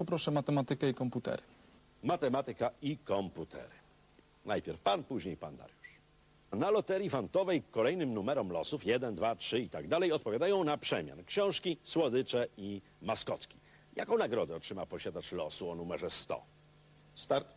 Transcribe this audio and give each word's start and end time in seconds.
Poproszę 0.00 0.30
matematykę 0.30 0.90
i 0.90 0.94
komputery. 0.94 1.42
Matematyka 2.02 2.70
i 2.82 2.98
komputery. 2.98 3.74
Najpierw 4.44 4.80
pan, 4.80 5.04
później 5.04 5.36
pan 5.36 5.56
Dariusz. 5.56 6.00
Na 6.52 6.70
loterii 6.70 7.10
fantowej 7.10 7.62
kolejnym 7.62 8.14
numerom 8.14 8.50
losów 8.50 8.86
1, 8.86 9.14
2, 9.14 9.36
3 9.36 9.60
i 9.60 9.68
tak 9.68 9.88
dalej 9.88 10.12
odpowiadają 10.12 10.64
na 10.64 10.78
przemian 10.78 11.24
książki, 11.24 11.76
słodycze 11.82 12.46
i 12.56 12.82
maskotki. 13.02 13.58
Jaką 13.96 14.18
nagrodę 14.18 14.56
otrzyma 14.56 14.86
posiadacz 14.86 15.32
losu 15.32 15.70
o 15.70 15.74
numerze 15.74 16.10
100? 16.10 16.42
Start. 17.14 17.48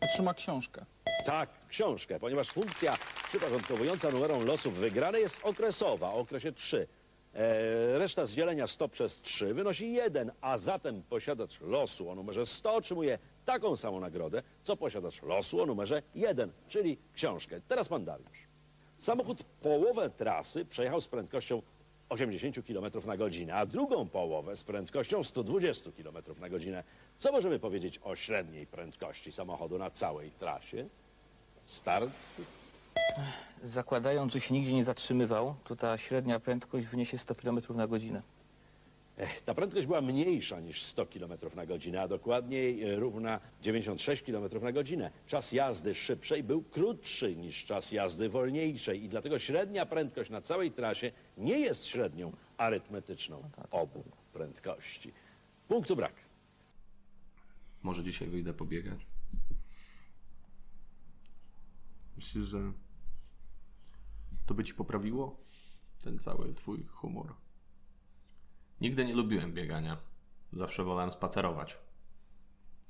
Otrzyma 0.00 0.34
książkę. 0.34 0.84
Tak, 1.26 1.50
książkę, 1.68 2.20
ponieważ 2.20 2.50
funkcja 2.50 2.96
przyporządkowująca 3.28 4.10
numerom 4.10 4.44
losów 4.44 4.74
wygrane 4.74 5.20
jest 5.20 5.40
okresowa, 5.44 6.10
o 6.10 6.14
okresie 6.14 6.52
3. 6.52 6.88
E, 7.34 7.98
reszta 7.98 8.26
z 8.26 8.34
dzielenia 8.34 8.66
100 8.66 8.88
przez 8.88 9.20
3 9.20 9.54
wynosi 9.54 9.92
1, 9.92 10.32
a 10.40 10.58
zatem 10.58 11.02
posiadacz 11.02 11.60
losu 11.60 12.10
o 12.10 12.14
numerze 12.14 12.46
100 12.46 12.74
otrzymuje 12.74 13.18
taką 13.44 13.76
samą 13.76 14.00
nagrodę, 14.00 14.42
co 14.62 14.76
posiadacz 14.76 15.22
losu 15.22 15.62
o 15.62 15.66
numerze 15.66 16.02
1, 16.14 16.50
czyli 16.68 16.98
książkę. 17.14 17.60
Teraz 17.68 17.88
pan 17.88 18.04
Dariusz. 18.04 18.48
Samochód 18.98 19.42
połowę 19.62 20.10
trasy 20.10 20.64
przejechał 20.64 21.00
z 21.00 21.08
prędkością 21.08 21.62
80 22.08 22.66
km 22.66 23.06
na 23.06 23.16
godzinę, 23.16 23.54
a 23.54 23.66
drugą 23.66 24.08
połowę 24.08 24.56
z 24.56 24.64
prędkością 24.64 25.24
120 25.24 25.90
km 25.92 26.40
na 26.40 26.48
godzinę. 26.48 26.84
Co 27.18 27.32
możemy 27.32 27.58
powiedzieć 27.58 28.00
o 28.04 28.16
średniej 28.16 28.66
prędkości 28.66 29.32
samochodu 29.32 29.78
na 29.78 29.90
całej 29.90 30.30
trasie? 30.30 30.88
Start. 31.64 32.10
Zakładając, 33.64 34.32
że 34.32 34.40
się 34.40 34.54
nigdzie 34.54 34.72
nie 34.72 34.84
zatrzymywał, 34.84 35.54
to 35.64 35.76
ta 35.76 35.98
średnia 35.98 36.40
prędkość 36.40 36.86
wyniesie 36.86 37.18
100 37.18 37.34
km 37.34 37.60
na 37.74 37.86
godzinę. 37.86 38.22
Ech, 39.18 39.40
Ta 39.40 39.54
prędkość 39.54 39.86
była 39.86 40.00
mniejsza 40.00 40.60
niż 40.60 40.82
100 40.82 41.06
km 41.06 41.32
na 41.56 41.66
godzinę, 41.66 42.02
a 42.02 42.08
dokładniej 42.08 42.82
e, 42.82 42.96
równa 42.96 43.40
96 43.62 44.22
km 44.22 44.62
na 44.62 44.72
godzinę. 44.72 45.10
Czas 45.26 45.52
jazdy 45.52 45.94
szybszej 45.94 46.42
był 46.42 46.62
krótszy 46.62 47.36
niż 47.36 47.64
czas 47.64 47.92
jazdy 47.92 48.28
wolniejszej 48.28 49.04
i 49.04 49.08
dlatego 49.08 49.38
średnia 49.38 49.86
prędkość 49.86 50.30
na 50.30 50.40
całej 50.40 50.72
trasie 50.72 51.12
nie 51.36 51.58
jest 51.58 51.86
średnią 51.86 52.32
arytmetyczną 52.56 53.50
obu 53.70 54.04
prędkości. 54.32 55.12
Punktu 55.68 55.96
brak. 55.96 56.14
Może 57.82 58.04
dzisiaj 58.04 58.28
wyjdę 58.28 58.54
pobiegać. 58.54 59.06
Myślisz, 62.16 62.44
że 62.44 62.72
to 64.48 64.54
by 64.54 64.64
ci 64.64 64.74
poprawiło 64.74 65.40
ten 66.02 66.18
cały 66.18 66.54
twój 66.54 66.84
humor? 66.84 67.34
Nigdy 68.80 69.04
nie 69.04 69.14
lubiłem 69.14 69.52
biegania. 69.54 69.96
Zawsze 70.52 70.84
wolałem 70.84 71.12
spacerować. 71.12 71.78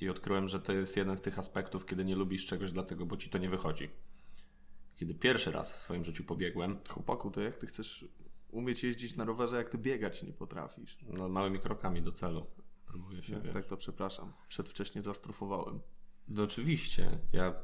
I 0.01 0.09
odkryłem, 0.09 0.49
że 0.49 0.61
to 0.61 0.73
jest 0.73 0.97
jeden 0.97 1.17
z 1.17 1.21
tych 1.21 1.39
aspektów, 1.39 1.87
kiedy 1.87 2.05
nie 2.05 2.15
lubisz 2.17 2.47
czegoś 2.47 2.73
dlatego, 2.73 3.07
bo 3.07 3.17
ci 3.17 3.31
to 3.31 3.39
nie 3.39 3.49
wychodzi. 3.49 3.91
Kiedy 4.97 5.15
pierwszy 5.15 5.51
raz 5.53 5.73
w 5.73 5.79
swoim 5.79 6.05
życiu 6.05 6.25
pobiegłem, 6.25 6.79
Chłopaku, 6.91 7.31
to 7.31 7.41
jak 7.41 7.57
ty 7.57 7.67
chcesz 7.67 8.05
umieć 8.51 8.85
jeździć 8.85 9.17
na 9.17 9.25
rowerze, 9.25 9.57
jak 9.57 9.69
ty 9.71 9.79
biegać 9.79 10.23
nie 10.23 10.33
potrafisz? 10.33 10.99
no, 11.19 11.29
małymi 11.29 11.59
krokami 11.59 12.03
do 12.03 12.13
celu. 12.13 12.47
Próbuję 12.87 13.23
się, 13.23 13.33
Ja, 13.35 13.41
wiesz. 13.41 13.53
tak 13.53 13.67
to 13.67 13.77
przepraszam. 13.77 14.33
Przedwcześnie 14.49 15.03
zastrofowałem. 15.03 15.81
No 16.29 16.43
oczywiście. 16.43 17.19
Ja 17.33 17.55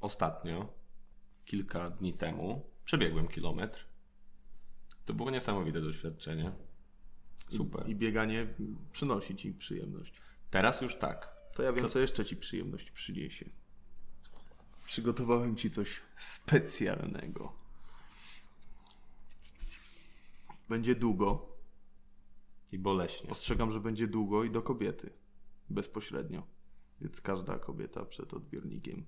ostatnio, 0.00 0.68
kilka 1.44 1.90
dni 1.90 2.12
temu, 2.12 2.71
przebiegłem 2.84 3.28
kilometr. 3.28 3.86
To 5.04 5.14
było 5.14 5.30
niesamowite 5.30 5.80
doświadczenie. 5.80 6.52
Super. 7.50 7.88
I 7.88 7.96
bieganie 7.96 8.54
przynosi 8.92 9.36
ci 9.36 9.52
przyjemność. 9.52 10.14
Teraz 10.50 10.80
już 10.80 10.96
tak. 10.96 11.32
To 11.54 11.62
ja 11.62 11.72
wiem, 11.72 11.88
co, 11.88 11.98
jeszcze 11.98 12.24
ci 12.24 12.36
przyjemność 12.36 12.90
przyniesie. 12.90 13.50
Przygotowałem 14.84 15.56
ci 15.56 15.70
coś 15.70 16.00
specjalnego. 16.16 17.52
Będzie 20.68 20.94
długo. 20.94 21.56
I 22.72 22.78
boleśnie. 22.78 23.30
Ostrzegam, 23.30 23.70
że 23.70 23.80
będzie 23.80 24.08
długo 24.08 24.44
i 24.44 24.50
do 24.50 24.62
kobiety. 24.62 25.12
Bezpośrednio. 25.70 26.46
Więc 27.00 27.20
każda 27.20 27.58
kobieta 27.58 28.04
przed 28.04 28.34
odbiornikiem 28.34 29.06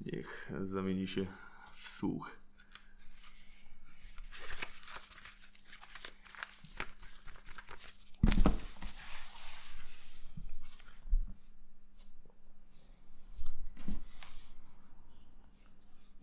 niech 0.00 0.52
zamieni 0.62 1.06
się 1.06 1.26
w 1.74 1.88
słuch. 1.88 2.30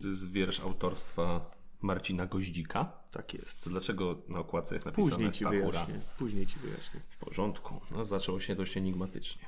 To 0.04 0.08
jest 0.08 0.32
wiersz 0.32 0.60
autorstwa 0.60 1.50
Marcina 1.82 2.26
Goździka. 2.26 2.92
Tak 3.10 3.34
jest. 3.34 3.64
To 3.64 3.70
dlaczego 3.70 4.22
na 4.28 4.38
okładce 4.38 4.74
jest 4.74 4.86
napisane 4.86 5.10
Później 5.10 5.32
ci 5.32 5.44
Stachura? 5.44 5.60
wyjaśnię. 5.60 6.00
Później 6.18 6.46
ci 6.46 6.58
wyjaśnię. 6.58 7.00
W 7.08 7.16
porządku. 7.16 7.80
No, 7.90 8.04
zaczęło 8.04 8.40
się 8.40 8.56
dość 8.56 8.76
enigmatycznie. 8.76 9.44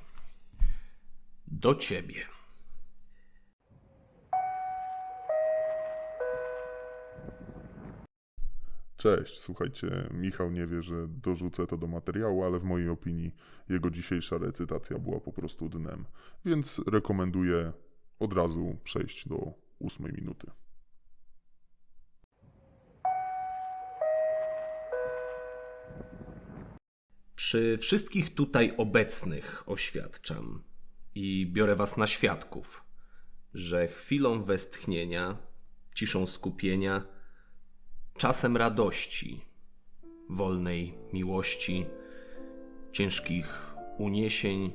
Do 1.47 1.75
ciebie. 1.75 2.15
Cześć, 8.97 9.38
słuchajcie, 9.38 10.09
Michał 10.11 10.50
nie 10.50 10.67
wie, 10.67 10.83
że 10.83 11.09
dorzucę 11.09 11.67
to 11.67 11.77
do 11.77 11.87
materiału, 11.87 12.44
ale 12.44 12.59
w 12.59 12.65
mojej 12.65 12.88
opinii 12.88 13.34
jego 13.69 13.91
dzisiejsza 13.91 14.38
recytacja 14.38 14.99
była 14.99 15.21
po 15.21 15.33
prostu 15.33 15.69
dnem, 15.69 16.05
więc 16.44 16.81
rekomenduję 16.87 17.73
od 18.19 18.33
razu 18.33 18.77
przejść 18.84 19.28
do 19.28 19.66
ósmej 19.78 20.12
minuty. 20.12 20.50
Przy 27.34 27.78
wszystkich 27.78 28.34
tutaj 28.34 28.75
obecnych 28.76 29.62
oświadczam 29.66 30.62
i 31.14 31.47
biorę 31.53 31.76
was 31.76 31.97
na 31.97 32.06
świadków, 32.06 32.84
że 33.54 33.88
chwilą 33.88 34.42
westchnienia, 34.42 35.37
ciszą 35.94 36.26
skupienia, 36.26 37.06
czasem 38.16 38.56
radości, 38.56 39.44
wolnej 40.31 40.94
miłości, 41.12 41.87
ciężkich 42.93 43.75
uniesień, 43.98 44.72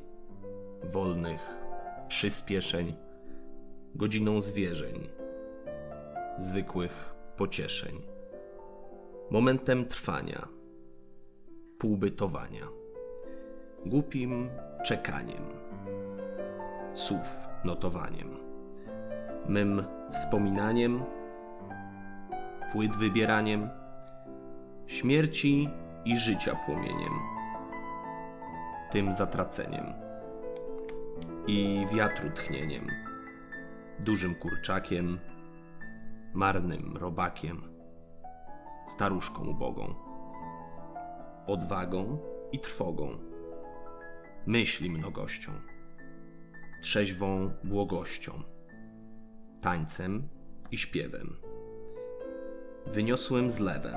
wolnych 0.83 1.41
przyspieszeń, 2.07 2.95
godziną 3.95 4.41
zwierzeń, 4.41 5.09
zwykłych 6.37 7.15
pocieszeń, 7.37 8.01
momentem 9.29 9.85
trwania 9.85 10.47
półbytowania, 11.77 12.67
głupim 13.85 14.49
czekaniem, 14.85 15.43
słów 16.93 17.35
notowaniem, 17.65 18.37
mym 19.47 19.83
wspominaniem, 20.11 21.03
płyt 22.71 22.95
wybieraniem, 22.95 23.69
śmierci 24.87 25.69
i 26.05 26.17
życia 26.17 26.55
płomieniem, 26.65 27.13
tym 28.91 29.13
zatraceniem 29.13 29.85
i 31.47 31.85
wiatru 31.93 32.29
tchnieniem, 32.29 32.87
dużym 34.03 34.35
kurczakiem, 34.35 35.19
marnym 36.33 36.97
robakiem, 36.97 37.61
staruszką 38.87 39.45
ubogą 39.45 40.11
odwagą 41.47 42.17
i 42.51 42.59
trwogą, 42.59 43.17
myśli 44.45 44.89
mnogością, 44.89 45.51
trzeźwą 46.81 47.51
błogością, 47.63 48.43
tańcem 49.61 50.27
i 50.71 50.77
śpiewem, 50.77 51.37
wyniosłym 52.87 53.49
zlewem, 53.49 53.95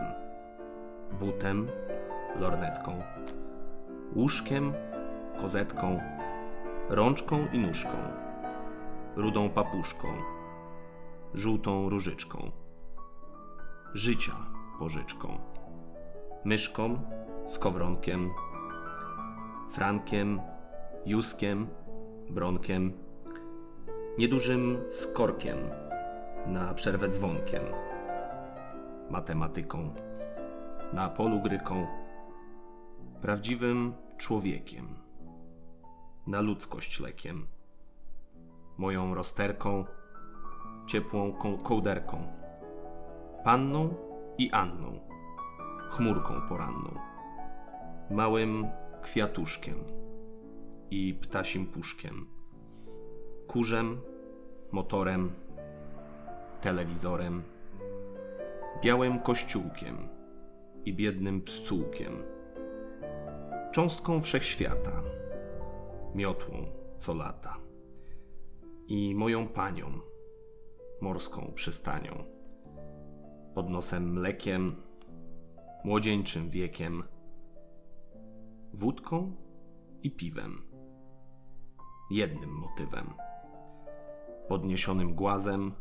butem, 1.20 1.68
lornetką, 2.40 3.02
łóżkiem, 4.16 4.72
kozetką, 5.40 5.98
rączką 6.88 7.46
i 7.52 7.58
nóżką, 7.58 8.23
rudą 9.16 9.50
papuszką, 9.50 10.08
żółtą 11.34 11.88
różyczką, 11.88 12.50
życia 13.94 14.36
pożyczką 14.78 15.38
myszką, 16.44 17.00
skowronkiem, 17.46 18.30
frankiem, 19.70 20.40
juskiem, 21.06 21.66
bronkiem, 22.30 22.92
niedużym 24.18 24.78
skorkiem 24.90 25.58
na 26.46 26.74
przerwę 26.74 27.08
dzwonkiem, 27.08 27.62
matematyką, 29.10 29.94
na 30.92 31.08
polu 31.08 31.40
gryką, 31.40 31.86
prawdziwym 33.20 33.92
człowiekiem, 34.18 34.88
na 36.26 36.40
ludzkość 36.40 37.00
lekiem, 37.00 37.46
moją 38.78 39.14
rozterką, 39.14 39.84
ciepłą 40.86 41.32
ko- 41.32 41.58
kołderką, 41.58 42.26
panną 43.44 43.94
i 44.38 44.50
Anną, 44.50 44.98
chmurką 45.90 46.48
poranną, 46.48 46.94
małym 48.10 48.66
kwiatuszkiem 49.02 49.74
i 50.90 51.18
ptasim 51.22 51.66
puszkiem, 51.66 52.26
kurzem, 53.46 54.00
motorem, 54.72 55.32
telewizorem, 56.60 57.42
białym 58.82 59.18
kościółkiem 59.18 60.08
i 60.84 60.94
biednym 60.94 61.40
pszczółkiem, 61.40 62.22
cząstką 63.72 64.20
wszechświata, 64.20 65.02
miotłą 66.14 66.54
co 66.98 67.14
lata 67.14 67.63
i 68.88 69.14
moją 69.14 69.48
panią, 69.48 70.00
morską 71.00 71.52
przystanią, 71.54 72.24
pod 73.54 73.70
nosem 73.70 74.12
mlekiem, 74.12 74.82
młodzieńczym 75.84 76.50
wiekiem, 76.50 77.02
wódką 78.72 79.36
i 80.02 80.10
piwem, 80.10 80.62
jednym 82.10 82.50
motywem, 82.50 83.14
podniesionym 84.48 85.14
głazem, 85.14 85.72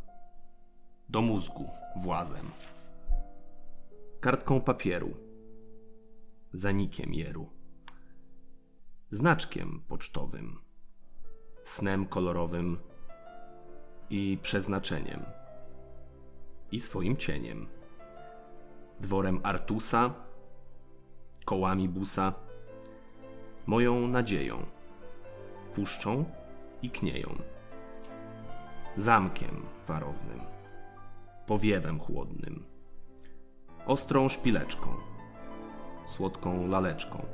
do 1.09 1.21
mózgu 1.21 1.69
włazem, 1.95 2.51
kartką 4.19 4.61
papieru, 4.61 5.13
zanikiem 6.53 7.13
jeru, 7.13 7.49
znaczkiem 9.09 9.83
pocztowym, 9.87 10.59
snem 11.65 12.05
kolorowym 12.05 12.77
i 14.09 14.37
przeznaczeniem, 14.41 15.25
i 16.71 16.79
swoim 16.79 17.17
cieniem, 17.17 17.67
dworem 18.99 19.39
Artusa, 19.43 20.13
kołami 21.45 21.89
busa, 21.89 22.33
moją 23.65 24.07
nadzieją, 24.07 24.65
puszczą 25.75 26.25
i 26.81 26.89
knieją, 26.89 27.35
zamkiem 28.97 29.65
warownym, 29.87 30.39
powiewem 31.47 31.99
chłodnym, 31.99 32.65
ostrą 33.85 34.29
szpileczką, 34.29 34.89
słodką 36.05 36.67
laleczką, 36.67 37.25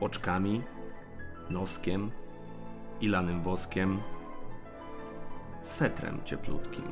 oczkami, 0.00 0.62
noskiem 1.50 2.10
i 3.00 3.08
lanym 3.08 3.42
woskiem, 3.42 4.00
swetrem 5.64 6.24
cieplutkim, 6.24 6.84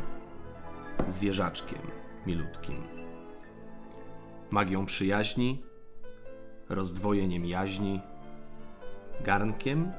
zwierzaczkiem 1.09 1.91
milutkim, 2.27 2.83
magią 4.51 4.87
przyjaźni, 4.87 5.63
rozdwojeniem 6.69 7.47
jaźni, 7.47 8.01
garnkiem 9.21 9.93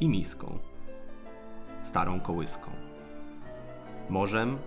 i 0.00 0.08
miską, 0.08 0.58
starą 1.82 2.20
kołyską, 2.20 2.70
morzem, 4.08 4.58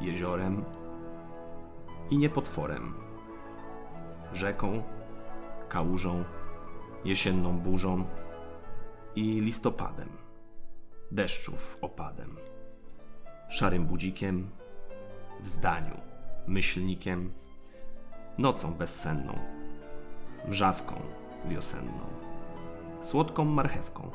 jeziorem 0.00 0.64
i 2.10 2.18
niepotworem, 2.18 2.94
rzeką, 4.32 4.82
kałużą, 5.68 6.24
jesienną 7.04 7.58
burzą 7.58 8.04
i 9.14 9.40
listopadem, 9.40 10.08
deszczów 11.10 11.78
opadem, 11.80 12.36
szarym 13.52 13.86
budzikiem, 13.86 14.50
w 15.40 15.48
zdaniu, 15.48 16.00
myślnikiem, 16.46 17.32
nocą 18.38 18.74
bezsenną, 18.74 19.38
mrzawką 20.48 21.00
wiosenną, 21.44 22.06
słodką 23.00 23.44
marchewką, 23.44 24.10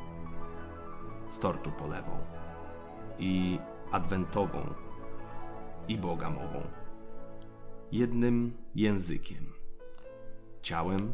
z 1.30 1.40
tortu 1.40 1.72
polewą 1.72 2.18
i 3.20 3.60
adwentową 3.92 4.74
i 5.88 5.98
bogamową, 5.98 6.62
jednym 7.92 8.58
językiem, 8.76 9.54
ciałem, 10.62 11.14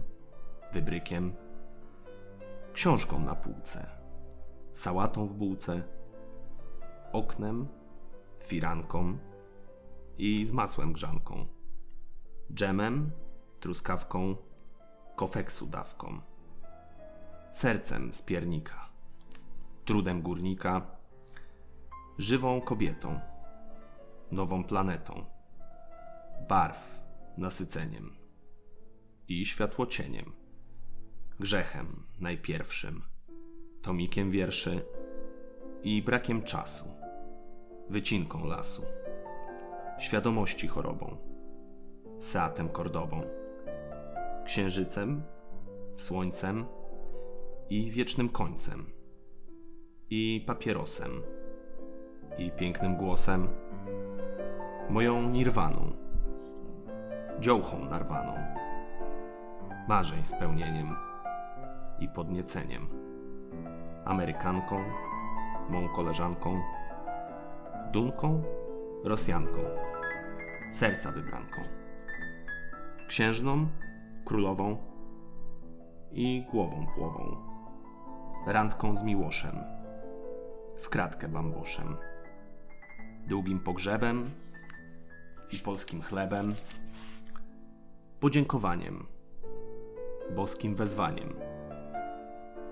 wybrykiem, 0.73 1.33
książką 2.73 3.19
na 3.19 3.35
półce, 3.35 3.85
sałatą 4.73 5.27
w 5.27 5.33
bułce, 5.33 5.83
oknem, 7.13 7.67
firanką 8.47 9.17
i 10.17 10.45
z 10.45 10.51
masłem 10.51 10.93
grzanką, 10.93 11.47
dżemem, 12.53 13.11
truskawką, 13.59 14.35
kofeksu 15.15 15.67
dawką, 15.67 16.21
sercem 17.51 18.13
z 18.13 18.21
piernika, 18.21 18.89
trudem 19.85 20.21
górnika, 20.21 20.87
żywą 22.17 22.61
kobietą, 22.61 23.19
nową 24.31 24.63
planetą, 24.63 25.25
barw 26.49 27.01
nasyceniem 27.37 28.15
i 29.27 29.45
światłocieniem, 29.45 30.33
grzechem 31.39 31.87
najpierwszym, 32.19 33.01
tomikiem 33.81 34.31
wierszy 34.31 34.85
i 35.83 36.01
brakiem 36.01 36.43
czasu, 36.43 37.02
wycinką 37.89 38.45
lasu, 38.45 38.81
świadomości 39.99 40.67
chorobą, 40.67 41.17
seatem 42.19 42.69
kordobą, 42.69 43.21
księżycem, 44.45 45.23
słońcem 45.95 46.65
i 47.69 47.91
wiecznym 47.91 48.29
końcem, 48.29 48.85
i 50.09 50.43
papierosem, 50.47 51.21
i 52.37 52.51
pięknym 52.51 52.95
głosem, 52.95 53.47
moją 54.89 55.29
nirwaną, 55.29 55.91
dziołchą 57.39 57.85
narwaną, 57.85 58.33
marzeń 59.87 60.25
spełnieniem 60.25 60.95
i 61.99 62.07
podnieceniem, 62.09 62.87
Amerykanką, 64.05 64.83
mą 65.69 65.89
koleżanką, 65.89 66.61
Dunką, 67.93 68.43
Rosjanką, 69.03 69.59
serca 70.71 71.11
wybranką, 71.11 71.61
księżną, 73.07 73.67
królową 74.25 74.77
i 76.11 76.45
głową 76.51 76.87
płową, 76.95 77.35
randką 78.47 78.95
z 78.95 79.03
miłoszem, 79.03 79.55
w 80.81 80.89
kratkę 80.89 81.27
bamboszem, 81.27 81.95
długim 83.27 83.59
pogrzebem 83.59 84.29
i 85.51 85.57
polskim 85.57 86.01
chlebem, 86.01 86.53
podziękowaniem, 88.19 89.05
boskim 90.35 90.75
wezwaniem. 90.75 91.33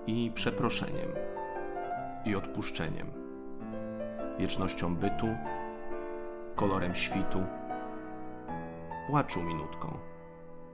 I 0.06 0.32
przeproszeniem. 0.34 1.08
I 2.24 2.34
odpuszczeniem, 2.34 3.21
wiecznością 4.38 4.96
bytu, 4.96 5.26
kolorem 6.56 6.94
świtu, 6.94 7.42
płaczu 9.06 9.42
minutką, 9.42 9.98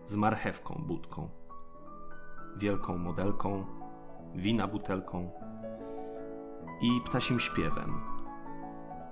z 0.07 0.17
marchewką 0.17 0.83
budką, 0.87 1.29
wielką 2.57 2.99
modelką, 2.99 3.65
wina 4.35 4.69
butelką 4.69 5.31
i 6.81 7.00
ptasim 7.07 7.41
śpiewem, 7.41 8.00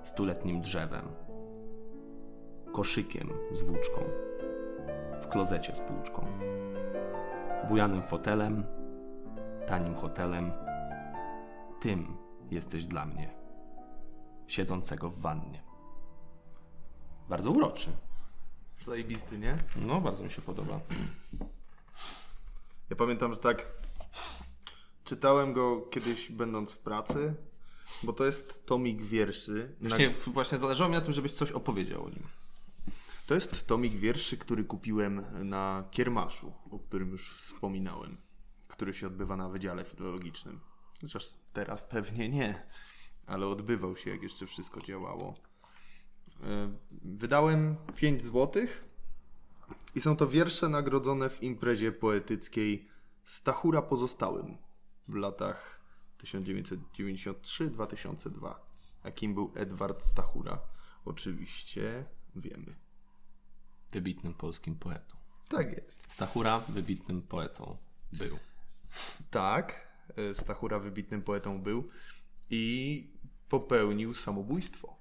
stuletnim 0.03 0.61
drzewem, 0.61 1.05
koszykiem 2.71 3.29
z 3.51 3.61
włóczką, 3.61 4.01
w 5.21 5.27
klozecie 5.27 5.75
z 5.75 5.81
półczką, 5.81 6.25
bujanym 7.67 8.01
fotelem, 8.01 8.63
tanim 9.67 9.95
hotelem. 9.95 10.51
Tym 11.81 12.17
jesteś 12.51 12.85
dla 12.85 13.05
mnie, 13.05 13.46
siedzącego 14.47 15.09
w 15.09 15.19
wannie. 15.21 15.63
Bardzo 17.29 17.51
uroczy. 17.51 17.91
Zajebisty, 18.81 19.37
nie? 19.37 19.57
No, 19.75 20.01
bardzo 20.01 20.23
mi 20.23 20.31
się 20.31 20.41
podoba. 20.41 20.79
Ja 22.89 22.95
pamiętam, 22.95 23.33
że 23.33 23.39
tak 23.39 23.67
czytałem 25.03 25.53
go 25.53 25.81
kiedyś 25.81 26.31
będąc 26.31 26.71
w 26.71 26.77
pracy, 26.77 27.35
bo 28.03 28.13
to 28.13 28.25
jest 28.25 28.65
tomik 28.65 29.01
wierszy. 29.01 29.75
Na- 29.81 29.89
Właśnie, 29.89 30.15
właśnie 30.27 30.57
zależało 30.57 30.89
mi 30.89 30.95
na 30.95 31.01
tym, 31.01 31.13
żebyś 31.13 31.33
coś 31.33 31.51
opowiedział 31.51 32.05
o 32.05 32.09
nim. 32.09 32.23
To 33.27 33.35
jest 33.35 33.67
tomik 33.67 33.93
wierszy, 33.93 34.37
który 34.37 34.63
kupiłem 34.63 35.25
na 35.49 35.83
Kiermaszu, 35.91 36.53
o 36.71 36.79
którym 36.79 37.09
już 37.11 37.35
wspominałem. 37.37 38.17
który 38.67 38.93
się 38.93 39.07
odbywa 39.07 39.37
na 39.37 39.49
Wydziale 39.49 39.85
Filologicznym. 39.85 40.59
Chociaż 41.01 41.25
teraz 41.53 41.83
pewnie 41.83 42.29
nie, 42.29 42.63
ale 43.27 43.47
odbywał 43.47 43.97
się, 43.97 44.09
jak 44.09 44.23
jeszcze 44.23 44.47
wszystko 44.47 44.81
działało. 44.81 45.35
E, 46.43 46.73
Wydałem 46.91 47.75
5 47.95 48.23
złotych 48.23 48.85
i 49.95 50.01
są 50.01 50.15
to 50.15 50.27
wiersze 50.27 50.69
nagrodzone 50.69 51.29
w 51.29 51.43
imprezie 51.43 51.91
poetyckiej 51.91 52.87
Stachura 53.23 53.81
Pozostałym 53.81 54.57
w 55.07 55.15
latach 55.15 55.81
1993-2002. 56.23 58.55
A 59.03 59.11
kim 59.11 59.33
był 59.33 59.51
Edward 59.55 60.03
Stachura? 60.03 60.59
Oczywiście 61.05 62.05
wiemy. 62.35 62.75
Wybitnym 63.91 64.33
polskim 64.33 64.75
poetą. 64.75 65.17
Tak 65.47 65.71
jest. 65.71 66.13
Stachura 66.13 66.59
wybitnym 66.59 67.21
poetą 67.21 67.77
był. 68.13 68.37
Tak, 69.29 69.87
e, 70.15 70.35
Stachura 70.35 70.79
wybitnym 70.79 71.21
poetą 71.21 71.61
był 71.61 71.89
i 72.49 73.16
popełnił 73.49 74.13
samobójstwo. 74.13 74.97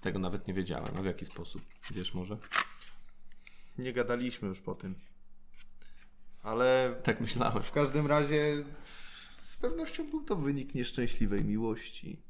Tego 0.00 0.18
nawet 0.18 0.46
nie 0.48 0.54
wiedziałem. 0.54 0.96
A 0.98 1.02
w 1.02 1.04
jaki 1.04 1.26
sposób? 1.26 1.62
Wiesz 1.90 2.14
może? 2.14 2.38
Nie 3.78 3.92
gadaliśmy 3.92 4.48
już 4.48 4.60
po 4.60 4.74
tym. 4.74 4.94
Ale 6.42 6.96
Tak 7.04 7.20
myślałem. 7.20 7.62
w 7.62 7.72
każdym 7.72 8.06
razie 8.06 8.64
z 9.44 9.56
pewnością 9.56 10.10
był 10.10 10.24
to 10.24 10.36
wynik 10.36 10.74
nieszczęśliwej 10.74 11.44
miłości. 11.44 12.22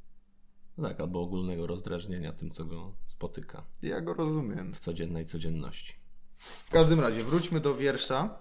No 0.79 0.89
tak, 0.89 1.01
albo 1.01 1.21
ogólnego 1.23 1.67
rozdrażnienia 1.67 2.33
tym, 2.33 2.51
co 2.51 2.65
go 2.65 2.93
spotyka 3.07 3.65
Ja 3.83 4.01
go 4.01 4.15
rozumiem. 4.15 4.75
w 4.75 4.81
codziennej 4.81 5.27
codzienności. 5.27 5.95
W 6.39 6.71
każdym 6.71 7.01
razie 7.01 7.25
wróćmy 7.25 7.61
do 7.61 7.75
wiersza, 7.77 8.39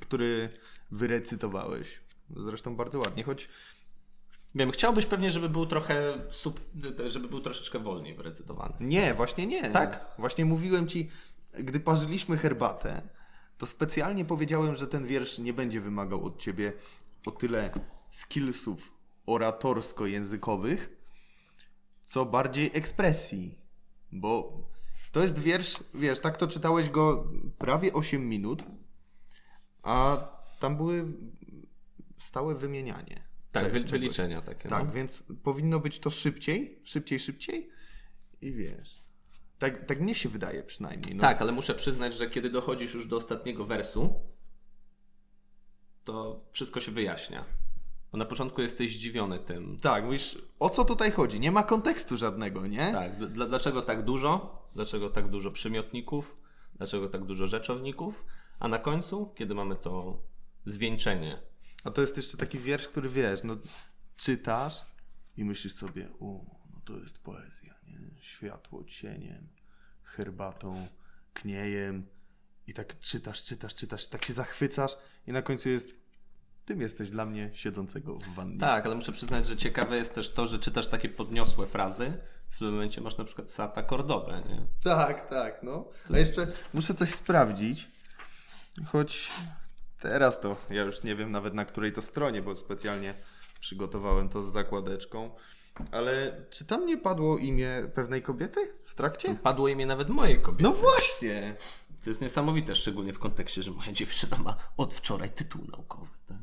który 0.00 0.48
wyrecytowałeś. 0.90 2.00
Zresztą 2.36 2.76
bardzo 2.76 2.98
ładnie, 2.98 3.22
choć 3.24 3.48
Wiem, 4.54 4.70
chciałbyś 4.70 5.06
pewnie, 5.06 5.30
żeby 5.30 5.48
był 5.48 5.66
trochę, 5.66 6.12
sub, 6.30 6.60
żeby 7.06 7.28
był 7.28 7.40
troszeczkę 7.40 7.78
wolniej 7.78 8.14
wyrecytowany. 8.14 8.74
Nie, 8.80 9.14
właśnie 9.14 9.46
nie. 9.46 9.70
Tak? 9.70 10.14
Właśnie 10.18 10.44
mówiłem 10.44 10.88
ci, 10.88 11.10
gdy 11.52 11.80
parzyliśmy 11.80 12.36
herbatę, 12.36 13.02
to 13.58 13.66
specjalnie 13.66 14.24
powiedziałem, 14.24 14.76
że 14.76 14.86
ten 14.86 15.06
wiersz 15.06 15.38
nie 15.38 15.52
będzie 15.52 15.80
wymagał 15.80 16.24
od 16.24 16.38
ciebie 16.38 16.72
o 17.26 17.30
tyle 17.30 17.70
skillsów 18.10 18.92
oratorsko-językowych, 19.26 20.90
co 22.04 22.26
bardziej 22.26 22.70
ekspresji. 22.74 23.58
Bo 24.12 24.62
to 25.12 25.22
jest 25.22 25.38
wiersz, 25.38 25.84
wiesz, 25.94 26.20
tak 26.20 26.36
to 26.36 26.48
czytałeś 26.48 26.90
go 26.90 27.32
prawie 27.58 27.92
8 27.92 28.28
minut, 28.28 28.62
a 29.82 30.16
tam 30.60 30.76
były 30.76 31.04
stałe 32.18 32.54
wymienianie. 32.54 33.29
Tak, 33.52 33.72
wy, 33.72 33.80
wyliczenia 33.80 34.42
takie. 34.42 34.68
Tak, 34.68 34.86
no. 34.86 34.92
więc 34.92 35.22
powinno 35.42 35.80
być 35.80 36.00
to 36.00 36.10
szybciej, 36.10 36.80
szybciej, 36.84 37.20
szybciej 37.20 37.70
i 38.40 38.52
wiesz. 38.52 39.02
Tak, 39.58 39.86
tak 39.86 40.00
mnie 40.00 40.14
się 40.14 40.28
wydaje 40.28 40.62
przynajmniej. 40.62 41.14
No. 41.14 41.20
Tak, 41.20 41.42
ale 41.42 41.52
muszę 41.52 41.74
przyznać, 41.74 42.14
że 42.14 42.26
kiedy 42.30 42.50
dochodzisz 42.50 42.94
już 42.94 43.06
do 43.06 43.16
ostatniego 43.16 43.64
wersu, 43.64 44.14
to 46.04 46.44
wszystko 46.52 46.80
się 46.80 46.92
wyjaśnia. 46.92 47.44
Bo 48.12 48.18
na 48.18 48.24
początku 48.24 48.62
jesteś 48.62 48.96
zdziwiony 48.96 49.38
tym. 49.38 49.78
Tak, 49.82 50.04
mówisz, 50.04 50.42
o 50.58 50.70
co 50.70 50.84
tutaj 50.84 51.10
chodzi? 51.12 51.40
Nie 51.40 51.50
ma 51.50 51.62
kontekstu 51.62 52.16
żadnego, 52.16 52.66
nie? 52.66 52.92
Tak, 52.92 53.18
d- 53.18 53.28
dla, 53.28 53.46
dlaczego 53.46 53.82
tak 53.82 54.04
dużo? 54.04 54.60
Dlaczego 54.74 55.10
tak 55.10 55.28
dużo 55.28 55.50
przymiotników? 55.50 56.36
Dlaczego 56.74 57.08
tak 57.08 57.24
dużo 57.24 57.46
rzeczowników? 57.46 58.24
A 58.58 58.68
na 58.68 58.78
końcu, 58.78 59.32
kiedy 59.34 59.54
mamy 59.54 59.76
to 59.76 60.22
zwieńczenie, 60.64 61.42
A 61.84 61.90
to 61.90 62.00
jest 62.00 62.16
jeszcze 62.16 62.36
taki 62.36 62.58
wiersz, 62.58 62.88
który 62.88 63.08
wiesz, 63.08 63.44
no 63.44 63.56
czytasz 64.16 64.82
i 65.36 65.44
myślisz 65.44 65.74
sobie, 65.74 66.08
o, 66.20 66.44
no 66.74 66.80
to 66.84 66.98
jest 66.98 67.18
poezja, 67.18 67.74
nie? 67.86 68.20
Światło 68.20 68.84
cieniem, 68.84 69.48
herbatą, 70.02 70.86
kniejem 71.34 72.06
i 72.66 72.74
tak 72.74 73.00
czytasz, 73.00 73.42
czytasz, 73.42 73.74
czytasz, 73.74 74.06
tak 74.06 74.24
się 74.24 74.32
zachwycasz 74.32 74.96
i 75.26 75.32
na 75.32 75.42
końcu 75.42 75.68
jest, 75.68 75.88
tym 76.64 76.80
jesteś 76.80 77.10
dla 77.10 77.26
mnie 77.26 77.50
siedzącego 77.54 78.16
w 78.16 78.34
wannie. 78.34 78.58
Tak, 78.58 78.86
ale 78.86 78.94
muszę 78.94 79.12
przyznać, 79.12 79.46
że 79.46 79.56
ciekawe 79.56 79.96
jest 79.96 80.14
też 80.14 80.32
to, 80.32 80.46
że 80.46 80.58
czytasz 80.58 80.88
takie 80.88 81.08
podniosłe 81.08 81.66
frazy. 81.66 82.12
W 82.50 82.58
tym 82.58 82.70
momencie 82.70 83.00
masz 83.00 83.16
na 83.16 83.24
przykład 83.24 83.50
Sata 83.50 83.82
Cordobę, 83.82 84.42
nie? 84.48 84.66
Tak, 84.84 85.28
tak, 85.28 85.62
no. 85.62 85.88
A 86.14 86.18
jeszcze 86.18 86.52
muszę 86.74 86.94
coś 86.94 87.10
sprawdzić, 87.10 87.88
choć 88.86 89.30
teraz 90.00 90.40
to 90.40 90.56
ja 90.70 90.82
już 90.82 91.02
nie 91.02 91.16
wiem 91.16 91.32
nawet 91.32 91.54
na 91.54 91.64
której 91.64 91.92
to 91.92 92.02
stronie, 92.02 92.42
bo 92.42 92.56
specjalnie 92.56 93.14
przygotowałem 93.60 94.28
to 94.28 94.42
z 94.42 94.52
zakładeczką. 94.52 95.30
Ale 95.92 96.44
czy 96.50 96.64
tam 96.64 96.86
nie 96.86 96.98
padło 96.98 97.38
imię 97.38 97.90
pewnej 97.94 98.22
kobiety 98.22 98.60
w 98.84 98.94
trakcie? 98.94 99.34
Padło 99.34 99.68
imię 99.68 99.86
nawet 99.86 100.08
mojej 100.08 100.40
kobiety. 100.42 100.62
No 100.62 100.72
właśnie! 100.72 101.54
To 102.04 102.10
jest 102.10 102.20
niesamowite, 102.20 102.74
szczególnie 102.74 103.12
w 103.12 103.18
kontekście, 103.18 103.62
że 103.62 103.70
moja 103.70 103.92
dziewczyna 103.92 104.36
ma 104.38 104.56
od 104.76 104.94
wczoraj 104.94 105.30
tytuł 105.30 105.62
naukowy. 105.72 106.10
Tak? 106.28 106.36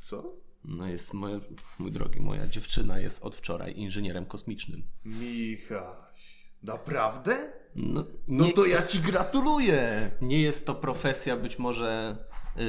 Co? 0.00 0.32
No 0.64 0.86
jest 0.88 1.14
moja, 1.14 1.40
mój 1.78 1.92
drogi, 1.92 2.20
moja 2.20 2.46
dziewczyna 2.46 2.98
jest 2.98 3.22
od 3.22 3.36
wczoraj 3.36 3.76
inżynierem 3.76 4.26
kosmicznym. 4.26 4.82
Michaś. 5.04 6.46
Naprawdę? 6.62 7.52
No, 7.74 8.04
No 8.28 8.44
nie, 8.46 8.52
to 8.52 8.66
ja 8.66 8.82
ci 8.82 8.98
gratuluję! 9.00 10.10
nie 10.20 10.42
jest 10.42 10.66
to 10.66 10.74
profesja 10.74 11.36
być 11.36 11.58
może 11.58 12.16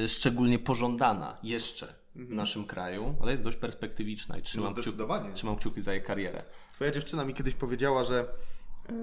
szczególnie 0.08 0.60
pożądana 0.60 1.38
jeszcze 1.44 1.94
w 2.16 2.30
naszym 2.34 2.66
kraju, 2.66 3.16
ale 3.22 3.32
jest 3.32 3.44
dość 3.44 3.58
perspektywiczna 3.58 4.38
i 4.38 4.42
trzymam, 4.42 4.68
Mhm. 4.68 4.76
No 4.76 4.82
kciuki, 4.82 4.98
trzymam 5.34 5.56
kciuki 5.56 5.82
za 5.82 5.94
jej 5.94 6.04
karierę. 6.04 6.44
Twoja 6.74 6.92
dziewczyna 6.92 7.26
mi 7.26 7.34
kiedyś 7.34 7.54
powiedziała, 7.56 8.04
że. 8.04 8.28
e, 8.90 8.94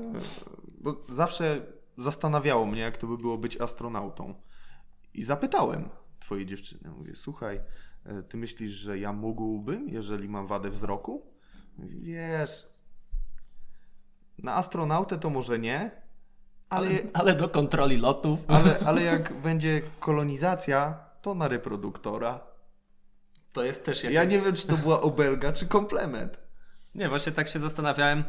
Bo 0.80 0.96
zawsze 1.08 1.66
zastanawiało 1.96 2.66
mnie, 2.66 2.80
jak 2.80 2.96
to 2.96 3.06
by 3.06 3.18
było 3.18 3.38
być 3.38 3.60
astronautą. 3.60 4.34
I 5.14 5.22
zapytałem 5.22 5.88
twojej 6.20 6.46
dziewczyny. 6.46 6.90
Mówię, 6.98 7.16
słuchaj, 7.16 7.60
e, 8.04 8.22
ty 8.22 8.36
myślisz, 8.36 8.70
że 8.70 8.98
ja 8.98 9.12
mógłbym, 9.12 9.88
jeżeli 9.88 10.28
mam 10.28 10.46
wadę 10.46 10.70
wzroku? 10.70 11.26
Mówi, 11.78 12.00
Wiesz, 12.00 12.66
na 14.38 14.54
astronautę 14.54 15.18
to 15.18 15.30
może 15.30 15.58
nie, 15.58 15.90
ale, 16.68 16.90
Ale, 17.12 17.35
do 17.35 17.49
kontroli 17.49 17.97
lotów. 17.97 18.40
ale, 18.49 18.78
ale 18.88 19.02
jak 19.02 19.40
będzie 19.40 19.83
kolonizacja, 20.00 21.04
to 21.23 21.35
na 21.35 21.49
reproduktora. 21.49 22.40
To 23.52 23.62
jest 23.62 23.85
też 23.85 24.04
jak... 24.04 24.12
Ja 24.12 24.25
nie 24.25 24.40
wiem, 24.40 24.54
czy 24.54 24.66
to 24.66 24.76
była 24.76 25.00
obelga, 25.00 25.52
czy 25.52 25.66
komplement. 25.66 26.38
Nie, 26.94 27.09
właśnie 27.09 27.33
tak 27.33 27.49
się 27.49 27.59
zastanawiałem. 27.61 28.25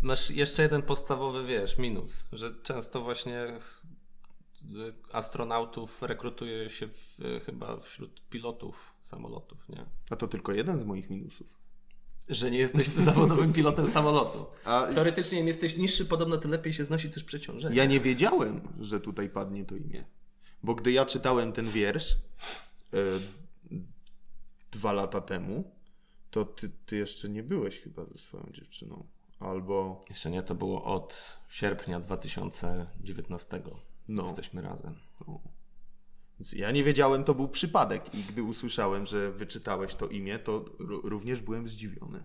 Masz 0.00 0.30
jeszcze 0.30 0.62
jeden 0.62 0.82
podstawowy, 0.82 1.44
wiesz, 1.46 1.78
minus, 1.78 2.24
że 2.32 2.54
często 2.62 3.00
właśnie 3.00 3.42
y, 3.42 4.94
astronautów 5.12 6.02
rekrutuje 6.02 6.70
się 6.70 6.88
w, 6.88 7.20
y, 7.20 7.40
chyba 7.40 7.76
wśród 7.76 8.28
pilotów 8.28 8.94
samolotów, 9.04 9.68
nie? 9.68 9.86
A 10.10 10.16
to 10.16 10.28
tylko 10.28 10.52
jeden 10.52 10.78
z 10.78 10.84
moich 10.84 11.10
minusów. 11.10 11.61
Że 12.28 12.50
nie 12.50 12.58
jesteś 12.58 12.88
zawodowym 13.10 13.52
pilotem 13.52 13.88
samolotu. 13.88 14.46
A 14.64 14.86
Teoretycznie 14.94 15.40
im 15.40 15.48
jesteś 15.48 15.76
niższy, 15.76 16.06
podobno 16.06 16.36
tym 16.36 16.50
lepiej 16.50 16.72
się 16.72 16.84
znosi 16.84 17.10
też 17.10 17.24
przeciążenie. 17.24 17.76
Ja 17.76 17.84
nie 17.84 18.00
wiedziałem, 18.00 18.60
że 18.80 19.00
tutaj 19.00 19.28
padnie 19.28 19.64
to 19.64 19.76
imię. 19.76 20.04
Bo 20.62 20.74
gdy 20.74 20.92
ja 20.92 21.06
czytałem 21.06 21.52
ten 21.52 21.68
wiersz 21.68 22.12
e, 22.12 22.96
dwa 24.70 24.92
lata 24.92 25.20
temu, 25.20 25.64
to 26.30 26.44
ty, 26.44 26.70
ty 26.86 26.96
jeszcze 26.96 27.28
nie 27.28 27.42
byłeś 27.42 27.80
chyba 27.80 28.04
ze 28.04 28.18
swoją 28.18 28.48
dziewczyną. 28.52 29.06
Albo. 29.40 30.04
Jeszcze 30.08 30.30
nie, 30.30 30.42
to 30.42 30.54
było 30.54 30.84
od 30.84 31.38
sierpnia 31.48 32.00
2019. 32.00 33.62
No. 34.08 34.22
Jesteśmy 34.22 34.62
razem. 34.62 34.94
Więc 36.42 36.52
ja 36.52 36.70
nie 36.70 36.84
wiedziałem, 36.84 37.24
to 37.24 37.34
był 37.34 37.48
przypadek. 37.48 38.14
I 38.14 38.22
gdy 38.22 38.42
usłyszałem, 38.42 39.06
że 39.06 39.32
wyczytałeś 39.32 39.94
to 39.94 40.08
imię, 40.08 40.38
to 40.38 40.64
również 40.78 41.40
byłem 41.40 41.68
zdziwiony. 41.68 42.24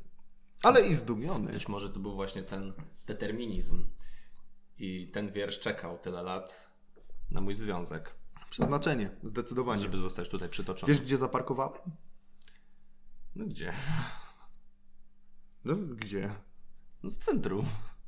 Ale 0.63 0.87
i 0.87 0.95
zdumiony. 0.95 1.51
Być 1.53 1.67
może 1.67 1.89
to 1.89 1.99
był 1.99 2.15
właśnie 2.15 2.43
ten 2.43 2.73
determinizm. 3.07 3.89
I 4.77 5.11
ten 5.13 5.31
wiersz 5.31 5.59
czekał 5.59 5.97
tyle 5.97 6.21
lat 6.23 6.71
na 7.31 7.41
mój 7.41 7.55
związek, 7.55 8.15
Przeznaczenie, 8.49 9.09
zdecydowanie. 9.23 9.83
żeby 9.83 9.97
zostać 9.97 10.29
tutaj 10.29 10.49
przytoczony. 10.49 10.93
Wiesz, 10.93 11.01
gdzie 11.01 11.17
zaparkowałem? 11.17 11.81
No 13.35 13.45
gdzie? 13.45 13.73
No, 15.65 15.75
gdzie? 15.75 16.29
No 17.03 17.09
w 17.09 17.17
centrum. 17.17 17.65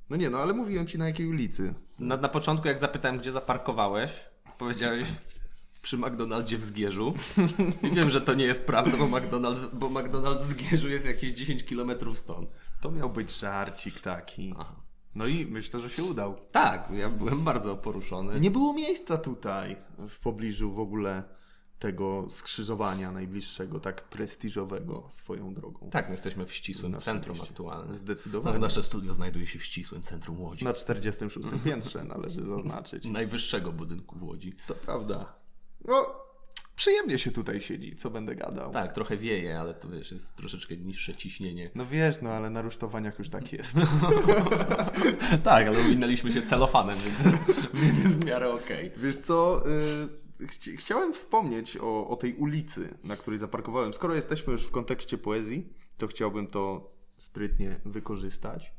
No 0.09 0.17
nie, 0.17 0.29
no 0.29 0.37
ale 0.37 0.53
mówiłem 0.53 0.87
ci 0.87 0.97
na 0.97 1.07
jakiej 1.07 1.27
ulicy. 1.27 1.73
Na, 1.99 2.17
na 2.17 2.29
początku, 2.29 2.67
jak 2.67 2.79
zapytałem, 2.79 3.17
gdzie 3.17 3.31
zaparkowałeś, 3.31 4.11
powiedziałeś 4.57 5.07
przy 5.81 5.97
McDonaldzie 5.97 6.57
w 6.57 6.63
Zgierzu. 6.63 7.13
I 7.83 7.91
wiem, 7.91 8.09
że 8.09 8.21
to 8.21 8.33
nie 8.33 8.45
jest 8.45 8.65
prawda, 8.65 8.97
bo 8.97 9.07
McDonald, 9.07 9.75
bo 9.75 9.89
McDonald's 9.89 10.39
w 10.41 10.45
Zgierzu 10.45 10.89
jest 10.89 11.05
jakieś 11.05 11.31
10 11.31 11.63
km 11.63 12.15
stąd. 12.15 12.49
To 12.81 12.91
miał 12.91 13.09
być 13.09 13.39
żarcik 13.39 13.99
taki. 13.99 14.53
Aha. 14.57 14.75
No 15.15 15.27
i 15.27 15.45
myślę, 15.45 15.79
że 15.79 15.89
się 15.89 16.03
udał. 16.03 16.35
Tak, 16.51 16.89
ja 16.91 17.09
byłem 17.09 17.43
bardzo 17.43 17.75
poruszony. 17.75 18.39
Nie 18.39 18.51
było 18.51 18.73
miejsca 18.73 19.17
tutaj, 19.17 19.77
w 20.09 20.19
pobliżu 20.19 20.71
w 20.71 20.79
ogóle 20.79 21.23
tego 21.79 22.25
skrzyżowania 22.29 23.11
najbliższego, 23.11 23.79
tak 23.79 24.03
prestiżowego 24.03 25.07
swoją 25.09 25.53
drogą. 25.53 25.89
Tak, 25.89 26.05
my 26.05 26.11
jesteśmy 26.11 26.45
w 26.45 26.53
ścisłym 26.53 26.97
centrum 26.97 27.35
szczęście. 27.35 27.53
aktualnie. 27.53 27.93
Zdecydowanie. 27.93 28.53
No, 28.53 28.61
nasze 28.61 28.83
studio 28.83 29.13
znajduje 29.13 29.47
się 29.47 29.59
w 29.59 29.63
ścisłym 29.63 30.01
centrum 30.01 30.41
Łodzi. 30.41 30.65
Na 30.65 30.73
46 30.73 31.49
piętrze 31.65 32.03
należy 32.03 32.43
zaznaczyć. 32.43 33.05
Najwyższego 33.19 33.71
budynku 33.71 34.19
w 34.19 34.23
Łodzi. 34.23 34.55
To 34.67 34.75
prawda. 34.75 35.38
No, 35.85 36.15
przyjemnie 36.75 37.17
się 37.17 37.31
tutaj 37.31 37.61
siedzi, 37.61 37.95
co 37.95 38.09
będę 38.09 38.35
gadał. 38.35 38.71
Tak, 38.71 38.93
trochę 38.93 39.17
wieje, 39.17 39.59
ale 39.59 39.73
to 39.73 39.89
wiesz, 39.89 40.11
jest 40.11 40.35
troszeczkę 40.35 40.77
niższe 40.77 41.15
ciśnienie. 41.15 41.71
No 41.75 41.85
wiesz, 41.85 42.21
no 42.21 42.29
ale 42.29 42.49
na 42.49 42.61
rusztowaniach 42.61 43.19
już 43.19 43.29
tak 43.29 43.53
jest. 43.53 43.75
tak, 45.43 45.67
ale 45.67 45.79
uwinęliśmy 45.79 46.31
się 46.31 46.41
celofanem, 46.41 46.97
więc, 46.99 47.35
więc 47.73 47.99
jest 48.03 48.19
w 48.19 48.25
miarę 48.25 48.53
okej. 48.53 48.91
Wiesz 48.97 49.17
co, 49.17 49.63
y, 50.41 50.47
chci- 50.47 50.77
chciałem 50.77 51.13
wspomnieć 51.13 51.77
o, 51.77 52.07
o 52.07 52.15
tej 52.15 52.33
ulicy, 52.33 52.97
na 53.03 53.15
której 53.15 53.39
zaparkowałem. 53.39 53.93
Skoro 53.93 54.15
jesteśmy 54.15 54.53
już 54.53 54.63
w 54.63 54.71
kontekście 54.71 55.17
poezji, 55.17 55.73
to 55.97 56.07
chciałbym 56.07 56.47
to 56.47 56.91
sprytnie 57.17 57.79
wykorzystać 57.85 58.73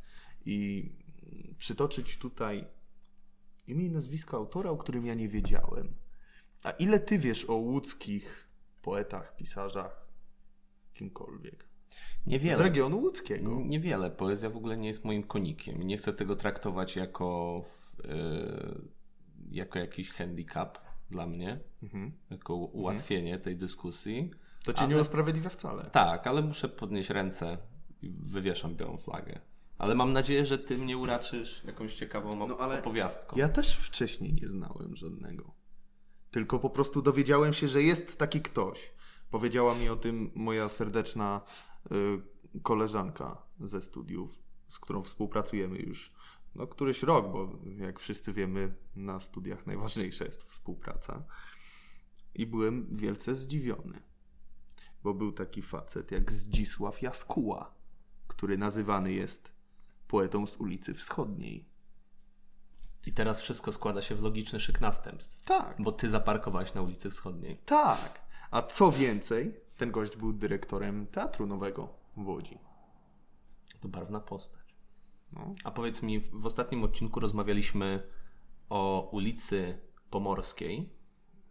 i 0.47 0.89
przytoczyć 1.59 2.19
tutaj 2.19 2.65
imię 3.67 3.87
i 3.87 3.91
nazwisko 3.91 4.37
autora, 4.37 4.71
o 4.71 4.77
którym 4.77 5.07
ja 5.07 5.15
nie 5.15 5.29
wiedziałem. 5.29 5.93
A 6.65 6.71
ile 6.71 7.01
ty 7.01 7.19
wiesz 7.19 7.45
o 7.51 7.55
łódzkich 7.55 8.49
poetach, 8.83 9.37
pisarzach, 9.37 10.07
kimkolwiek? 10.95 11.69
Z 12.25 12.27
Niewiele. 12.27 12.63
regionu 12.63 12.99
łódzkiego. 12.99 13.61
Niewiele. 13.65 14.11
Poezja 14.11 14.51
w 14.51 14.57
ogóle 14.57 14.77
nie 14.77 14.89
jest 14.89 15.05
moim 15.05 15.23
konikiem. 15.23 15.83
Nie 15.83 15.97
chcę 15.97 16.13
tego 16.13 16.37
traktować 16.37 16.97
jako, 16.97 17.63
w, 17.65 18.01
y, 18.01 18.81
jako 19.51 19.79
jakiś 19.79 20.11
handicap 20.11 20.79
dla 21.11 21.27
mnie, 21.27 21.61
jako 22.31 22.55
ułatwienie 22.55 23.39
tej 23.39 23.57
dyskusji. 23.57 24.31
To 24.65 24.73
cię 24.73 24.81
Ale- 24.81 24.89
nie 24.95 25.01
usprawiedliwia 25.01 25.51
wcale. 25.51 25.91
Tak, 25.93 26.27
ale 26.27 26.43
muszę 26.43 26.69
podnieść 26.69 27.11
ręce 27.11 27.59
i 28.03 28.11
wywieszam 28.11 28.75
białą 28.77 28.97
flagę. 28.97 29.41
Ale 29.79 29.95
mam 29.95 30.13
nadzieję, 30.13 30.47
że 30.47 30.59
ty 30.59 30.79
mnie 30.79 30.99
uraczysz 30.99 31.65
jakąś 31.65 31.95
ciekawą 31.95 32.47
No, 32.49 32.57
ale 32.59 32.79
opowiastką. 32.79 33.37
Ja 33.37 33.49
też 33.49 33.77
wcześniej 33.77 34.35
nie 34.35 34.49
znałem 34.49 34.97
żadnego. 34.97 35.55
Tylko 36.31 36.59
po 36.59 36.71
prostu 36.71 37.03
dowiedziałem 37.03 37.53
się, 37.53 37.69
że 37.69 37.83
jest 37.83 38.19
taki 38.19 38.41
ktoś. 38.41 38.93
Powiedziała 39.31 39.75
mi 39.75 39.89
o 39.89 39.97
tym 39.97 40.31
moja 40.35 40.69
serdeczna 40.69 41.41
y, 41.93 42.61
koleżanka 42.63 43.43
ze 43.61 43.83
studiów, 43.83 44.39
z 44.69 44.79
którą 44.79 45.03
współpracujemy 45.03 45.79
już 45.79 46.13
no, 46.55 46.67
któryś 46.67 47.03
rok, 47.03 47.33
bo 47.33 47.59
jak 47.79 48.01
wszyscy 48.01 48.33
wiemy, 48.33 48.75
na 48.97 49.21
studiach 49.21 49.67
najważniejsza 49.67 50.25
jest 50.25 50.43
współpraca. 50.43 51.25
I 52.35 52.47
byłem 52.47 52.97
wielce 52.97 53.37
zdziwiony, 53.37 54.03
bo 55.03 55.15
był 55.15 55.33
taki 55.33 55.63
facet 55.63 56.11
jak 56.11 56.33
Zdzisław 56.33 57.03
Jaskuła, 57.03 57.75
który 58.29 58.59
nazywany 58.59 59.13
jest 59.13 59.53
poetą 60.09 60.47
z 60.47 60.57
ulicy 60.57 60.95
Wschodniej. 60.95 61.70
I 63.07 63.13
teraz 63.13 63.41
wszystko 63.41 63.73
składa 63.73 64.03
się 64.03 64.15
w 64.15 64.23
logiczny 64.23 64.61
szyk 64.61 64.81
następstw. 64.81 65.45
Tak. 65.45 65.77
Bo 65.79 65.93
ty 65.93 66.09
zaparkowałeś 66.09 66.75
na 66.75 66.83
ulicy 66.83 67.11
Wschodniej. 67.11 67.57
Tak. 67.57 68.21
A 68.51 68.63
co 68.63 68.93
więcej, 68.93 69.61
ten 69.77 69.91
gość 69.91 70.17
był 70.17 70.33
dyrektorem 70.33 71.07
Teatru 71.07 71.47
Nowego 71.47 71.95
w 72.17 72.29
Łodzi. 72.29 72.59
To 73.81 73.89
barwna 73.89 74.21
postać. 74.21 74.77
No. 75.33 75.55
A 75.65 75.71
powiedz 75.71 76.03
mi, 76.03 76.21
w 76.21 76.47
ostatnim 76.47 76.85
odcinku 76.85 77.21
rozmawialiśmy 77.21 78.03
o 78.69 79.11
ulicy 79.13 79.79
Pomorskiej, 80.11 80.93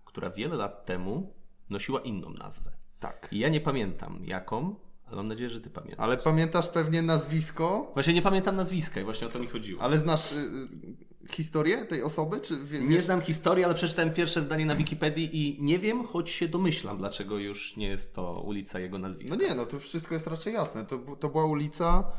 która 0.05 0.29
wiele 0.29 0.55
lat 0.55 0.85
temu 0.85 1.33
nosiła 1.69 1.99
inną 2.01 2.29
nazwę. 2.29 2.71
Tak. 2.99 3.27
I 3.31 3.39
ja 3.39 3.49
nie 3.49 3.61
pamiętam 3.61 4.25
jaką, 4.25 4.75
ale 5.09 5.17
mam 5.17 5.27
nadzieję, 5.27 5.49
że 5.49 5.59
ty 5.61 5.69
pamiętasz. 5.69 5.99
Ale 5.99 6.17
pamiętasz 6.17 6.67
pewnie 6.67 7.01
nazwisko? 7.01 7.91
Właśnie 7.93 8.13
nie 8.13 8.21
pamiętam 8.21 8.55
nazwiska 8.55 9.01
i 9.01 9.03
właśnie 9.03 9.27
o 9.27 9.29
to 9.29 9.39
mi 9.39 9.47
chodziło. 9.47 9.81
Ale 9.81 9.97
znasz 9.97 10.31
y, 10.31 10.35
y, 10.35 11.27
historię 11.31 11.85
tej 11.85 12.03
osoby? 12.03 12.41
Czy 12.41 12.63
wie, 12.63 12.79
Nie 12.79 12.87
wiesz? 12.87 13.03
znam 13.03 13.21
historii, 13.21 13.63
ale 13.63 13.73
przeczytałem 13.75 14.13
pierwsze 14.13 14.41
zdanie 14.41 14.65
na 14.65 14.75
Wikipedii 14.75 15.29
i 15.33 15.63
nie 15.63 15.79
wiem, 15.79 16.03
choć 16.07 16.29
się 16.29 16.47
domyślam, 16.47 16.97
dlaczego 16.97 17.37
już 17.37 17.77
nie 17.77 17.87
jest 17.87 18.15
to 18.15 18.41
ulica 18.41 18.79
jego 18.79 18.97
nazwiska. 18.97 19.37
No 19.37 19.43
nie, 19.43 19.55
no 19.55 19.65
to 19.65 19.79
wszystko 19.79 20.13
jest 20.13 20.27
raczej 20.27 20.53
jasne. 20.53 20.85
To, 20.85 20.97
to 21.19 21.29
była 21.29 21.45
ulica 21.45 22.11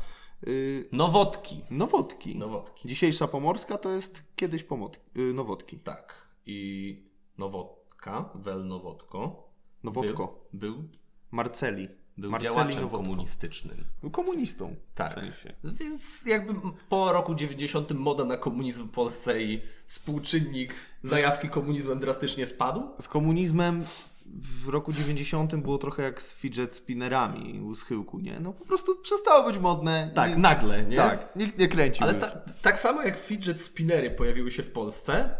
y, 0.47 0.89
Nowotki. 0.91 1.61
Nowotki. 1.69 2.37
Nowotki. 2.37 2.87
Dzisiejsza 2.89 3.27
Pomorska 3.27 3.77
to 3.77 3.91
jest 3.91 4.23
kiedyś 4.35 4.63
Pomot, 4.63 4.99
y, 5.17 5.33
Nowotki. 5.33 5.79
Tak. 5.79 6.27
I 6.45 7.11
Nowotka, 7.37 8.29
Wel 8.35 8.67
Nowotko. 8.67 9.49
Nowotko. 9.83 10.47
Był, 10.53 10.71
był, 10.73 10.89
Marceli. 11.31 11.87
Był 12.21 12.37
działaczem 12.37 12.89
komunistycznym. 12.89 13.85
Był 14.01 14.11
komunistą. 14.11 14.75
Tak. 14.95 15.11
W 15.11 15.13
sensie. 15.13 15.53
Więc 15.63 16.25
jakby 16.25 16.53
po 16.89 17.13
roku 17.13 17.35
90 17.35 17.91
moda 17.91 18.25
na 18.25 18.37
komunizm 18.37 18.87
w 18.87 18.91
Polsce 18.91 19.41
i 19.41 19.61
współczynnik 19.87 20.73
zajawki 21.03 21.49
komunizmem 21.49 21.99
drastycznie 21.99 22.47
spadł. 22.47 22.89
Z 23.01 23.07
komunizmem 23.07 23.83
w 24.63 24.69
roku 24.69 24.91
90 24.91 25.55
było 25.55 25.77
trochę 25.77 26.03
jak 26.03 26.21
z 26.21 26.33
fidget 26.33 26.75
spinnerami 26.75 27.61
u 27.61 27.75
schyłku, 27.75 28.19
nie? 28.19 28.39
No 28.39 28.53
po 28.53 28.65
prostu 28.65 28.95
przestało 28.95 29.51
być 29.51 29.57
modne. 29.57 30.11
Tak, 30.15 30.29
nie, 30.29 30.37
nagle, 30.37 30.83
nie? 30.83 30.97
Tak, 30.97 31.35
nikt 31.35 31.59
nie 31.59 31.67
kręcił 31.67 32.03
Ale 32.03 32.13
ta, 32.13 32.41
tak 32.61 32.79
samo 32.79 33.01
jak 33.01 33.17
fidget 33.17 33.61
spinnery 33.61 34.11
pojawiły 34.11 34.51
się 34.51 34.63
w 34.63 34.71
Polsce, 34.71 35.35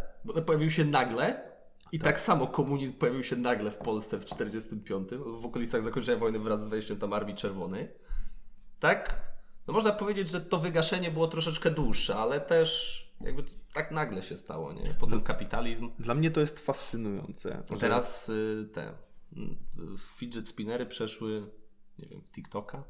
pojawiły 0.46 0.72
się 0.72 0.86
nagle 0.86 1.51
i 1.91 1.99
tak. 1.99 2.19
samo 2.19 2.47
komunizm 2.47 2.93
pojawił 2.93 3.23
się 3.23 3.36
nagle 3.36 3.71
w 3.71 3.77
Polsce 3.77 4.19
w 4.19 4.25
45, 4.25 5.10
w 5.41 5.45
okolicach 5.45 5.84
zakończenia 5.84 6.17
wojny 6.17 6.39
wraz 6.39 6.62
z 6.62 6.65
wejściem 6.67 6.97
tam 6.97 7.13
Armii 7.13 7.36
Czerwonej. 7.36 7.88
Tak? 8.80 9.21
No 9.67 9.73
można 9.73 9.91
powiedzieć, 9.91 10.30
że 10.30 10.41
to 10.41 10.60
wygaszenie 10.60 11.12
było 11.12 11.27
troszeczkę 11.27 11.71
dłuższe, 11.71 12.15
ale 12.15 12.39
też 12.41 13.01
jakby 13.21 13.43
tak 13.73 13.91
nagle 13.91 14.23
się 14.23 14.38
stało, 14.38 14.73
nie? 14.73 14.95
Potem 14.99 15.21
kapitalizm. 15.21 15.91
Dla 15.99 16.13
mnie 16.15 16.32
to 16.32 16.39
jest 16.41 16.60
fascynujące. 16.60 17.63
że- 17.71 17.77
Teraz 17.77 18.30
y, 18.30 18.69
te 18.73 18.93
mm, 19.38 19.58
fidget 19.97 20.47
spinnery 20.47 20.86
przeszły, 20.86 21.51
nie 21.99 22.08
wiem, 22.08 22.21
TikToka. 22.34 22.84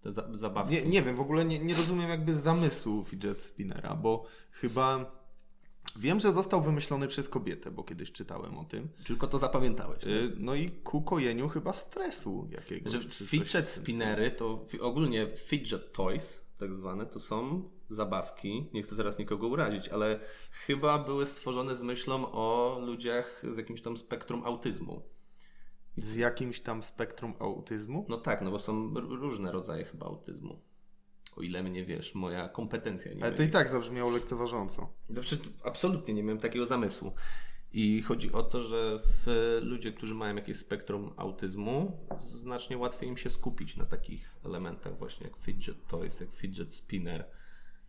Te 0.00 0.12
za, 0.12 0.28
zabawki. 0.34 0.74
Nie, 0.74 0.82
nie 0.86 1.02
wiem, 1.02 1.16
w 1.16 1.20
ogóle 1.20 1.44
nie, 1.44 1.58
nie 1.58 1.74
rozumiem 1.74 2.10
jakby 2.10 2.34
zamysłu 2.34 3.04
fidget 3.04 3.42
spinnera, 3.42 3.94
bo 3.94 4.24
chyba 4.50 5.12
wiem, 5.98 6.20
że 6.20 6.32
został 6.32 6.60
wymyślony 6.60 7.08
przez 7.08 7.28
kobietę, 7.28 7.70
bo 7.70 7.84
kiedyś 7.84 8.12
czytałem 8.12 8.58
o 8.58 8.64
tym. 8.64 8.88
Tylko 9.06 9.26
to 9.26 9.38
zapamiętałeś. 9.38 10.06
Y, 10.06 10.32
No 10.38 10.54
i 10.54 10.70
ku 10.70 11.02
kojeniu 11.02 11.48
chyba 11.48 11.72
stresu 11.72 12.48
jakiegoś. 12.50 12.92
Że 12.92 13.00
fidget 13.00 13.68
spinnery 13.68 14.30
to 14.30 14.64
ogólnie 14.80 15.26
fidget 15.36 15.92
toys, 15.92 16.46
tak 16.58 16.74
zwane, 16.74 17.06
to 17.06 17.20
są 17.20 17.68
zabawki. 17.88 18.66
Nie 18.74 18.82
chcę 18.82 18.96
teraz 18.96 19.18
nikogo 19.18 19.46
urazić, 19.46 19.88
ale 19.88 20.20
chyba 20.50 20.98
były 20.98 21.26
stworzone 21.26 21.76
z 21.76 21.82
myślą 21.82 22.32
o 22.32 22.78
ludziach 22.86 23.42
z 23.48 23.56
jakimś 23.56 23.82
tam 23.82 23.96
spektrum 23.96 24.44
autyzmu. 24.44 25.02
Z 25.96 26.16
jakimś 26.16 26.60
tam 26.60 26.82
spektrum 26.82 27.34
autyzmu? 27.38 28.06
No 28.08 28.16
tak, 28.16 28.42
no 28.42 28.50
bo 28.50 28.58
są 28.58 28.94
różne 28.94 29.52
rodzaje 29.52 29.84
chyba 29.84 30.06
autyzmu. 30.06 30.58
O 31.36 31.42
ile 31.42 31.62
mnie 31.62 31.84
wiesz, 31.84 32.14
moja 32.14 32.48
kompetencja 32.48 33.12
nie 33.12 33.24
Ale 33.24 33.32
to 33.32 33.42
i 33.42 33.48
tak 33.48 33.68
zabrzmiało 33.68 34.10
lekceważąco. 34.10 34.92
Znaczy, 35.10 35.38
absolutnie 35.64 36.14
nie 36.14 36.22
miałem 36.22 36.38
takiego 36.38 36.66
zamysłu. 36.66 37.12
I 37.72 38.02
chodzi 38.02 38.32
o 38.32 38.42
to, 38.42 38.62
że 38.62 38.98
w, 38.98 39.26
ludzie, 39.62 39.92
którzy 39.92 40.14
mają 40.14 40.36
jakieś 40.36 40.56
spektrum 40.56 41.14
autyzmu, 41.16 42.06
znacznie 42.20 42.78
łatwiej 42.78 43.08
im 43.08 43.16
się 43.16 43.30
skupić 43.30 43.76
na 43.76 43.84
takich 43.84 44.36
elementach 44.44 44.98
właśnie 44.98 45.26
jak 45.26 45.36
fidget 45.36 45.86
toys, 45.86 46.20
jak 46.20 46.34
fidget 46.34 46.74
spinner. 46.74 47.24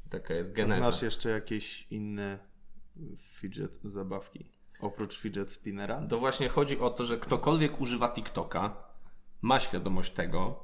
Taka 0.09 0.33
jest 0.33 0.53
geneza. 0.53 0.77
Znasz 0.77 1.01
jeszcze 1.01 1.29
jakieś 1.29 1.87
inne 1.91 2.39
fidget 3.17 3.79
zabawki? 3.83 4.45
Oprócz 4.79 5.17
fidget 5.19 5.51
spinnera? 5.51 6.07
To 6.07 6.17
właśnie 6.17 6.49
chodzi 6.49 6.79
o 6.79 6.89
to, 6.89 7.05
że 7.05 7.17
ktokolwiek 7.17 7.81
używa 7.81 8.09
TikToka, 8.09 8.77
ma 9.41 9.59
świadomość 9.59 10.11
tego, 10.13 10.62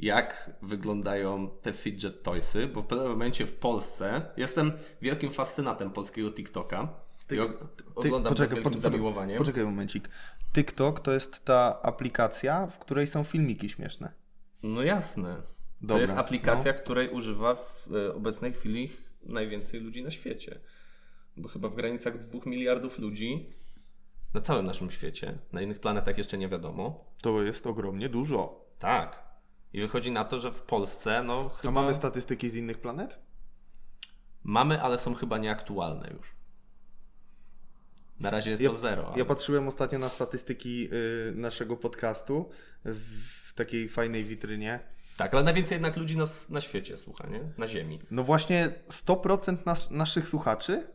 jak 0.00 0.50
wyglądają 0.62 1.50
te 1.62 1.72
fidget 1.72 2.22
toysy, 2.22 2.66
bo 2.66 2.82
w 2.82 2.86
pewnym 2.86 3.08
momencie 3.08 3.46
w 3.46 3.54
Polsce 3.54 4.22
jestem 4.36 4.72
wielkim 5.02 5.30
fascynatem 5.30 5.90
polskiego 5.90 6.32
TikToka. 6.32 6.88
I 7.30 7.40
oglądam 7.94 8.34
to 8.34 8.42
wielkim 8.42 8.62
poczekaj, 8.62 8.80
zamiłowaniem. 8.80 9.38
poczekaj 9.38 9.64
momencik. 9.64 10.08
TikTok 10.52 11.00
to 11.00 11.12
jest 11.12 11.44
ta 11.44 11.82
aplikacja, 11.82 12.66
w 12.66 12.78
której 12.78 13.06
są 13.06 13.24
filmiki 13.24 13.68
śmieszne. 13.68 14.12
No 14.62 14.82
jasne. 14.82 15.36
to 15.36 15.42
Dobra, 15.80 15.96
no. 15.96 16.00
jest 16.02 16.14
aplikacja, 16.14 16.72
której 16.72 17.08
używa 17.08 17.54
w 17.54 17.88
e, 17.94 18.14
obecnej 18.14 18.52
chwili 18.52 18.90
najwięcej 19.22 19.80
ludzi 19.80 20.02
na 20.02 20.10
świecie. 20.10 20.60
Bo 21.36 21.48
chyba 21.48 21.68
w 21.68 21.76
granicach 21.76 22.18
2 22.18 22.40
miliardów 22.46 22.98
ludzi 22.98 23.54
na 24.34 24.40
całym 24.40 24.66
naszym 24.66 24.90
świecie. 24.90 25.38
Na 25.52 25.62
innych 25.62 25.80
planetach 25.80 26.18
jeszcze 26.18 26.38
nie 26.38 26.48
wiadomo. 26.48 27.04
To 27.22 27.42
jest 27.42 27.66
ogromnie 27.66 28.08
dużo. 28.08 28.66
Tak. 28.78 29.29
I 29.72 29.80
wychodzi 29.80 30.10
na 30.12 30.24
to, 30.24 30.38
że 30.38 30.52
w 30.52 30.62
Polsce, 30.62 31.22
no 31.22 31.48
chyba 31.48 31.68
A 31.68 31.82
mamy 31.82 31.94
statystyki 31.94 32.50
z 32.50 32.54
innych 32.54 32.78
planet? 32.78 33.18
mamy, 34.44 34.82
ale 34.82 34.98
są 34.98 35.14
chyba 35.14 35.38
nieaktualne 35.38 36.10
już. 36.16 36.34
Na 38.20 38.30
razie 38.30 38.50
jest 38.50 38.62
Ja, 38.62 38.70
to 38.70 38.76
zero. 38.76 39.06
ale- 39.08 39.18
ja 39.18 39.24
patrzyłem 39.24 39.68
ostatnio 39.68 39.98
na 39.98 40.08
statystyki 40.08 40.88
y, 40.92 41.32
naszego 41.36 41.76
podcastu 41.76 42.48
w, 42.84 43.52
takiej 43.54 43.88
fajnej 43.88 44.24
witrynie. 44.24 44.80
Tak, 45.16 45.34
ale 45.34 45.42
najwięcej 45.42 45.74
jednak 45.76 45.96
ludzi 45.96 46.16
nas 46.16 46.50
na 46.50 46.60
świecie 46.60 46.96
słucha, 46.96 47.26
nie? 47.28 47.40
Na 47.58 47.68
Ziemi. 47.68 48.00
No 48.10 48.24
właśnie 48.24 48.72
100% 48.88 49.66
nas, 49.66 49.90
naszych 49.90 50.28
słuchaczy 50.28 50.86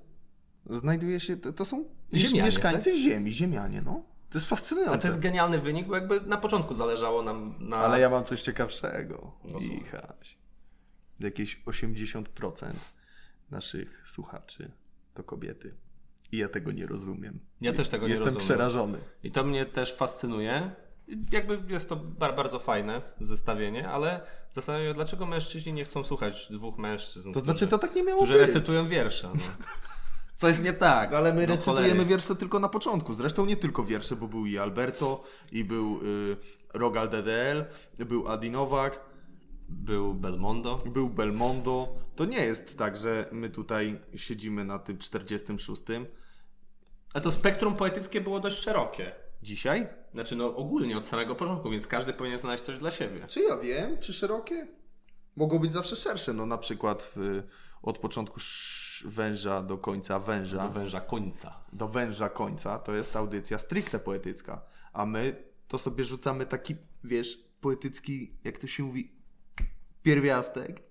znajduje 0.69 1.19
się, 1.19 1.37
to, 1.37 1.53
to 1.53 1.65
są 1.65 1.85
Ziemianie, 2.13 2.43
mieszkańcy 2.43 2.97
Ziemi, 2.97 3.31
ziemianie, 3.31 3.81
no. 3.81 4.03
To 4.35 4.39
jest 4.39 4.49
fascynujące. 4.49 4.97
to 4.97 5.07
jest 5.07 5.19
genialny 5.19 5.59
wynik, 5.59 5.87
bo 5.87 5.95
jakby 5.95 6.21
na 6.21 6.37
początku 6.37 6.75
zależało 6.75 7.23
nam 7.23 7.55
na... 7.59 7.77
Ale 7.77 7.99
ja 7.99 8.09
mam 8.09 8.23
coś 8.23 8.41
ciekawszego. 8.41 9.31
No 9.45 9.59
Michaś. 9.59 10.37
Jakieś 11.19 11.61
80% 11.65 12.73
naszych 13.51 14.03
słuchaczy 14.09 14.71
to 15.13 15.23
kobiety. 15.23 15.75
I 16.31 16.37
ja 16.37 16.49
tego 16.49 16.71
nie 16.71 16.87
rozumiem. 16.87 17.39
Ja 17.61 17.73
też 17.73 17.89
tego 17.89 18.05
nie 18.05 18.11
Jestem 18.11 18.25
rozumiem. 18.25 18.45
przerażony. 18.45 18.97
I 19.23 19.31
to 19.31 19.43
mnie 19.43 19.65
też 19.65 19.95
fascynuje. 19.95 20.71
Jakby 21.31 21.73
jest 21.73 21.89
to 21.89 21.95
bar- 21.95 22.35
bardzo 22.35 22.59
fajne 22.59 23.01
zestawienie, 23.21 23.89
ale 23.89 24.21
zastanawiam 24.51 24.87
się, 24.87 24.93
dlaczego 24.93 25.25
mężczyźni 25.25 25.73
nie 25.73 25.85
chcą 25.85 26.03
słuchać 26.03 26.47
dwóch 26.51 26.77
mężczyzn, 26.77 27.33
To 27.33 27.39
znaczy, 27.39 27.67
to 27.67 27.77
tak 27.77 27.95
nie 27.95 28.03
miało 28.03 28.21
którzy 28.23 28.39
być. 28.39 28.47
recytują 28.47 28.87
wiersze. 28.87 29.31
No. 29.35 29.41
Co 30.35 30.47
jest 30.47 30.63
nie 30.63 30.73
tak? 30.73 31.13
Ale 31.13 31.33
my 31.33 31.41
No 31.41 31.55
recytujemy 31.55 31.89
cholery. 31.89 32.05
wiersze 32.05 32.35
tylko 32.35 32.59
na 32.59 32.69
początku. 32.69 33.13
Zresztą 33.13 33.45
nie 33.45 33.57
tylko 33.57 33.83
wiersze, 33.83 34.15
bo 34.15 34.27
był 34.27 34.45
i 34.45 34.57
Alberto, 34.57 35.23
i 35.51 35.63
był 35.63 35.99
y, 36.03 36.37
Rogal 36.73 37.09
DDL, 37.09 37.65
był 38.05 38.27
Adi 38.27 38.51
Nowak, 38.51 38.99
Był 39.69 40.13
Belmondo. 40.13 40.77
był 40.85 41.09
Belmondo. 41.09 41.95
To 42.15 42.25
nie 42.25 42.37
jest 42.45 42.77
tak, 42.77 42.97
że 42.97 43.29
my 43.31 43.49
tutaj 43.49 43.99
siedzimy 44.15 44.65
na 44.65 44.79
tym 44.79 44.97
46. 44.97 45.83
A 47.13 47.19
to 47.19 47.31
spektrum 47.31 47.75
poetyckie 47.75 48.21
było 48.21 48.39
dość 48.39 48.59
szerokie. 48.59 49.11
Dzisiaj? 49.43 49.87
Znaczy, 50.13 50.35
no 50.35 50.55
ogólnie 50.55 50.97
od 50.97 51.05
samego 51.05 51.35
początku, 51.35 51.69
więc 51.69 51.87
każdy 51.87 52.13
powinien 52.13 52.39
znaleźć 52.39 52.63
coś 52.63 52.77
dla 52.77 52.91
siebie. 52.91 53.27
Czy 53.27 53.41
ja 53.41 53.57
wiem, 53.57 53.97
czy 53.99 54.13
szerokie? 54.13 54.67
Mogą 55.35 55.59
być 55.59 55.71
zawsze 55.71 55.95
szersze. 55.95 56.33
No 56.33 56.45
na 56.45 56.57
przykład 56.57 57.11
w, 57.15 57.43
od 57.81 57.97
początku 57.97 58.39
węża 59.03 59.61
do 59.61 59.77
końca 59.77 60.19
węża. 60.19 60.63
Do 60.63 60.69
węża 60.69 61.01
końca. 61.01 61.61
do 61.73 61.87
węża 61.87 62.29
końca, 62.29 62.79
to 62.79 62.93
jest 62.95 63.15
audycja 63.15 63.59
stricte 63.59 63.99
poetycka. 63.99 64.61
A 64.93 65.05
my 65.05 65.43
to 65.67 65.77
sobie 65.77 66.03
rzucamy 66.03 66.45
taki, 66.45 66.75
wiesz, 67.03 67.39
poetycki, 67.61 68.37
jak 68.43 68.57
to 68.57 68.67
się 68.67 68.83
mówi, 68.83 69.11
pierwiastek 70.03 70.83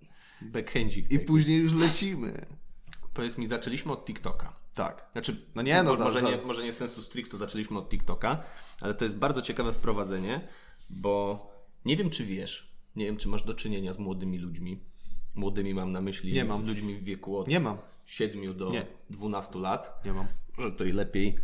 Backhandzik. 0.43 1.11
i 1.13 1.19
później 1.19 1.59
już 1.63 1.75
lecimy. 1.75 2.47
Powiedz 3.15 3.39
mi, 3.39 3.47
zaczęliśmy 3.47 3.93
od 3.93 4.05
TikToka. 4.07 4.57
Tak. 4.75 5.09
Znaczy, 5.13 5.47
No 5.55 5.63
nie, 5.63 5.83
no, 5.83 5.97
za- 5.97 6.05
może, 6.05 6.21
za- 6.21 6.31
nie, 6.31 6.37
może 6.37 6.63
nie 6.65 6.73
sensu 6.73 7.03
stricto 7.03 7.37
zaczęliśmy 7.37 7.79
od 7.79 7.89
TikToka, 7.91 8.43
ale 8.81 8.95
to 8.95 9.05
jest 9.05 9.17
bardzo 9.17 9.43
ciekawe 9.43 9.73
wprowadzenie, 9.73 10.49
bo 10.91 11.47
nie 11.85 11.97
wiem, 11.97 12.11
czy 12.11 12.25
wiesz, 12.25 12.75
nie 12.97 13.05
wiem, 13.07 13.17
czy 13.17 13.29
masz 13.29 13.43
do 13.43 13.55
czynienia 13.55 13.93
z 13.93 13.99
młodymi 13.99 14.39
ludźmi. 14.39 14.81
Młodymi 15.35 15.75
mam 15.75 15.93
na 15.93 16.01
myśli 16.01 16.33
Nie 16.33 16.45
mam. 16.45 16.67
ludźmi 16.67 16.95
w 16.97 17.05
wieku 17.05 17.39
od 17.39 17.49
Nie 17.49 17.61
mam. 17.61 17.79
7 18.05 18.57
do 18.57 18.71
Nie. 18.71 18.87
12 19.11 19.59
lat. 19.59 20.01
Nie 20.05 20.13
mam. 20.13 20.27
Może 20.57 20.73
to 20.73 20.85
i 20.85 20.93
lepiej. 20.93 21.39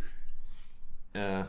E, 1.15 1.45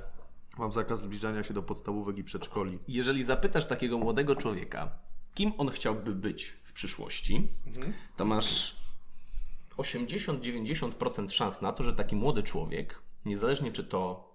Mam 0.59 0.73
zakaz 0.73 1.01
zbliżania 1.01 1.43
się 1.43 1.55
do 1.55 1.63
podstawówek 1.63 2.19
i 2.19 2.25
przedszkoli. 2.25 2.79
jeżeli 2.89 3.25
zapytasz 3.25 3.67
takiego 3.67 3.99
młodego 3.99 4.37
człowieka, 4.37 4.91
kim 5.35 5.53
on 5.59 5.71
chciałby 5.71 6.15
być 6.15 6.45
w 6.45 6.73
przyszłości, 6.73 7.49
to 8.17 8.25
masz 8.25 8.77
80-90% 9.77 11.31
szans 11.31 11.63
na 11.63 11.73
to, 11.73 11.85
że 11.85 11.93
taki 11.93 12.17
młody 12.17 12.43
człowiek, 12.43 13.03
niezależnie 13.25 13.73
czy 13.73 13.85
to 13.85 14.33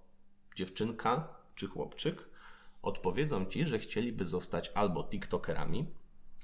dziewczynka 0.56 1.28
czy 1.56 1.68
chłopczyk, 1.68 2.30
odpowiedzą 2.82 3.46
ci, 3.46 3.66
że 3.66 3.80
chcieliby 3.80 4.26
zostać 4.26 4.72
albo 4.76 5.04
TikTokerami, 5.04 5.86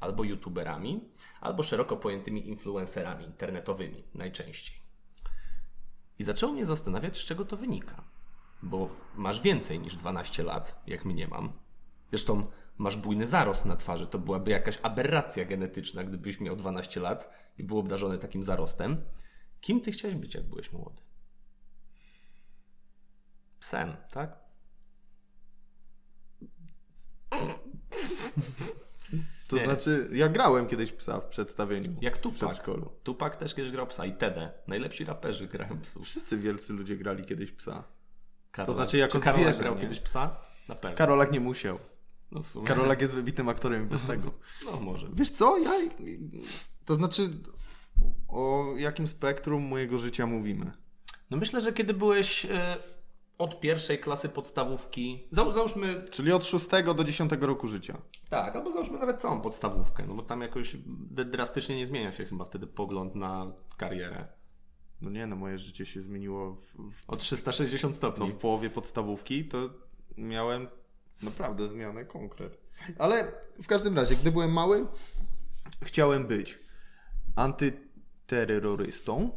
albo 0.04 0.24
YouTuberami, 0.24 1.10
albo 1.42 1.64
szeroko 1.64 1.98
pojętymi 1.98 2.48
influencerami 2.48 3.26
internetowymi 3.26 4.04
najczęściej. 4.14 4.78
I 6.20 6.24
zaczęło 6.24 6.54
mnie 6.54 6.66
zastanawiać, 6.66 7.18
z 7.18 7.26
czego 7.26 7.46
to 7.46 7.58
wynika. 7.58 8.04
Bo 8.64 8.90
masz 9.16 9.42
więcej 9.42 9.80
niż 9.80 9.96
12 9.96 10.44
lat, 10.44 10.82
jak 10.88 11.06
mnie 11.06 11.28
mam. 11.28 11.54
Zresztą 12.10 12.42
masz 12.78 12.98
bujny 12.98 13.28
zarost 13.28 13.66
na 13.66 13.76
twarzy. 13.76 14.08
To 14.08 14.20
byłaby 14.20 14.52
jakaś 14.52 14.80
aberracja 14.84 15.46
genetyczna, 15.46 16.04
gdybyś 16.04 16.40
miał 16.40 16.56
12 16.56 17.00
lat 17.00 17.30
i 17.58 17.64
był 17.64 17.78
obdarzony 17.80 18.18
takim 18.18 18.44
zarostem. 18.44 19.06
Kim 19.62 19.82
ty 19.82 19.92
chciałeś 19.92 20.16
być, 20.16 20.36
jak 20.36 20.44
byłeś 20.44 20.72
młody? 20.72 21.02
Psem, 23.60 23.96
tak? 24.12 24.44
To 29.54 29.60
Nie. 29.60 29.66
znaczy, 29.66 30.10
ja 30.14 30.30
grałem 30.30 30.68
kiedyś 30.68 30.92
psa 30.92 31.20
w 31.20 31.26
przedstawieniu. 31.26 31.96
Jak 32.02 32.18
w 32.18 32.22
Tupac. 32.22 32.40
przedszkolu. 32.40 32.90
Tupac 33.04 33.38
też 33.38 33.56
kiedyś 33.56 33.72
grał 33.72 33.88
psa 33.88 34.06
i 34.06 34.14
Tede. 34.14 34.52
Najlepsi 34.68 35.06
raperzy 35.06 35.48
grają 35.48 35.82
psów. 35.82 36.06
Wszyscy 36.06 36.38
wielcy 36.38 36.74
ludzie 36.74 36.96
grali 36.98 37.26
kiedyś 37.26 37.52
psa. 37.52 37.84
Karolak. 38.52 38.78
znaczy 38.78 38.98
jako 38.98 39.14
Czy 39.18 39.20
Karolak 39.24 39.46
zwierzę, 39.46 39.60
grał 39.64 39.76
nie? 39.76 39.82
kiedyś 39.82 40.00
psa? 40.00 40.36
Na 40.70 40.76
pewno. 40.76 40.98
Karolak 40.98 41.32
nie 41.32 41.40
musiał. 41.40 41.80
no 42.32 42.42
w. 42.44 42.64
Karolak 42.64 43.02
jest 43.02 43.16
wybitnym 43.16 43.50
aktorem 43.50 43.84
i 43.84 43.86
bez 43.86 44.04
tego. 44.04 44.32
No 44.66 44.80
może. 44.80 45.08
Wiesz 45.14 45.30
co, 45.30 45.58
ja... 45.58 45.72
To 46.86 46.96
znaczy, 46.96 47.30
o 48.28 48.66
jakim 48.78 49.08
spektrum 49.08 49.64
mojego 49.64 49.98
życia 49.98 50.26
mówimy? 50.26 50.72
No 51.30 51.38
myślę, 51.38 51.62
że 51.62 51.74
kiedy 51.74 51.94
byłeś 51.94 52.46
e, 52.46 52.78
od 53.38 53.60
pierwszej 53.60 54.00
klasy 54.00 54.30
podstawówki, 54.30 55.28
zał, 55.32 55.54
załóżmy, 55.54 56.06
Czyli 56.12 56.32
od 56.32 56.46
6 56.46 56.68
do 56.96 57.04
10 57.04 57.32
roku 57.42 57.68
życia. 57.68 58.02
tak, 58.30 58.56
albo 58.56 58.72
załóżmy 58.72 59.00
nawet 59.00 59.22
całą 59.22 59.42
podstawówkę, 59.42 60.06
no 60.08 60.14
bo 60.14 60.24
tam 60.24 60.42
jakoś 60.42 60.78
drastycznie 61.26 61.78
nie 61.78 61.88
zmienia 61.88 62.12
się 62.12 62.26
chyba 62.26 62.46
wtedy 62.46 62.68
pogląd 62.68 63.16
na 63.16 63.54
karierę. 63.78 64.28
No 65.02 65.10
nie, 65.10 65.28
no 65.28 65.36
moje 65.36 65.58
życie 65.58 65.86
się 65.86 66.02
zmieniło 66.02 66.56
w, 66.56 66.92
w, 66.92 67.10
O 67.10 67.16
360 67.18 67.94
no, 67.94 67.98
stopni. 67.98 68.32
w 68.32 68.36
połowie 68.36 68.70
podstawówki, 68.70 69.46
to 69.48 69.58
miałem 70.18 70.68
naprawdę 71.24 71.68
zmianę 71.68 72.06
konkret. 72.06 72.58
Ale 73.00 73.32
w 73.64 73.68
każdym 73.68 73.96
razie, 73.96 74.16
gdy 74.16 74.32
byłem 74.32 74.52
mały, 74.54 74.88
chciałem 75.84 76.28
być 76.28 76.60
antyterrorystą 77.36 79.32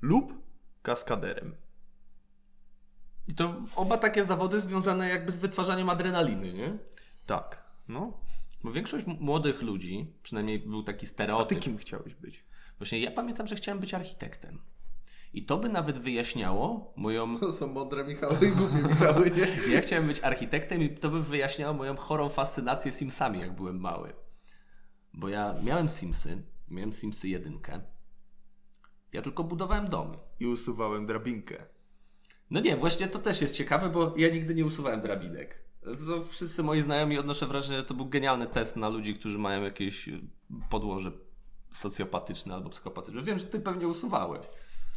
lub 0.00 0.32
kaskaderem. 0.82 1.54
I 3.28 3.34
to 3.34 3.54
oba 3.76 3.96
takie 3.98 4.24
zawody 4.24 4.60
związane 4.60 5.08
jakby 5.08 5.32
z 5.32 5.36
wytwarzaniem 5.36 5.90
adrenaliny, 5.90 6.52
nie? 6.52 6.78
Tak, 7.26 7.64
no. 7.88 8.20
Bo 8.64 8.72
większość 8.72 9.06
młodych 9.06 9.62
ludzi, 9.62 10.12
przynajmniej 10.22 10.58
był 10.58 10.82
taki 10.82 10.98
A 10.98 11.00
ty 11.00 11.06
stereotyp. 11.06 11.58
kim 11.60 11.76
chciałeś 11.78 12.14
być? 12.14 12.44
Właśnie 12.78 13.00
ja 13.00 13.10
pamiętam, 13.10 13.46
że 13.46 13.56
chciałem 13.56 13.78
być 13.80 13.94
architektem. 13.94 14.58
I 15.32 15.46
to 15.46 15.56
by 15.58 15.68
nawet 15.68 15.98
wyjaśniało 15.98 16.92
moją 16.96 17.36
To 17.40 17.52
są 17.52 17.66
mądre 17.72 18.04
Michały 18.04 18.38
i 18.48 18.50
głupie 18.50 18.88
Michały, 18.88 19.30
nie? 19.30 19.46
Ja 19.74 19.80
chciałem 19.80 20.06
być 20.06 20.20
architektem 20.20 20.82
i 20.82 20.90
to 20.90 21.08
by 21.10 21.22
wyjaśniało 21.22 21.74
moją 21.74 21.96
chorą 21.96 22.28
fascynację 22.28 22.92
Simsami, 22.92 23.40
jak 23.40 23.54
byłem 23.56 23.80
mały. 23.80 24.12
Bo 25.14 25.28
ja 25.28 25.54
miałem 25.62 25.88
Simsy, 25.88 26.42
miałem 26.70 26.92
Simsy 26.92 27.28
jedynkę. 27.28 27.80
Ja 29.12 29.22
tylko 29.22 29.44
budowałem 29.44 29.88
domy. 29.88 30.18
I 30.40 30.46
usuwałem 30.46 31.06
drabinkę. 31.06 31.66
No 32.50 32.60
nie, 32.60 32.76
właśnie 32.76 33.08
to 33.08 33.18
też 33.18 33.40
jest 33.40 33.54
ciekawe, 33.54 33.88
bo 33.88 34.14
ja 34.16 34.28
nigdy 34.28 34.54
nie 34.54 34.64
usuwałem 34.64 35.00
drabinek. 35.00 35.62
To 36.06 36.22
wszyscy 36.22 36.62
moi 36.62 36.80
znajomi 36.80 37.18
odnoszę 37.18 37.46
wrażenie, 37.46 37.78
że 37.78 37.84
to 37.84 37.94
był 37.94 38.06
genialny 38.06 38.46
test 38.46 38.76
na 38.76 38.88
ludzi, 38.88 39.14
którzy 39.14 39.38
mają 39.38 39.62
jakieś 39.62 40.08
y, 40.08 40.20
podłoże 40.70 41.12
socjopatyczne 41.72 42.54
albo 42.54 42.70
psychopatyczne. 42.70 43.22
Wiem, 43.22 43.38
że 43.38 43.44
ty 43.46 43.60
pewnie 43.60 43.88
usuwałeś. 43.88 44.46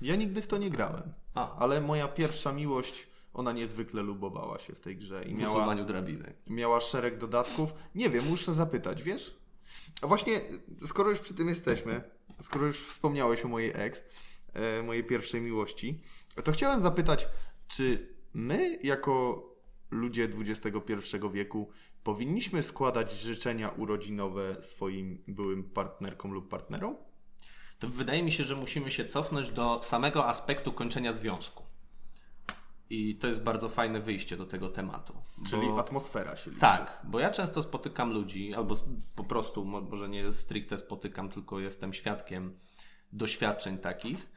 Ja 0.02 0.16
nigdy 0.16 0.42
w 0.42 0.48
to 0.48 0.58
nie 0.58 0.70
grałem. 0.70 1.14
A. 1.34 1.56
Ale 1.58 1.82
moja 1.82 2.08
pierwsza 2.08 2.54
miłość, 2.54 3.08
ona 3.34 3.52
niezwykle 3.52 4.04
lubowała 4.04 4.60
się 4.60 4.76
w 4.76 4.80
tej 4.80 4.98
grze 4.98 5.24
i 5.26 5.36
W 5.36 5.38
miała, 5.40 5.58
usuwaniu 5.58 5.86
drabinek. 5.86 6.36
miała 6.50 6.80
szereg 6.80 7.18
dodatków. 7.18 7.74
Nie 7.96 8.10
wiem, 8.10 8.24
muszę 8.30 8.54
zapytać, 8.54 9.04
wiesz? 9.04 9.38
A 10.02 10.08
właśnie, 10.08 10.42
skoro 10.86 11.10
już 11.10 11.20
przy 11.20 11.34
tym 11.34 11.50
jesteśmy, 11.50 12.04
skoro 12.40 12.66
już 12.66 12.82
wspomniałeś 12.82 13.46
o 13.46 13.48
mojej 13.48 13.72
ex, 13.76 14.04
e, 14.54 14.84
mojej 14.84 15.04
pierwszej 15.04 15.42
miłości, 15.42 16.02
to 16.44 16.52
chciałem 16.52 16.82
zapytać, 16.82 17.28
czy 17.67 18.15
my 18.34 18.80
jako 18.84 19.44
ludzie 19.91 20.30
XXI 20.38 21.02
wieku 21.32 21.70
powinniśmy 22.04 22.63
składać 22.63 23.12
życzenia 23.12 23.70
urodzinowe 23.70 24.63
swoim 24.63 25.24
byłym 25.28 25.63
partnerkom 25.63 26.32
lub 26.32 26.50
partnerom? 26.50 26.96
to 27.82 27.89
wydaje 27.89 28.24
mi 28.24 28.32
się, 28.32 28.44
że 28.44 28.56
musimy 28.56 28.91
się 28.91 29.06
cofnąć 29.06 29.52
do 29.52 29.80
samego 29.84 30.28
aspektu 30.28 30.72
kończenia 30.72 31.13
związku. 31.13 31.63
I 32.89 33.15
to 33.15 33.28
jest 33.28 33.41
bardzo 33.41 33.70
fajne 33.70 34.00
wyjście 34.00 34.38
do 34.38 34.46
tego 34.46 34.70
tematu. 34.70 35.13
Czyli 35.50 35.67
bo... 35.67 35.80
atmosfera 35.80 36.36
się 36.36 36.50
liczy. 36.50 36.62
Tak, 36.62 37.02
bo 37.04 37.20
ja 37.20 37.32
często 37.32 37.63
spotykam 37.63 38.13
ludzi, 38.13 38.54
albo 38.54 38.76
po 39.15 39.24
prostu, 39.24 39.65
mo- 39.65 39.82
może 39.82 40.10
nie 40.10 40.34
stricte 40.34 40.78
spotykam, 40.78 41.30
tylko 41.30 41.60
jestem 41.60 41.94
świadkiem 41.94 42.60
doświadczeń 43.13 43.78
takich, 43.78 44.31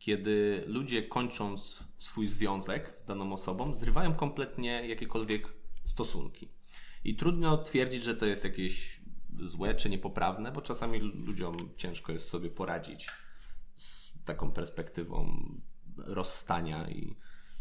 kiedy 0.00 0.64
ludzie 0.66 1.02
kończąc 1.02 1.84
swój 1.98 2.28
związek 2.28 2.92
z 2.96 3.04
daną 3.04 3.32
osobą, 3.32 3.74
zrywają 3.74 4.14
kompletnie 4.14 4.88
jakiekolwiek 4.88 5.52
stosunki. 5.84 6.48
I 7.04 7.16
trudno 7.16 7.58
twierdzić, 7.58 8.02
że 8.02 8.16
to 8.16 8.26
jest 8.26 8.44
jakieś 8.44 9.00
złe 9.42 9.74
czy 9.74 9.90
niepoprawne, 9.90 10.52
bo 10.52 10.62
czasami 10.62 10.98
ludziom 10.98 11.56
ciężko 11.76 12.12
jest 12.12 12.28
sobie 12.28 12.50
poradzić 12.50 13.08
z 13.74 14.12
taką 14.24 14.52
perspektywą 14.52 15.44
rozstania 15.96 16.90
i 16.90 17.16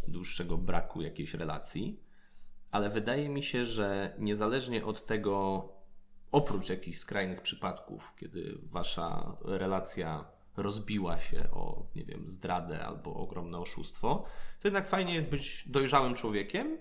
dłuższego 0.07 0.57
braku 0.57 1.01
jakiejś 1.01 1.33
relacji. 1.33 2.03
Ale 2.71 2.89
wydaje 2.89 3.29
mi 3.29 3.43
się, 3.43 3.65
że 3.65 4.15
niezależnie 4.19 4.85
od 4.85 5.05
tego, 5.05 5.63
oprócz 6.31 6.69
jakichś 6.69 6.97
skrajnych 6.97 7.41
przypadków, 7.41 8.13
kiedy 8.17 8.57
wasza 8.63 9.37
relacja 9.41 10.38
rozbiła 10.59 11.19
się 11.19 11.51
o, 11.51 11.85
nie 11.95 12.03
wiem, 12.03 12.29
zdradę 12.29 12.85
albo 12.85 13.13
ogromne 13.13 13.57
oszustwo, 13.57 14.25
to 14.61 14.67
jednak 14.67 14.87
fajnie 14.87 15.13
jest 15.13 15.29
być 15.29 15.69
dojrzałym 15.69 16.15
człowiekiem 16.15 16.77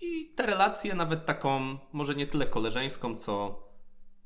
i 0.00 0.32
te 0.34 0.46
relacje, 0.46 0.94
nawet 0.94 1.26
taką, 1.26 1.78
może 1.92 2.14
nie 2.14 2.26
tyle 2.26 2.46
koleżeńską, 2.46 3.16
co 3.16 3.64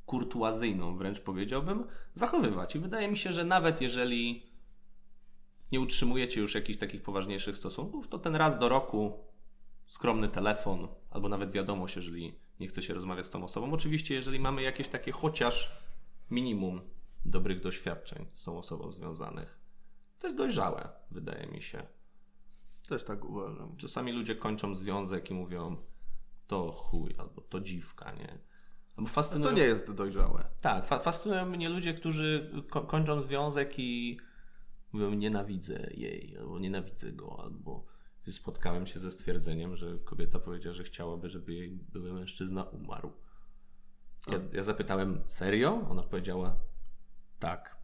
kurtuazyjną 0.07 0.97
wręcz 0.97 1.21
powiedziałbym, 1.21 1.85
zachowywać. 2.15 2.77
I 2.77 2.79
wydaje 2.79 3.09
mi 3.09 3.17
się, 3.17 3.33
że 3.33 3.45
nawet 3.45 3.81
jeżeli 3.81 4.43
nie 5.73 5.81
utrzymujecie 5.81 6.41
już 6.41 6.55
jakichś 6.55 6.79
takich 6.79 7.03
poważniejszych 7.03 7.57
stosunków, 7.57 8.09
to 8.09 8.19
ten 8.19 8.37
raz 8.37 8.59
do 8.59 8.69
roku 8.69 9.25
skromny 9.87 10.29
telefon 10.29 10.89
albo 11.11 11.29
nawet 11.29 11.51
wiadomość, 11.51 11.97
jeżeli 11.97 12.35
nie 12.61 12.69
chce 12.69 12.83
się 12.83 12.95
rozmawiać 12.95 13.27
z 13.27 13.31
tą 13.31 13.45
osobą. 13.45 13.73
Oczywiście, 13.73 14.15
jeżeli 14.15 14.41
mamy 14.41 14.63
jakieś 14.63 14.89
takie 14.89 15.13
chociaż 15.13 15.83
minimum 16.31 16.81
dobrych 17.25 17.61
doświadczeń 17.61 18.27
z 18.35 18.45
tą 18.45 18.59
osobą 18.59 18.93
związanych, 18.93 19.59
to 20.19 20.27
jest 20.27 20.37
dojrzałe, 20.37 20.89
wydaje 21.11 21.47
mi 21.47 21.63
się. 21.63 21.87
Też 22.89 23.05
tak 23.05 23.25
uważam. 23.25 23.77
Czasami 23.77 24.13
ludzie 24.13 24.37
kończą 24.37 24.75
związek 24.75 25.31
i 25.31 25.35
mówią 25.35 25.77
to 26.47 26.73
chuj 26.73 27.15
albo 27.19 27.41
to 27.41 27.61
dziwka, 27.61 28.13
nie? 28.13 28.39
Albo 28.97 29.11
fascynują... 29.11 29.51
To 29.51 29.57
nie 29.57 29.63
jest 29.63 29.93
dojrzałe. 29.93 30.45
Tak, 30.61 30.87
fa- 30.87 30.99
fascynują 30.99 31.47
mnie 31.47 31.69
ludzie, 31.69 31.95
którzy 31.95 32.51
ko- 32.71 32.83
kończą 32.83 33.21
związek 33.21 33.79
i 33.79 34.19
mówią 34.93 35.11
nienawidzę 35.11 35.91
jej, 35.95 36.37
albo 36.39 36.59
nienawidzę 36.59 37.13
go, 37.13 37.41
albo 37.43 37.87
spotkałem 38.31 38.87
się 38.87 39.01
ze 39.01 39.11
stwierdzeniem, 39.11 39.77
że 39.77 39.99
kobieta 39.99 40.39
powiedziała, 40.39 40.75
że 40.75 40.85
chciałaby, 40.85 41.29
żeby 41.29 41.55
jej 41.55 41.71
były 41.71 42.13
mężczyzna 42.13 42.63
umarł. 42.63 43.13
Ja, 44.27 44.39
ja 44.53 44.65
zapytałem, 44.65 45.23
serio? 45.29 45.87
Ona 45.91 46.03
powiedziała, 46.03 46.57
tak. 47.39 47.77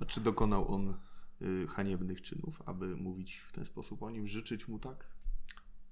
A 0.00 0.04
czy 0.04 0.20
dokonał 0.20 0.74
on 0.74 0.94
y, 1.42 1.66
haniebnych 1.66 2.22
czynów, 2.22 2.62
aby 2.66 2.96
mówić 2.96 3.36
w 3.36 3.52
ten 3.52 3.64
sposób 3.64 4.02
o 4.02 4.10
nim, 4.10 4.26
życzyć 4.26 4.68
mu 4.68 4.78
tak? 4.78 5.06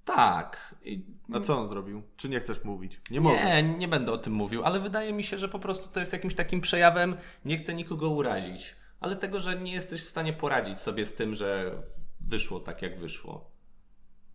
Tak. 0.05 0.75
I 0.83 1.05
A 1.33 1.39
co 1.39 1.59
on 1.59 1.67
zrobił? 1.67 2.03
Czy 2.17 2.29
nie 2.29 2.39
chcesz 2.39 2.63
mówić? 2.63 3.01
Nie 3.11 3.21
możesz. 3.21 3.43
Nie, 3.43 3.63
nie 3.63 3.87
będę 3.87 4.11
o 4.11 4.17
tym 4.17 4.33
mówił, 4.33 4.63
ale 4.63 4.79
wydaje 4.79 5.13
mi 5.13 5.23
się, 5.23 5.37
że 5.37 5.49
po 5.49 5.59
prostu 5.59 5.89
to 5.89 5.99
jest 5.99 6.13
jakimś 6.13 6.35
takim 6.35 6.61
przejawem, 6.61 7.15
nie 7.45 7.57
chcę 7.57 7.73
nikogo 7.73 8.09
urazić, 8.09 8.75
ale 8.99 9.15
tego, 9.15 9.39
że 9.39 9.59
nie 9.59 9.73
jesteś 9.73 10.01
w 10.01 10.07
stanie 10.07 10.33
poradzić 10.33 10.79
sobie 10.79 11.05
z 11.05 11.13
tym, 11.13 11.35
że 11.35 11.77
wyszło 12.19 12.59
tak, 12.59 12.81
jak 12.81 12.99
wyszło. 12.99 13.51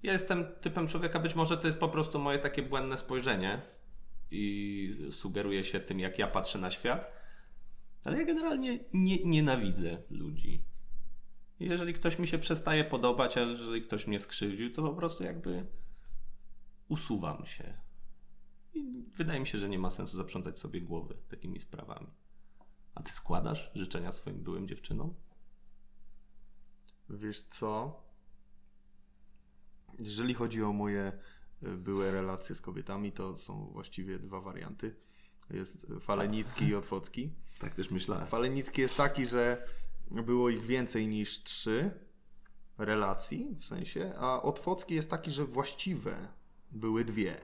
Ja 0.02 0.12
jestem 0.12 0.44
typem 0.60 0.88
człowieka, 0.88 1.18
być 1.18 1.34
może 1.34 1.56
to 1.58 1.66
jest 1.66 1.80
po 1.80 1.88
prostu 1.88 2.18
moje 2.18 2.38
takie 2.38 2.62
błędne 2.62 2.98
spojrzenie 2.98 3.62
i 4.30 5.08
sugeruje 5.10 5.64
się 5.64 5.80
tym, 5.80 6.00
jak 6.00 6.18
ja 6.18 6.26
patrzę 6.26 6.58
na 6.58 6.70
świat, 6.70 7.12
ale 8.04 8.18
ja 8.18 8.24
generalnie 8.24 8.78
nie, 8.92 9.24
nienawidzę 9.24 10.02
ludzi. 10.10 10.64
Jeżeli 11.60 11.94
ktoś 11.94 12.18
mi 12.18 12.26
się 12.26 12.38
przestaje 12.38 12.84
podobać, 12.84 13.36
a 13.36 13.40
jeżeli 13.40 13.82
ktoś 13.82 14.06
mnie 14.06 14.20
skrzywdził, 14.20 14.72
to 14.72 14.82
po 14.82 14.94
prostu 14.94 15.24
jakby 15.24 15.66
usuwam 16.88 17.46
się. 17.46 17.74
I 18.74 19.04
wydaje 19.14 19.40
mi 19.40 19.46
się, 19.46 19.58
że 19.58 19.68
nie 19.68 19.78
ma 19.78 19.90
sensu 19.90 20.16
zaprzątać 20.16 20.58
sobie 20.58 20.80
głowy 20.80 21.16
takimi 21.28 21.60
sprawami. 21.60 22.06
A 22.94 23.02
ty 23.02 23.12
składasz 23.12 23.70
życzenia 23.74 24.12
swoim 24.12 24.42
byłym 24.42 24.68
dziewczynom? 24.68 25.14
Wiesz 27.10 27.42
co? 27.42 28.02
Jeżeli 29.98 30.34
chodzi 30.34 30.62
o 30.62 30.72
moje 30.72 31.12
y, 31.62 31.76
były 31.76 32.10
relacje 32.10 32.54
z 32.54 32.60
kobietami, 32.60 33.12
to 33.12 33.36
są 33.36 33.66
właściwie 33.66 34.18
dwa 34.18 34.40
warianty. 34.40 34.96
Jest 35.50 35.86
Falenicki 36.00 36.64
i 36.64 36.74
Otwocki. 36.74 37.30
Tak 37.58 37.74
też 37.74 37.90
myślałem. 37.90 38.26
Falenicki 38.26 38.80
jest 38.80 38.96
taki, 38.96 39.26
że 39.26 39.66
było 40.10 40.50
ich 40.50 40.62
więcej 40.62 41.08
niż 41.08 41.42
trzy 41.42 41.90
relacji, 42.78 43.56
w 43.60 43.64
sensie, 43.64 44.12
a 44.18 44.42
Otwocki 44.42 44.94
jest 44.94 45.10
taki, 45.10 45.30
że 45.30 45.44
właściwe 45.44 46.28
były 46.72 47.04
dwie. 47.04 47.40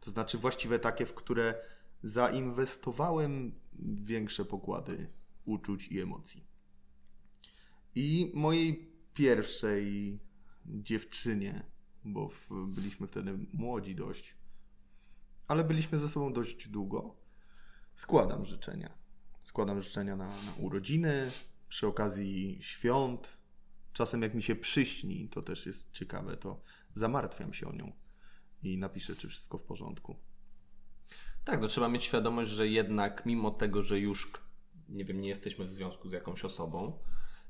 To 0.00 0.10
znaczy 0.10 0.38
właściwe 0.38 0.78
takie, 0.78 1.06
w 1.06 1.14
które 1.14 1.54
zainwestowałem 2.02 3.60
większe 3.82 4.44
pokłady 4.44 5.10
uczuć 5.44 5.88
i 5.88 6.00
emocji. 6.00 6.44
I 7.94 8.32
mojej 8.34 8.92
pierwszej 9.14 10.18
dziewczynie, 10.66 11.62
bo 12.04 12.30
byliśmy 12.66 13.06
wtedy 13.06 13.38
młodzi 13.52 13.94
dość, 13.94 14.37
ale 15.48 15.64
byliśmy 15.64 15.98
ze 15.98 16.08
sobą 16.08 16.32
dość 16.32 16.68
długo, 16.68 17.14
składam 17.96 18.46
życzenia. 18.46 18.90
Składam 19.44 19.82
życzenia 19.82 20.16
na, 20.16 20.26
na 20.26 20.52
urodziny, 20.58 21.30
przy 21.68 21.86
okazji 21.86 22.58
świąt. 22.60 23.38
Czasem 23.92 24.22
jak 24.22 24.34
mi 24.34 24.42
się 24.42 24.56
przyśni, 24.56 25.28
to 25.28 25.42
też 25.42 25.66
jest 25.66 25.92
ciekawe, 25.92 26.36
to 26.36 26.60
zamartwiam 26.94 27.52
się 27.52 27.68
o 27.68 27.72
nią 27.72 27.92
i 28.62 28.78
napiszę, 28.78 29.16
czy 29.16 29.28
wszystko 29.28 29.58
w 29.58 29.62
porządku. 29.62 30.16
Tak, 31.44 31.60
no 31.60 31.68
trzeba 31.68 31.88
mieć 31.88 32.04
świadomość, 32.04 32.50
że 32.50 32.68
jednak 32.68 33.26
mimo 33.26 33.50
tego, 33.50 33.82
że 33.82 33.98
już 33.98 34.32
nie 34.88 35.04
wiem, 35.04 35.20
nie 35.20 35.28
jesteśmy 35.28 35.64
w 35.64 35.70
związku 35.70 36.08
z 36.08 36.12
jakąś 36.12 36.44
osobą, 36.44 36.98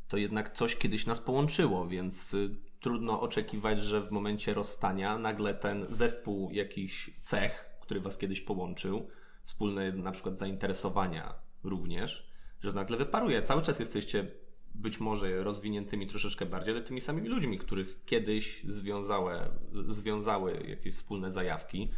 to 0.08 0.16
jednak 0.16 0.52
coś 0.52 0.76
kiedyś 0.76 1.06
nas 1.06 1.20
połączyło, 1.20 1.88
więc 1.88 2.34
y, 2.34 2.56
trudno 2.80 3.20
oczekiwać, 3.20 3.82
że 3.82 4.02
w 4.02 4.10
momencie 4.10 4.54
rozstania 4.54 5.18
nagle 5.18 5.54
ten 5.54 5.86
zespół 5.90 6.50
jakichś 6.50 7.10
cech, 7.22 7.67
który 7.88 8.00
was 8.00 8.18
kiedyś 8.18 8.40
połączył, 8.40 9.08
wspólne 9.42 9.92
na 9.92 10.10
przykład 10.12 10.38
zainteresowania 10.38 11.34
również, 11.64 12.30
że 12.60 12.72
nagle 12.72 12.96
wyparuje. 12.96 13.42
Cały 13.42 13.62
czas 13.62 13.78
jesteście 13.78 14.30
być 14.74 15.00
może 15.00 15.44
rozwiniętymi 15.44 16.06
troszeczkę 16.06 16.46
bardziej, 16.46 16.74
ale 16.74 16.84
tymi 16.84 17.00
samymi 17.00 17.28
ludźmi, 17.28 17.58
których 17.58 18.04
kiedyś 18.06 18.64
związały, 18.64 19.40
związały 19.88 20.64
jakieś 20.68 20.94
wspólne 20.94 21.30
zajawki. 21.30 21.90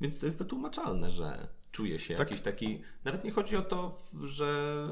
Więc 0.00 0.20
to 0.20 0.26
jest 0.26 0.38
wytłumaczalne, 0.38 1.10
że 1.10 1.48
czuje 1.70 1.98
się 1.98 2.14
Tak. 2.14 2.30
jakiś 2.30 2.44
taki. 2.44 2.82
Nawet 3.04 3.24
nie 3.24 3.30
chodzi 3.30 3.56
o 3.56 3.62
to, 3.62 3.92
że, 4.24 4.88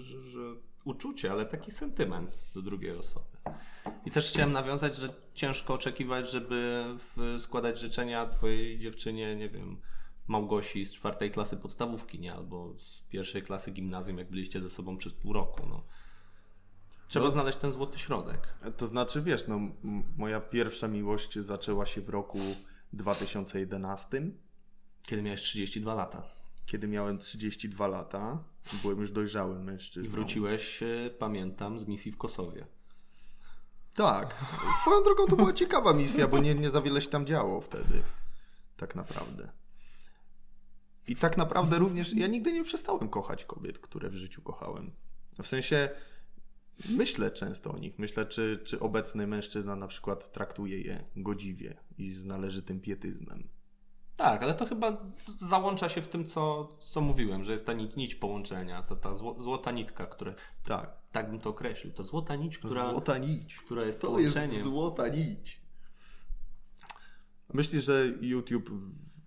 że, 0.00 0.22
że 0.22 0.54
uczucie, 0.84 1.30
ale 1.32 1.46
taki 1.46 1.70
sentyment 1.70 2.44
do 2.54 2.62
drugiej 2.62 2.96
osoby. 2.96 3.26
I 4.06 4.10
też 4.10 4.28
chciałem 4.30 4.52
nawiązać, 4.52 4.96
że 4.96 5.08
ciężko 5.34 5.74
oczekiwać, 5.74 6.30
żeby 6.30 6.84
składać 7.38 7.78
życzenia 7.78 8.26
twojej 8.26 8.78
dziewczynie, 8.78 9.36
nie 9.36 9.48
wiem, 9.48 9.80
Małgosi 10.28 10.84
z 10.84 10.92
czwartej 10.92 11.30
klasy 11.30 11.56
podstawówki, 11.56 12.20
nie? 12.20 12.34
Albo 12.34 12.74
z 12.78 13.02
pierwszej 13.08 13.42
klasy 13.42 13.70
gimnazjum, 13.70 14.18
jak 14.18 14.30
byliście 14.30 14.60
ze 14.60 14.70
sobą 14.70 14.96
przez 14.96 15.12
pół 15.12 15.32
roku. 15.32 15.66
No. 15.68 15.84
Trzeba 17.08 17.24
No. 17.26 17.30
znaleźć 17.32 17.58
ten 17.58 17.72
złoty 17.72 17.98
środek. 17.98 18.54
To 18.76 18.86
znaczy, 18.86 19.22
wiesz, 19.22 19.46
no, 19.48 19.60
moja 20.16 20.40
pierwsza 20.40 20.88
miłość 20.88 21.38
zaczęła 21.38 21.86
się 21.86 22.00
w 22.00 22.08
roku 22.08 22.38
2011, 22.92 24.22
Kiedy 25.06 25.22
miałeś 25.22 25.42
32 25.42 25.94
lata. 25.94 26.22
Kiedy 26.72 26.88
miałem 26.88 27.18
32 27.18 27.86
lata. 27.86 28.44
Byłem 28.82 29.00
już 29.00 29.10
dojrzałym 29.10 29.64
mężczyzną. 29.64 30.08
I 30.08 30.12
wróciłeś, 30.12 30.82
e, 30.82 31.10
pamiętam, 31.18 31.80
z 31.80 31.86
misji 31.86 32.12
w 32.12 32.16
Kosowie. 32.16 32.66
Tak. 33.94 34.44
Swoją 34.80 35.02
drogą 35.02 35.26
to 35.26 35.36
była 35.36 35.52
ciekawa 35.52 35.92
misja, 35.92 36.28
bo 36.28 36.38
nie, 36.38 36.54
nie 36.54 36.70
za 36.70 36.82
wiele 36.82 37.02
się 37.02 37.08
tam 37.08 37.26
działo 37.26 37.60
wtedy. 37.60 38.02
Tak 38.76 38.94
naprawdę. 38.94 39.52
I 41.08 41.16
tak 41.16 41.36
naprawdę 41.36 41.78
również 41.78 42.14
ja 42.14 42.26
nigdy 42.26 42.52
nie 42.52 42.64
przestałem 42.64 43.08
kochać 43.08 43.44
kobiet, 43.44 43.78
które 43.78 44.10
w 44.10 44.14
życiu 44.14 44.42
kochałem. 44.42 44.92
W 45.42 45.48
sensie 45.48 45.88
myślę 46.90 47.30
często 47.30 47.72
o 47.72 47.78
nich. 47.78 47.98
Myślę, 47.98 48.26
czy, 48.26 48.60
czy 48.64 48.80
obecny 48.80 49.26
mężczyzna 49.26 49.76
na 49.76 49.88
przykład 49.88 50.32
traktuje 50.32 50.80
je 50.80 51.04
godziwie 51.16 51.76
i 51.98 52.12
z 52.12 52.24
należytym 52.24 52.80
pietyzmem. 52.80 53.48
Tak, 54.16 54.42
ale 54.42 54.54
to 54.54 54.66
chyba 54.66 54.96
załącza 55.40 55.88
się 55.88 56.02
w 56.02 56.08
tym, 56.08 56.24
co, 56.28 56.68
co 56.78 57.00
mówiłem, 57.00 57.44
że 57.44 57.52
jest 57.52 57.66
ta 57.66 57.72
nić, 57.72 58.14
połączenia, 58.14 58.82
to 58.82 58.96
ta 58.96 59.14
zło, 59.14 59.36
złota 59.42 59.70
nitka, 59.70 60.06
która, 60.06 60.34
Tak. 60.64 60.90
tak 61.12 61.30
bym 61.30 61.40
to 61.40 61.50
określił, 61.50 61.92
ta 61.92 62.02
złota 62.02 62.36
nić, 62.36 62.58
która, 62.58 62.90
Złota 62.90 63.18
nić. 63.18 63.56
która 63.56 63.82
jest 63.84 64.00
To 64.00 64.18
jest 64.20 64.34
połączeniem. 64.34 64.64
złota 64.64 65.08
nić. 65.08 65.62
Myślisz, 67.52 67.84
że 67.84 68.04
YouTube 68.20 68.70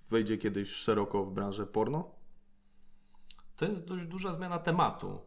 wejdzie 0.09 0.37
kiedyś 0.37 0.69
szeroko 0.69 1.25
w 1.25 1.33
branżę 1.33 1.67
porno? 1.67 2.11
To 3.55 3.65
jest 3.65 3.85
dość 3.85 4.05
duża 4.05 4.33
zmiana 4.33 4.59
tematu, 4.59 5.21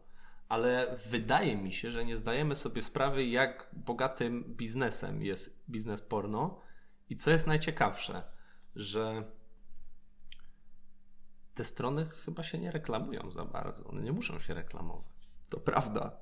ale 0.49 0.97
wydaje 1.09 1.57
mi 1.57 1.73
się, 1.73 1.91
że 1.91 2.05
nie 2.05 2.17
zdajemy 2.17 2.55
sobie 2.55 2.81
sprawy, 2.81 3.25
jak 3.25 3.69
bogatym 3.73 4.43
biznesem 4.43 5.23
jest 5.23 5.63
biznes 5.69 6.01
porno 6.01 6.59
i 7.09 7.15
co 7.15 7.31
jest 7.31 7.47
najciekawsze, 7.47 8.23
że 8.75 9.23
te 11.59 11.65
strony 11.65 12.09
chyba 12.25 12.43
się 12.43 12.57
nie 12.57 12.71
reklamują 12.71 13.31
za 13.31 13.45
bardzo. 13.45 13.83
One 13.83 14.01
nie 14.01 14.11
muszą 14.11 14.39
się 14.39 14.53
reklamować. 14.53 15.29
To 15.49 15.59
prawda. 15.59 16.19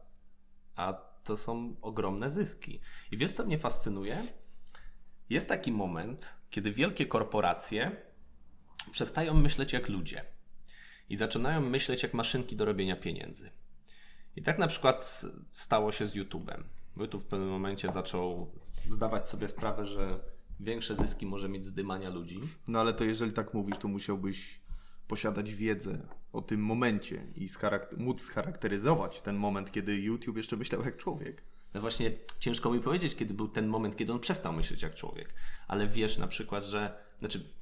A 0.75 0.93
to 1.23 1.37
są 1.37 1.75
ogromne 1.81 2.31
zyski. 2.31 2.81
I 3.11 3.17
wiesz, 3.17 3.31
co 3.31 3.45
mnie 3.45 3.57
fascynuje? 3.57 4.25
Jest 5.29 5.49
taki 5.49 5.71
moment, 5.71 6.35
kiedy 6.49 6.71
wielkie 6.71 7.05
korporacje 7.05 8.01
przestają 8.91 9.33
myśleć 9.33 9.73
jak 9.73 9.89
ludzie 9.89 10.25
i 11.09 11.15
zaczynają 11.15 11.61
myśleć 11.61 12.03
jak 12.03 12.13
maszynki 12.13 12.55
do 12.55 12.65
robienia 12.65 12.95
pieniędzy. 12.95 13.51
I 14.35 14.43
tak 14.43 14.57
na 14.57 14.67
przykład 14.67 15.25
stało 15.49 15.91
się 15.91 16.07
z 16.07 16.15
YouTube'em. 16.15 16.63
YouTube 16.97 17.23
w 17.23 17.27
pewnym 17.27 17.49
momencie 17.49 17.91
zaczął 17.91 18.51
zdawać 18.91 19.29
sobie 19.29 19.47
sprawę, 19.47 19.85
że 19.85 20.19
większe 20.59 20.95
zyski 20.95 21.25
może 21.25 21.49
mieć 21.49 21.65
z 21.65 21.73
dymania 21.73 22.09
ludzi. 22.09 22.39
No 22.67 22.79
ale 22.79 22.93
to 22.93 23.03
jeżeli 23.03 23.33
tak 23.33 23.53
mówisz, 23.53 23.77
to 23.77 23.87
musiałbyś 23.87 24.66
posiadać 25.07 25.53
wiedzę 25.53 26.07
o 26.33 26.41
tym 26.41 26.61
momencie 26.61 27.27
i 27.35 27.47
scharak- 27.47 27.97
móc 27.97 28.21
scharakteryzować 28.21 29.21
ten 29.21 29.35
moment, 29.35 29.71
kiedy 29.71 29.95
YouTube 29.95 30.37
jeszcze 30.37 30.57
myślał 30.57 30.81
jak 30.85 30.97
człowiek. 30.97 31.43
No 31.73 31.81
właśnie 31.81 32.11
ciężko 32.39 32.71
mi 32.71 32.79
powiedzieć, 32.79 33.15
kiedy 33.15 33.33
był 33.33 33.47
ten 33.47 33.67
moment, 33.67 33.95
kiedy 33.95 34.13
on 34.13 34.19
przestał 34.19 34.53
myśleć 34.53 34.81
jak 34.81 34.95
człowiek. 34.95 35.33
Ale 35.67 35.87
wiesz 35.87 36.17
na 36.17 36.27
przykład, 36.27 36.63
że. 36.63 37.03
Znaczy, 37.19 37.53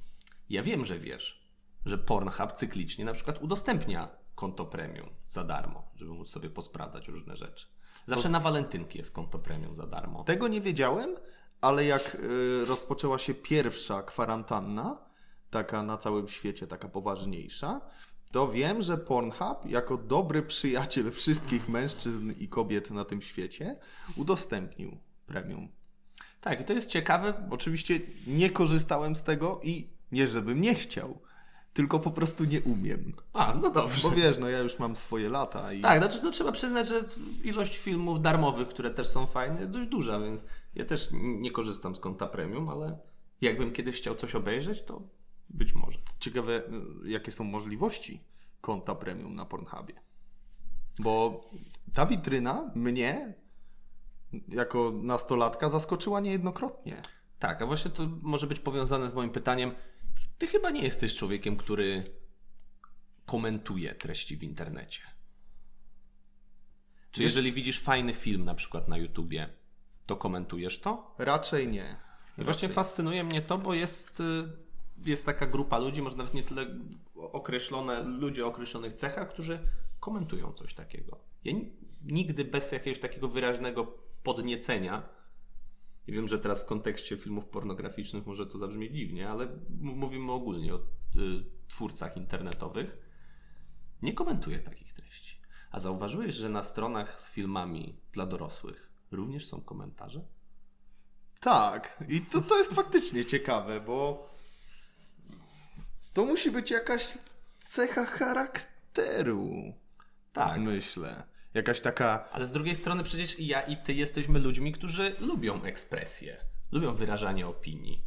ja 0.50 0.62
wiem, 0.62 0.84
że 0.84 0.98
wiesz, 0.98 1.50
że 1.86 1.98
Pornhub 1.98 2.52
cyklicznie 2.52 3.04
na 3.04 3.12
przykład 3.12 3.42
udostępnia 3.42 4.08
konto 4.34 4.64
premium 4.64 5.08
za 5.28 5.44
darmo, 5.44 5.90
żeby 5.94 6.10
móc 6.10 6.28
sobie 6.28 6.50
posprawdzać 6.50 7.08
różne 7.08 7.36
rzeczy. 7.36 7.66
Zawsze 8.06 8.28
na 8.28 8.40
walentynki 8.40 8.98
jest 8.98 9.10
konto 9.10 9.38
premium 9.38 9.74
za 9.74 9.86
darmo. 9.86 10.24
Tego 10.24 10.48
nie 10.48 10.60
wiedziałem, 10.60 11.16
ale 11.60 11.84
jak 11.84 12.14
y, 12.14 12.64
rozpoczęła 12.64 13.18
się 13.18 13.34
pierwsza 13.34 14.02
kwarantanna, 14.02 15.05
taka 15.50 15.82
na 15.82 15.98
całym 15.98 16.28
świecie, 16.28 16.66
taka 16.66 16.88
poważniejsza, 16.88 17.80
to 18.32 18.48
wiem, 18.48 18.82
że 18.82 18.98
Pornhub, 18.98 19.66
jako 19.66 19.96
dobry 19.96 20.42
przyjaciel 20.42 21.10
wszystkich 21.10 21.68
mężczyzn 21.68 22.32
i 22.40 22.48
kobiet 22.48 22.90
na 22.90 23.04
tym 23.04 23.22
świecie, 23.22 23.76
udostępnił 24.16 24.98
premium. 25.26 25.68
Tak, 26.40 26.60
i 26.60 26.64
to 26.64 26.72
jest 26.72 26.88
ciekawe, 26.88 27.34
Oczywiście 27.50 28.00
nie 28.26 28.50
korzystałem 28.50 29.16
z 29.16 29.22
tego 29.22 29.60
i 29.62 29.90
nie 30.12 30.26
żebym 30.26 30.60
nie 30.60 30.74
chciał, 30.74 31.20
tylko 31.72 32.00
po 32.00 32.10
prostu 32.10 32.44
nie 32.44 32.60
umiem. 32.60 33.12
A, 33.32 33.54
no 33.62 33.70
dobrze. 33.70 34.08
Bo 34.08 34.14
wiesz, 34.14 34.38
no 34.38 34.48
ja 34.48 34.58
już 34.58 34.78
mam 34.78 34.96
swoje 34.96 35.28
lata 35.28 35.72
i 35.72 35.80
Tak, 35.80 35.98
znaczy 35.98 36.20
to 36.20 36.30
trzeba 36.30 36.52
przyznać, 36.52 36.88
że 36.88 37.04
ilość 37.44 37.78
filmów 37.78 38.22
darmowych, 38.22 38.68
które 38.68 38.90
też 38.90 39.06
są 39.08 39.26
fajne, 39.26 39.60
jest 39.60 39.72
dość 39.72 39.88
duża, 39.88 40.20
więc 40.20 40.44
ja 40.74 40.84
też 40.84 41.08
nie 41.12 41.50
korzystam 41.50 41.96
z 41.96 42.00
konta 42.00 42.26
premium, 42.26 42.68
ale 42.68 42.98
jakbym 43.40 43.72
kiedyś 43.72 43.96
chciał 43.96 44.14
coś 44.14 44.34
obejrzeć, 44.34 44.82
to 44.82 45.02
być 45.50 45.74
może. 45.74 45.98
ciekawe, 46.20 46.62
y, 47.04 47.10
jakie 47.10 47.32
są 47.32 47.44
możliwości 47.44 48.24
konta 48.60 48.94
premium 48.94 49.34
na 49.34 49.44
Pornhubie. 49.44 49.94
Bo 50.98 51.44
ta 51.92 52.06
witryna 52.06 52.70
mnie, 52.74 53.34
jako 54.48 54.92
nastolatka, 55.02 55.68
zaskoczyła 55.68 56.20
niejednokrotnie. 56.20 57.02
Tak, 57.38 57.62
a 57.62 57.66
właśnie 57.66 57.90
to 57.90 58.08
może 58.22 58.46
być 58.46 58.60
powiązane 58.60 59.10
z 59.10 59.14
moim 59.14 59.30
pytaniem. 59.30 59.74
Ty 60.38 60.46
chyba 60.46 60.70
nie 60.70 60.82
jesteś 60.82 61.14
człowiekiem, 61.14 61.56
który 61.56 62.04
komentuje 63.26 63.94
treści 63.94 64.36
w 64.36 64.42
internecie. 64.42 65.00
Czy 67.10 67.20
Wiesz- 67.20 67.24
jeżeli 67.36 67.52
widzisz 67.52 67.80
fajny 67.80 68.14
film 68.14 68.44
na 68.44 68.54
przykład 68.54 68.88
na 68.88 68.96
YouTubie, 68.98 69.48
to 70.06 70.16
komentujesz 70.16 70.80
to? 70.80 71.14
Raczej 71.18 71.68
nie. 71.68 71.96
I 72.38 72.44
właśnie 72.44 72.68
fascynuje 72.68 73.24
mnie 73.24 73.42
to, 73.42 73.58
bo 73.58 73.74
jest, 73.74 74.20
y, 74.20 74.48
jest 75.04 75.26
taka 75.26 75.46
grupa 75.46 75.78
ludzi, 75.78 76.02
może 76.02 76.16
nawet 76.16 76.34
nie 76.34 76.42
tyle 76.42 76.66
określone, 77.14 78.02
ludzie 78.02 78.44
o 78.44 78.48
określonych 78.48 78.92
cechach, 78.92 79.28
którzy 79.28 79.58
komentują 80.00 80.52
coś 80.52 80.74
takiego. 80.74 81.18
Ja 81.44 81.52
ni- 81.52 81.72
nigdy 82.04 82.44
bez 82.44 82.72
jakiegoś 82.72 82.98
takiego 82.98 83.28
wyraźnego 83.28 83.98
podniecenia, 84.22 85.08
i 86.06 86.12
wiem, 86.12 86.28
że 86.28 86.38
teraz 86.38 86.62
w 86.62 86.66
kontekście 86.66 87.16
filmów 87.16 87.46
pornograficznych 87.46 88.26
może 88.26 88.46
to 88.46 88.58
zabrzmi 88.58 88.92
dziwnie, 88.92 89.28
ale 89.30 89.48
mówimy 89.80 90.32
ogólnie 90.32 90.74
o 90.74 90.76
y, 90.76 90.80
twórcach 91.68 92.16
internetowych, 92.16 92.98
nie 94.02 94.12
komentuję 94.12 94.58
takich 94.58 94.92
treści. 94.94 95.40
A 95.70 95.78
zauważyłeś, 95.78 96.34
że 96.34 96.48
na 96.48 96.64
stronach 96.64 97.20
z 97.20 97.30
filmami 97.30 97.96
dla 98.12 98.26
dorosłych 98.26 98.90
również 99.10 99.46
są 99.46 99.60
komentarze? 99.60 100.24
Tak, 101.40 102.04
i 102.08 102.20
to, 102.20 102.40
to 102.40 102.58
jest 102.58 102.74
faktycznie 102.74 103.24
ciekawe, 103.24 103.80
bo 103.80 104.28
to 106.16 106.24
musi 106.24 106.50
być 106.50 106.70
jakaś 106.70 107.18
cecha 107.60 108.04
charakteru, 108.04 109.74
Tak. 110.32 110.60
myślę. 110.60 111.22
Jakaś 111.54 111.80
taka 111.80 112.28
Ale 112.32 112.46
z 112.46 112.52
drugiej 112.52 112.74
strony 112.74 113.02
przecież 113.02 113.40
i 113.40 113.46
ja 113.46 113.60
i 113.60 113.76
ty 113.76 113.92
jesteśmy 113.94 114.38
ludźmi, 114.38 114.72
którzy 114.72 115.16
lubią 115.20 115.62
ekspresję, 115.62 116.36
lubią 116.72 116.94
wyrażanie 116.94 117.46
opinii. 117.46 118.02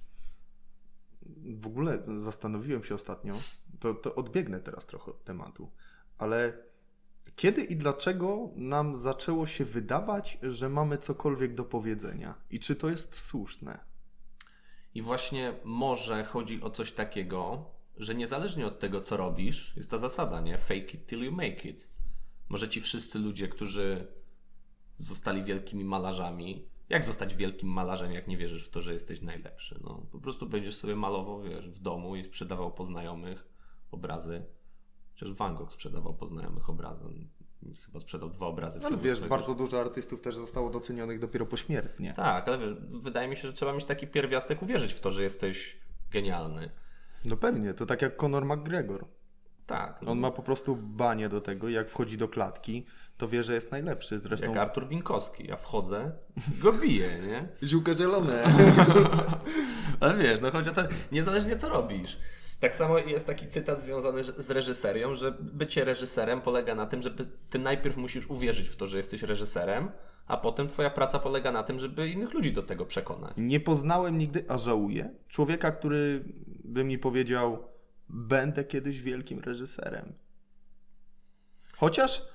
W 1.46 1.68
ogóle 1.68 2.04
zastanowiłem 2.18 2.84
się 2.84 2.96
ostatnio, 2.96 3.36
to, 3.80 3.94
to 3.94 4.16
odbiegnę 4.16 4.60
teraz 4.60 4.86
trochę 4.86 5.12
od 5.12 5.24
tematu, 5.24 5.72
ale 6.18 6.54
kiedy 7.36 7.64
i 7.64 7.76
dlaczego 7.76 8.50
nam 8.56 9.00
zaczęło 9.00 9.48
się 9.48 9.66
wydawać, 9.66 10.38
że 10.42 10.70
mamy 10.70 10.98
cokolwiek 10.98 11.56
do 11.56 11.64
powiedzenia? 11.64 12.36
I 12.50 12.60
czy 12.60 12.76
to 12.76 12.90
jest 12.90 13.20
słuszne? 13.20 13.80
I 14.94 15.02
właśnie 15.02 15.54
może 15.64 16.24
chodzi 16.24 16.62
o 16.62 16.70
coś 16.70 16.92
takiego, 16.92 17.66
że 18.00 18.16
niezależnie 18.16 18.68
od 18.68 18.80
tego, 18.80 19.02
co 19.02 19.18
robisz, 19.18 19.74
jest 19.78 19.92
ta 19.92 19.98
zasada, 19.98 20.42
nie? 20.42 20.58
Fake 20.58 20.76
it 20.76 21.08
till 21.08 21.24
you 21.24 21.32
make 21.32 21.66
it. 21.66 21.90
Może 22.50 22.70
ci 22.70 22.82
wszyscy 22.82 23.20
ludzie, 23.20 23.48
którzy 23.48 24.08
zostali 24.98 25.44
wielkimi 25.44 25.86
malarzami, 25.86 26.70
jak 26.90 27.06
zostać 27.06 27.36
wielkim 27.36 27.70
malarzem, 27.70 28.12
jak 28.12 28.28
nie 28.28 28.38
wierzysz 28.38 28.66
w 28.66 28.70
to, 28.70 28.82
że 28.82 28.94
jesteś 28.94 29.22
najlepszy? 29.22 29.80
No, 29.84 30.06
po 30.12 30.20
prostu 30.20 30.50
będziesz 30.50 30.76
sobie 30.76 30.96
malował, 30.96 31.42
wiesz, 31.42 31.70
w 31.70 31.80
domu 31.80 32.16
i 32.16 32.24
sprzedawał 32.24 32.72
po 32.72 32.86
znajomych 32.86 33.48
obrazy. 33.92 34.46
Chociaż 35.14 35.34
Van 35.34 35.56
Gogh 35.56 35.74
sprzedawał 35.74 36.14
po 36.14 36.28
znajomych 36.28 36.70
obrazy. 36.70 37.06
Chyba 37.86 38.00
sprzedał 38.00 38.30
dwa 38.30 38.46
obrazy. 38.48 38.80
Ale 38.84 38.98
wiesz, 38.98 39.18
swojego 39.18 39.36
bardzo 39.36 39.56
dużo 39.56 39.82
artystów 39.82 40.22
też 40.22 40.36
zostało 40.36 40.70
docenionych 40.70 41.20
dopiero 41.20 41.46
pośmiertnie. 41.46 42.14
Tak, 42.14 42.48
ale 42.48 42.58
wiesz, 42.58 42.76
wydaje 42.90 43.28
mi 43.28 43.36
się, 43.36 43.48
że 43.48 43.54
trzeba 43.54 43.74
mieć 43.74 43.86
taki 43.86 44.08
pierwiastek, 44.08 44.62
uwierzyć 44.62 44.94
w 44.94 45.00
to, 45.00 45.12
że 45.12 45.24
jesteś 45.24 45.80
genialny. 46.12 46.72
No 47.26 47.38
pewnie, 47.38 47.74
to 47.74 47.86
tak 47.86 48.02
jak 48.02 48.24
Conor 48.24 48.46
McGregor. 48.46 49.06
Tak. 49.66 50.02
no, 50.02 50.12
On 50.12 50.20
ma 50.20 50.32
po 50.32 50.44
prostu 50.44 50.76
banie 50.76 51.30
do 51.30 51.42
tego, 51.42 51.70
jak 51.70 51.90
wchodzi 51.90 52.18
do 52.18 52.28
klatki, 52.28 52.86
to 53.18 53.28
wie, 53.28 53.44
że 53.44 53.54
jest 53.54 53.72
najlepszy. 53.72 54.20
Zresztą 54.20 54.48
Jak 54.48 54.58
Artur 54.58 54.88
Binkowski. 54.88 55.48
Ja 55.48 55.56
wchodzę, 55.56 56.12
go 56.62 56.74
biję, 56.74 57.20
nie? 57.28 57.48
ziółka 57.68 57.96
zielone. 57.96 58.44
Ale 60.00 60.18
wiesz, 60.18 60.42
no 60.42 60.52
chodzi 60.52 60.70
o 60.70 60.74
to, 60.74 60.82
niezależnie 61.12 61.58
co 61.58 61.70
robisz. 61.70 62.18
Tak 62.60 62.76
samo 62.76 62.98
jest 62.98 63.28
taki 63.28 63.48
cytat 63.48 63.82
związany 63.82 64.24
z 64.24 64.52
reżyserią, 64.52 65.16
że 65.16 65.32
bycie 65.32 65.86
reżyserem 65.86 66.42
polega 66.42 66.76
na 66.76 66.86
tym, 66.86 67.02
że 67.02 67.12
ty 67.50 67.60
najpierw 67.60 67.98
musisz 67.98 68.28
uwierzyć 68.30 68.70
w 68.70 68.76
to, 68.76 68.88
że 68.88 68.98
jesteś 68.98 69.22
reżyserem, 69.22 69.92
a 70.30 70.38
potem 70.38 70.68
twoja 70.68 70.90
praca 70.90 71.20
polega 71.20 71.52
na 71.52 71.64
tym, 71.64 71.80
żeby 71.80 72.10
innych 72.10 72.34
ludzi 72.34 72.54
do 72.54 72.64
tego 72.64 72.86
przekonać. 72.86 73.34
Nie 73.38 73.60
poznałem 73.60 74.18
nigdy, 74.18 74.46
a 74.48 74.58
żałuję, 74.58 75.14
człowieka, 75.28 75.72
który 75.72 76.24
by 76.64 76.84
mi 76.84 76.98
powiedział, 76.98 77.68
będę 78.10 78.64
kiedyś 78.64 79.02
wielkim 79.02 79.40
reżyserem. 79.40 80.14
Chociaż 81.78 82.26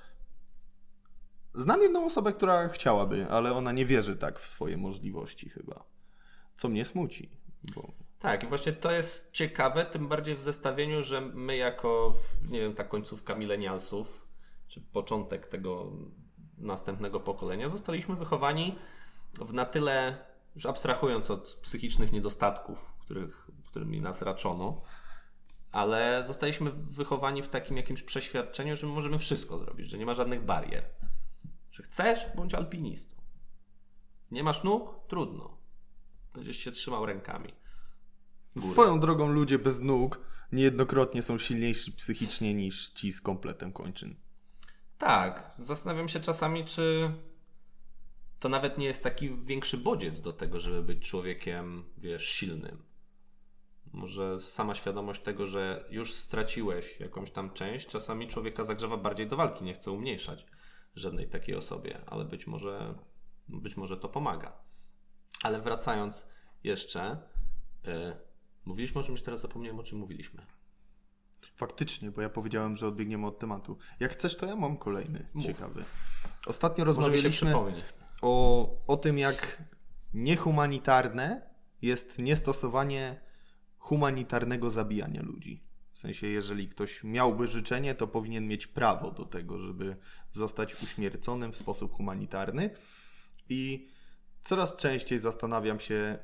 znam 1.53 1.81
jedną 1.81 2.05
osobę, 2.05 2.33
która 2.33 2.67
chciałaby, 2.67 3.27
ale 3.29 3.53
ona 3.53 3.71
nie 3.71 3.85
wierzy 3.85 4.15
tak 4.15 4.39
w 4.39 4.47
swoje 4.47 4.77
możliwości 4.77 5.49
chyba. 5.49 5.83
Co 6.57 6.69
mnie 6.69 6.85
smuci, 6.85 7.29
bo 7.75 7.91
Tak, 8.19 8.43
i 8.43 8.47
właśnie 8.47 8.73
to 8.73 8.91
jest 8.91 9.31
ciekawe, 9.31 9.85
tym 9.85 10.07
bardziej 10.07 10.35
w 10.35 10.41
zestawieniu, 10.41 11.03
że 11.03 11.21
my 11.21 11.57
jako, 11.57 12.15
nie 12.49 12.59
wiem, 12.59 12.73
ta 12.73 12.83
końcówka 12.83 13.35
milenialsów, 13.35 14.27
czy 14.67 14.81
początek 14.81 15.47
tego 15.47 15.91
następnego 16.57 17.19
pokolenia, 17.19 17.69
zostaliśmy 17.69 18.15
wychowani 18.15 18.75
w 19.33 19.53
na 19.53 19.65
tyle, 19.65 20.17
już 20.55 20.65
abstrahując 20.65 21.31
od 21.31 21.59
psychicznych 21.61 22.11
niedostatków, 22.11 22.93
których, 22.99 23.47
którymi 23.65 24.01
nas 24.01 24.21
raczono, 24.21 24.81
ale 25.71 26.23
zostaliśmy 26.27 26.71
wychowani 26.71 27.41
w 27.41 27.47
takim 27.47 27.77
jakimś 27.77 28.03
przeświadczeniu, 28.03 28.75
że 28.75 28.87
my 28.87 28.93
możemy 28.93 29.19
wszystko 29.19 29.57
zrobić, 29.57 29.89
że 29.89 29.97
nie 29.97 30.05
ma 30.05 30.13
żadnych 30.13 30.45
barier. 30.45 30.83
Że 31.71 31.83
chcesz, 31.83 32.25
bądź 32.35 32.53
alpinistą. 32.53 33.15
Nie 34.31 34.43
masz 34.43 34.63
nóg? 34.63 35.07
Trudno. 35.07 35.57
Będziesz 36.33 36.57
się 36.57 36.71
trzymał 36.71 37.05
rękami. 37.05 37.53
Góry. 38.55 38.67
swoją 38.67 38.99
drogą 38.99 39.27
ludzie 39.27 39.59
bez 39.59 39.81
nóg 39.81 40.19
niejednokrotnie 40.51 41.21
są 41.21 41.37
silniejsi 41.37 41.91
psychicznie 41.91 42.53
niż 42.53 42.87
ci 42.87 43.13
z 43.13 43.21
kompletem 43.21 43.73
kończyn. 43.73 44.15
Tak, 44.97 45.51
zastanawiam 45.57 46.09
się 46.09 46.19
czasami, 46.19 46.65
czy 46.65 47.11
to 48.39 48.49
nawet 48.49 48.77
nie 48.77 48.85
jest 48.85 49.03
taki 49.03 49.37
większy 49.37 49.77
bodziec 49.77 50.21
do 50.21 50.33
tego, 50.33 50.59
żeby 50.59 50.81
być 50.81 51.09
człowiekiem, 51.09 51.83
wiesz, 51.97 52.29
silnym. 52.29 52.83
Może 53.93 54.39
sama 54.39 54.75
świadomość 54.75 55.21
tego, 55.21 55.45
że 55.45 55.85
już 55.89 56.13
straciłeś 56.13 56.99
jakąś 56.99 57.31
tam 57.31 57.53
część, 57.53 57.87
czasami 57.87 58.27
człowieka 58.27 58.63
zagrzewa 58.63 58.97
bardziej 58.97 59.27
do 59.27 59.35
walki, 59.35 59.63
nie 59.63 59.73
chce 59.73 59.91
umniejszać 59.91 60.45
żadnej 60.95 61.29
takiej 61.29 61.55
osobie, 61.55 62.01
ale 62.05 62.25
być 62.25 62.47
może, 62.47 62.95
być 63.47 63.77
może 63.77 63.97
to 63.97 64.09
pomaga. 64.09 64.53
Ale 65.43 65.61
wracając 65.61 66.27
jeszcze, 66.63 67.17
yy, 67.83 68.17
mówiliśmy 68.65 69.01
o 69.01 69.03
czymś, 69.03 69.21
teraz 69.21 69.41
zapomniałem 69.41 69.79
o 69.79 69.83
czym 69.83 69.99
mówiliśmy. 69.99 70.45
Faktycznie, 71.55 72.11
bo 72.11 72.21
ja 72.21 72.29
powiedziałem, 72.29 72.77
że 72.77 72.87
odbiegniemy 72.87 73.27
od 73.27 73.39
tematu. 73.39 73.77
Jak 73.99 74.11
chcesz, 74.11 74.37
to 74.37 74.45
ja 74.45 74.55
mam 74.55 74.77
kolejny 74.77 75.27
Mów. 75.33 75.45
ciekawy. 75.45 75.83
Ostatnio 76.47 76.85
rozmawialiśmy 76.85 77.53
o, 78.21 78.85
o 78.87 78.97
tym, 78.97 79.17
jak 79.17 79.63
niehumanitarne 80.13 81.49
jest 81.81 82.19
niestosowanie 82.19 83.21
humanitarnego 83.77 84.69
zabijania 84.69 85.21
ludzi. 85.21 85.63
W 85.91 85.99
sensie, 85.99 86.27
jeżeli 86.27 86.67
ktoś 86.67 87.03
miałby 87.03 87.47
życzenie, 87.47 87.95
to 87.95 88.07
powinien 88.07 88.47
mieć 88.47 88.67
prawo 88.67 89.11
do 89.11 89.25
tego, 89.25 89.59
żeby 89.59 89.97
zostać 90.31 90.83
uśmierconym 90.83 91.51
w 91.51 91.57
sposób 91.57 91.93
humanitarny. 91.93 92.69
I 93.49 93.87
coraz 94.43 94.75
częściej 94.75 95.19
zastanawiam 95.19 95.79
się, 95.79 96.19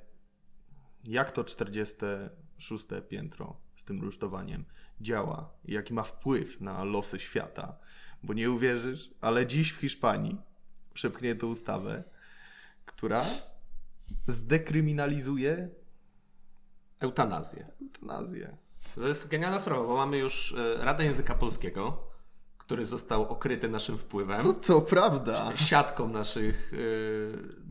jak 1.03 1.31
to 1.31 1.43
46 1.43 2.85
piętro 3.09 3.57
z 3.81 3.83
tym 3.83 4.01
rusztowaniem 4.01 4.65
działa 5.01 5.49
i 5.65 5.73
jaki 5.73 5.93
ma 5.93 6.03
wpływ 6.03 6.61
na 6.61 6.83
losy 6.83 7.19
świata. 7.19 7.77
Bo 8.23 8.33
nie 8.33 8.51
uwierzysz, 8.51 9.09
ale 9.21 9.47
dziś 9.47 9.71
w 9.71 9.75
Hiszpanii 9.79 10.37
przepchnięto 10.93 11.47
ustawę, 11.47 12.03
która 12.85 13.25
zdekryminalizuje 14.27 15.69
Eutanazję. 16.99 17.67
eutanazję. 17.81 18.57
To 18.95 19.07
jest 19.07 19.27
genialna 19.27 19.59
sprawa, 19.59 19.83
bo 19.83 19.95
mamy 19.95 20.17
już 20.17 20.53
e, 20.57 20.85
Radę 20.85 21.03
Języka 21.05 21.35
Polskiego, 21.35 22.03
który 22.57 22.85
został 22.85 23.29
okryty 23.29 23.69
naszym 23.69 23.97
wpływem, 23.97 24.41
Co 24.41 24.53
to 24.53 24.81
prawda? 24.81 25.57
siatką 25.57 26.07
naszych, 26.07 26.71
e, 26.73 26.77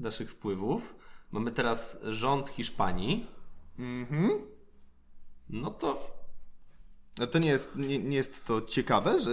naszych 0.02 0.30
wpływów. 0.32 0.94
Mamy 1.32 1.52
teraz 1.52 1.98
rząd 2.04 2.48
Hiszpanii. 2.48 3.26
Mhm. 3.78 4.30
No 5.52 5.70
to 5.70 6.20
to 7.26 7.38
nie 7.38 7.48
jest, 7.48 7.76
nie, 7.76 7.98
nie 7.98 8.16
jest 8.16 8.44
to 8.44 8.62
ciekawe, 8.62 9.20
że 9.20 9.30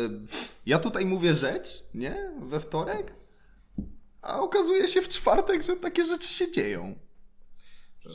ja 0.65 0.79
tutaj 0.79 1.05
mówię 1.05 1.35
rzecz, 1.35 1.83
nie? 1.93 2.31
We 2.41 2.59
wtorek, 2.59 3.13
a 4.21 4.39
okazuje 4.39 4.87
się 4.87 5.01
w 5.01 5.07
czwartek, 5.07 5.63
że 5.63 5.75
takie 5.75 6.05
rzeczy 6.05 6.27
się 6.27 6.51
dzieją. 6.51 6.95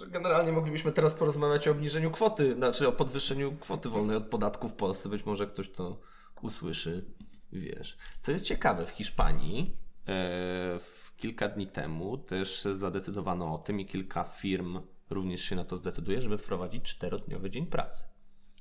generalnie 0.09 0.53
moglibyśmy 0.53 0.93
teraz 0.93 1.15
porozmawiać 1.15 1.69
o 1.69 1.71
obniżeniu 1.71 2.11
kwoty, 2.11 2.55
znaczy 2.55 2.89
o 2.89 2.93
podwyższeniu 2.93 3.57
kwoty 3.57 3.89
wolnej 3.89 4.17
od 4.17 4.27
podatku 4.27 4.69
w 4.69 4.75
Polsce. 4.75 5.09
Być 5.09 5.27
może 5.27 5.47
ktoś 5.47 5.71
to 5.71 6.01
usłyszy, 6.43 7.05
wiesz. 7.53 7.97
Co 8.21 8.33
jest 8.33 8.45
ciekawe, 8.45 8.87
w 8.87 8.91
Hiszpanii 8.91 9.77
e, 10.07 10.79
w 10.79 11.13
kilka 11.17 11.49
dni 11.49 11.67
temu 11.67 12.19
też 12.19 12.63
zadecydowano 12.73 13.55
o 13.55 13.59
tym 13.59 13.81
i 13.81 13.87
kilka 13.87 14.25
firm 14.25 14.81
również 15.13 15.43
się 15.43 15.57
na 15.57 15.65
to 15.65 15.77
zdecyduje, 15.77 16.21
żeby 16.21 16.39
wprowadzić 16.39 16.83
czterodniowy 16.83 17.51
dzień 17.51 17.67
pracy. 17.67 18.05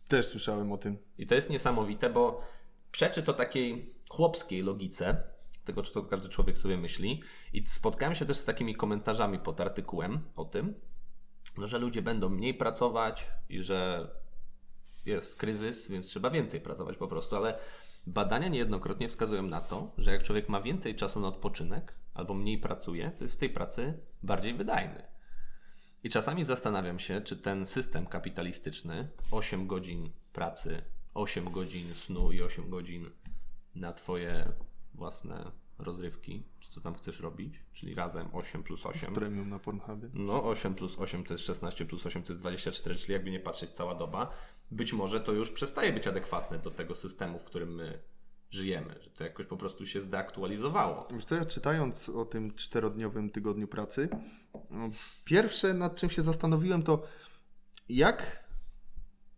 Też 0.07 0.27
słyszałem 0.27 0.71
o 0.71 0.77
tym. 0.77 0.97
I 1.17 1.27
to 1.27 1.35
jest 1.35 1.49
niesamowite, 1.49 2.09
bo 2.09 2.41
przeczy 2.91 3.23
to 3.23 3.33
takiej 3.33 3.95
chłopskiej 4.09 4.61
logice, 4.61 5.23
tego, 5.65 5.83
co 5.83 6.03
każdy 6.03 6.29
człowiek 6.29 6.57
sobie 6.57 6.77
myśli. 6.77 7.23
I 7.53 7.67
spotkałem 7.67 8.15
się 8.15 8.25
też 8.25 8.37
z 8.37 8.45
takimi 8.45 8.75
komentarzami 8.75 9.39
pod 9.39 9.61
artykułem 9.61 10.19
o 10.35 10.45
tym, 10.45 10.73
no, 11.57 11.67
że 11.67 11.79
ludzie 11.79 12.01
będą 12.01 12.29
mniej 12.29 12.53
pracować 12.53 13.27
i 13.49 13.63
że 13.63 14.09
jest 15.05 15.35
kryzys, 15.35 15.89
więc 15.89 16.07
trzeba 16.07 16.29
więcej 16.29 16.61
pracować 16.61 16.97
po 16.97 17.07
prostu, 17.07 17.35
ale 17.35 17.59
badania 18.07 18.47
niejednokrotnie 18.47 19.07
wskazują 19.07 19.43
na 19.43 19.61
to, 19.61 19.91
że 19.97 20.11
jak 20.11 20.23
człowiek 20.23 20.49
ma 20.49 20.61
więcej 20.61 20.95
czasu 20.95 21.19
na 21.19 21.27
odpoczynek 21.27 21.95
albo 22.13 22.33
mniej 22.33 22.57
pracuje, 22.57 23.11
to 23.17 23.23
jest 23.23 23.35
w 23.35 23.37
tej 23.37 23.49
pracy 23.49 23.99
bardziej 24.23 24.53
wydajny. 24.53 25.10
I 26.03 26.09
czasami 26.09 26.43
zastanawiam 26.43 26.99
się, 26.99 27.21
czy 27.21 27.37
ten 27.37 27.67
system 27.67 28.05
kapitalistyczny, 28.05 29.07
8 29.31 29.67
godzin 29.67 30.09
pracy, 30.33 30.81
8 31.13 31.51
godzin 31.51 31.95
snu 31.95 32.31
i 32.31 32.41
8 32.41 32.69
godzin 32.69 33.09
na 33.75 33.93
Twoje 33.93 34.51
własne 34.93 35.51
rozrywki, 35.79 36.43
czy 36.59 36.71
co 36.71 36.81
tam 36.81 36.95
chcesz 36.95 37.19
robić, 37.19 37.59
czyli 37.73 37.95
razem 37.95 38.27
8 38.33 38.63
plus 38.63 38.85
8. 38.85 39.13
Premium 39.13 39.49
na 39.49 39.59
Pornhubie. 39.59 40.09
No 40.13 40.43
8 40.43 40.75
plus 40.75 40.99
8 40.99 41.23
to 41.23 41.33
jest 41.33 41.45
16 41.45 41.85
plus 41.85 42.05
8 42.05 42.23
to 42.23 42.33
jest 42.33 42.41
24, 42.41 42.95
czyli 42.95 43.13
jakby 43.13 43.31
nie 43.31 43.39
patrzeć 43.39 43.71
cała 43.71 43.95
doba, 43.95 44.31
być 44.71 44.93
może 44.93 45.21
to 45.21 45.31
już 45.31 45.51
przestaje 45.51 45.93
być 45.93 46.07
adekwatne 46.07 46.59
do 46.59 46.71
tego 46.71 46.95
systemu, 46.95 47.39
w 47.39 47.43
którym 47.43 47.75
my 47.75 47.99
żyjemy, 48.49 48.95
że 49.01 49.09
to 49.09 49.23
jakoś 49.23 49.45
po 49.45 49.57
prostu 49.57 49.85
się 49.85 50.01
zdeaktualizowało. 50.01 51.07
Wiesz 51.13 51.25
co, 51.25 51.35
ja 51.35 51.45
czytając 51.45 52.09
o 52.09 52.25
tym 52.25 52.55
czterodniowym 52.55 53.29
tygodniu 53.29 53.67
pracy, 53.67 54.09
pierwsze 55.25 55.73
nad 55.73 55.95
czym 55.95 56.09
się 56.09 56.21
zastanowiłem 56.21 56.83
to, 56.83 57.03
jak 57.89 58.43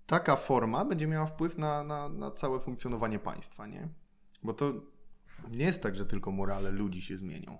taka 0.05 0.35
forma 0.35 0.85
będzie 0.85 1.07
miała 1.07 1.25
wpływ 1.25 1.57
na, 1.57 1.83
na, 1.83 2.09
na 2.09 2.31
całe 2.31 2.59
funkcjonowanie 2.59 3.19
państwa, 3.19 3.67
nie? 3.67 3.89
Bo 4.43 4.53
to 4.53 4.73
nie 5.51 5.65
jest 5.65 5.83
tak, 5.83 5.95
że 5.95 6.05
tylko 6.05 6.31
morale 6.31 6.71
ludzi 6.71 7.01
się 7.01 7.17
zmienią, 7.17 7.57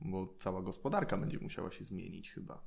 bo 0.00 0.34
cała 0.38 0.62
gospodarka 0.62 1.16
będzie 1.16 1.38
musiała 1.38 1.72
się 1.72 1.84
zmienić 1.84 2.32
chyba. 2.32 2.62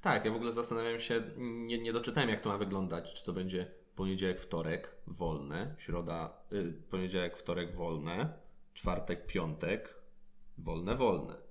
Tak, 0.00 0.24
ja 0.24 0.32
w 0.32 0.34
ogóle 0.34 0.52
zastanawiam 0.52 1.00
się, 1.00 1.22
nie, 1.38 1.78
nie 1.78 1.92
doczytałem 1.92 2.30
jak 2.30 2.40
to 2.40 2.48
ma 2.48 2.58
wyglądać, 2.58 3.14
czy 3.14 3.24
to 3.24 3.32
będzie 3.32 3.70
poniedziałek, 3.96 4.40
wtorek 4.40 4.96
wolne, 5.06 5.74
środa, 5.78 6.42
y, 6.52 6.72
poniedziałek, 6.90 7.36
wtorek 7.36 7.76
wolne, 7.76 8.38
czwartek, 8.74 9.26
piątek 9.26 9.94
wolne, 10.58 10.96
wolne. 10.96 11.49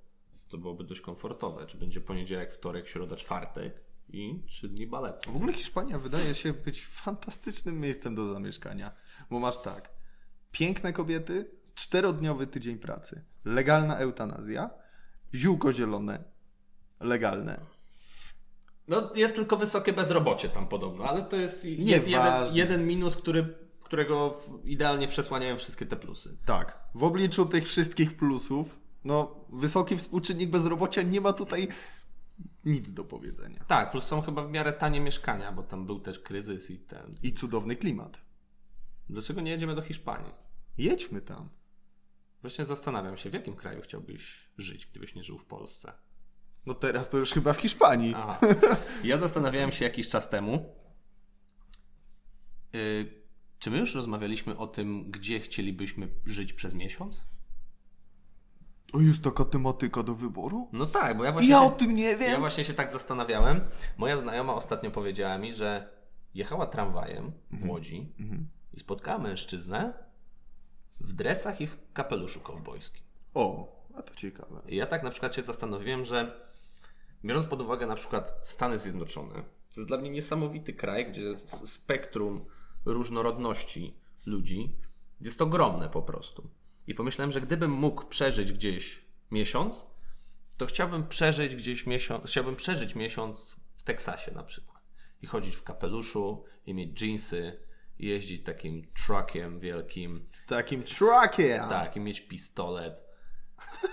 To 0.50 0.58
byłoby 0.58 0.84
dość 0.84 1.02
komfortowe. 1.02 1.66
Czy 1.68 1.78
będzie 1.78 2.02
poniedziałek, 2.02 2.54
wtorek, 2.54 2.88
środa, 2.88 3.16
czwartek 3.16 3.82
i 4.10 4.44
trzy 4.48 4.70
dni 4.70 4.88
baletu. 4.88 5.32
W 5.32 5.36
ogóle 5.36 5.54
Hiszpania 5.54 6.00
wydaje 6.00 6.36
się 6.36 6.54
być 6.54 6.86
fantastycznym 6.86 7.80
miejscem 7.80 8.16
do 8.16 8.34
zamieszkania, 8.34 8.92
bo 9.30 9.40
masz 9.40 9.62
tak, 9.62 9.90
piękne 10.52 10.94
kobiety, 10.94 11.52
czterodniowy 11.76 12.48
tydzień 12.48 12.78
pracy, 12.78 13.26
legalna 13.46 13.98
eutanazja, 13.98 14.70
ziółko 15.34 15.74
zielone, 15.74 16.24
legalne. 17.00 17.60
No 18.88 19.12
jest 19.16 19.36
tylko 19.36 19.58
wysokie 19.58 19.94
bezrobocie 19.94 20.50
tam 20.50 20.68
podobno, 20.68 21.04
ale 21.04 21.22
to 21.22 21.36
jest 21.36 21.66
jed, 21.66 22.08
jeden, 22.08 22.34
jeden 22.54 22.88
minus, 22.88 23.16
który, 23.16 23.58
którego 23.84 24.42
idealnie 24.64 25.08
przesłaniają 25.08 25.58
wszystkie 25.58 25.86
te 25.86 25.96
plusy. 25.96 26.38
Tak, 26.46 26.80
w 26.96 27.04
obliczu 27.04 27.46
tych 27.46 27.68
wszystkich 27.68 28.18
plusów, 28.18 28.80
no 29.04 29.46
wysoki 29.50 29.98
współczynnik 29.98 30.50
bezrobocia 30.50 31.02
nie 31.02 31.22
ma 31.22 31.34
tutaj 31.34 31.68
nic 32.66 32.94
do 32.94 33.04
powiedzenia. 33.04 33.64
Tak, 33.68 33.92
plus 33.92 34.04
są 34.04 34.22
chyba 34.22 34.44
w 34.44 34.52
miarę 34.52 34.74
tanie 34.74 35.02
mieszkania, 35.02 35.52
bo 35.52 35.64
tam 35.64 35.86
był 35.86 36.00
też 36.00 36.20
kryzys 36.20 36.72
i 36.72 36.78
ten. 36.78 37.16
I 37.24 37.34
cudowny 37.34 37.76
klimat. 37.76 38.22
Dlaczego 39.10 39.42
nie 39.42 39.52
jedziemy 39.52 39.76
do 39.76 39.82
Hiszpanii? 39.82 40.32
Jedźmy 40.78 41.22
tam. 41.22 41.50
Właśnie 42.42 42.66
zastanawiam 42.66 43.18
się, 43.18 43.30
w 43.30 43.34
jakim 43.34 43.56
kraju 43.56 43.82
chciałbyś 43.82 44.50
żyć, 44.58 44.86
gdybyś 44.86 45.16
nie 45.16 45.24
żył 45.24 45.38
w 45.38 45.46
Polsce. 45.46 45.94
No 46.66 46.74
teraz 46.74 47.10
to 47.10 47.18
już 47.18 47.32
chyba 47.32 47.54
w 47.54 47.62
Hiszpanii. 47.62 48.14
Aha. 48.16 48.40
Ja 49.04 49.18
zastanawiałem 49.18 49.72
się 49.72 49.86
jakiś 49.86 50.10
czas 50.10 50.30
temu, 50.30 50.76
yy, 52.74 53.24
czy 53.60 53.72
my 53.72 53.78
już 53.78 53.96
rozmawialiśmy 53.96 54.58
o 54.58 54.68
tym, 54.68 55.12
gdzie 55.12 55.40
chcielibyśmy 55.40 56.10
żyć 56.26 56.54
przez 56.54 56.74
miesiąc? 56.74 57.22
O, 58.94 59.00
jest 59.02 59.24
taka 59.24 59.46
tematyka 59.46 60.04
do 60.04 60.16
wyboru? 60.16 60.68
No 60.74 60.86
tak, 60.86 61.18
bo 61.18 61.24
ja 61.24 61.32
właśnie. 61.32 61.50
Ja 61.52 61.60
się- 61.60 61.66
o 61.66 61.70
tym 61.70 61.96
nie 61.96 62.18
wiem. 62.18 62.32
Ja 62.32 62.40
właśnie 62.40 62.64
się 62.64 62.74
tak 62.74 62.92
zastanawiałem. 62.92 63.62
Moja 63.98 64.18
znajoma 64.18 64.54
ostatnio 64.54 64.92
powiedziała 64.92 65.38
mi, 65.38 65.54
że 65.54 65.90
jechała 66.34 66.68
tramwajem 66.68 67.32
w 67.52 67.70
Łodzi 67.70 68.14
i 68.74 68.80
spotkała 68.80 69.18
mężczyznę 69.18 69.94
w 71.02 71.14
dresach 71.14 71.62
i 71.62 71.68
w 71.68 71.78
kapeluszu 71.94 72.40
kowbojskim. 72.40 73.04
O, 73.34 73.76
a 73.96 74.02
to 74.02 74.16
ciekawe. 74.16 74.62
I 74.68 74.76
ja 74.76 74.86
tak 74.86 75.04
na 75.04 75.10
przykład 75.10 75.36
się 75.36 75.42
zastanowiłem, 75.42 76.06
że 76.06 76.50
biorąc 77.26 77.46
pod 77.46 77.62
uwagę 77.62 77.88
na 77.88 77.96
przykład 77.96 78.40
Stany 78.44 78.80
Zjednoczone, 78.80 79.34
to 79.34 79.82
jest 79.82 79.88
dla 79.88 79.98
mnie 79.98 80.10
niesamowity 80.10 80.74
kraj, 80.74 81.12
gdzie 81.12 81.38
spektrum 81.66 82.46
różnorodności 82.86 83.94
ludzi 84.26 84.76
jest 85.22 85.42
ogromne 85.42 85.90
po 85.90 86.02
prostu. 86.02 86.50
I 86.88 86.96
pomyślałem, 86.96 87.32
że 87.32 87.42
gdybym 87.42 87.72
mógł 87.72 88.06
przeżyć 88.06 88.54
gdzieś 88.54 89.06
miesiąc, 89.32 89.86
to 90.58 90.66
chciałbym 90.66 91.08
przeżyć 91.08 91.56
gdzieś 91.56 91.86
miesiąc, 91.86 92.26
chciałbym 92.30 92.56
przeżyć 92.56 92.96
miesiąc 92.96 93.60
w 93.76 93.84
Teksasie 93.84 94.32
na 94.32 94.44
przykład. 94.44 94.80
I 95.22 95.28
chodzić 95.28 95.56
w 95.56 95.64
kapeluszu, 95.64 96.44
i 96.66 96.74
mieć 96.74 96.94
dżinsy, 96.98 97.60
jeździć 98.00 98.46
takim 98.46 98.88
truckiem 99.06 99.60
wielkim, 99.60 100.30
Takim 100.48 100.84
truckiem. 100.84 101.70
tak, 101.70 101.96
i 101.96 102.00
mieć 102.00 102.22
pistolet. 102.22 103.04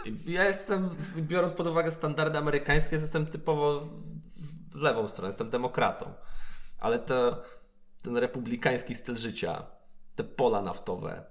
I 0.05 0.33
Ja 0.33 0.45
jestem, 0.45 0.91
biorąc 1.17 1.53
pod 1.53 1.67
uwagę 1.67 1.93
standardy 1.93 2.39
amerykańskie, 2.39 2.97
jestem 2.97 3.27
typowo 3.27 3.89
w 4.71 4.75
lewą 4.75 5.09
stronę, 5.09 5.29
jestem 5.29 5.51
demokratą. 5.51 6.15
Ale 6.79 6.99
to, 6.99 7.43
ten 8.03 8.17
republikański 8.17 8.95
styl 8.95 9.17
życia, 9.17 9.67
te 10.17 10.25
pola 10.25 10.63
naftowe, 10.63 11.25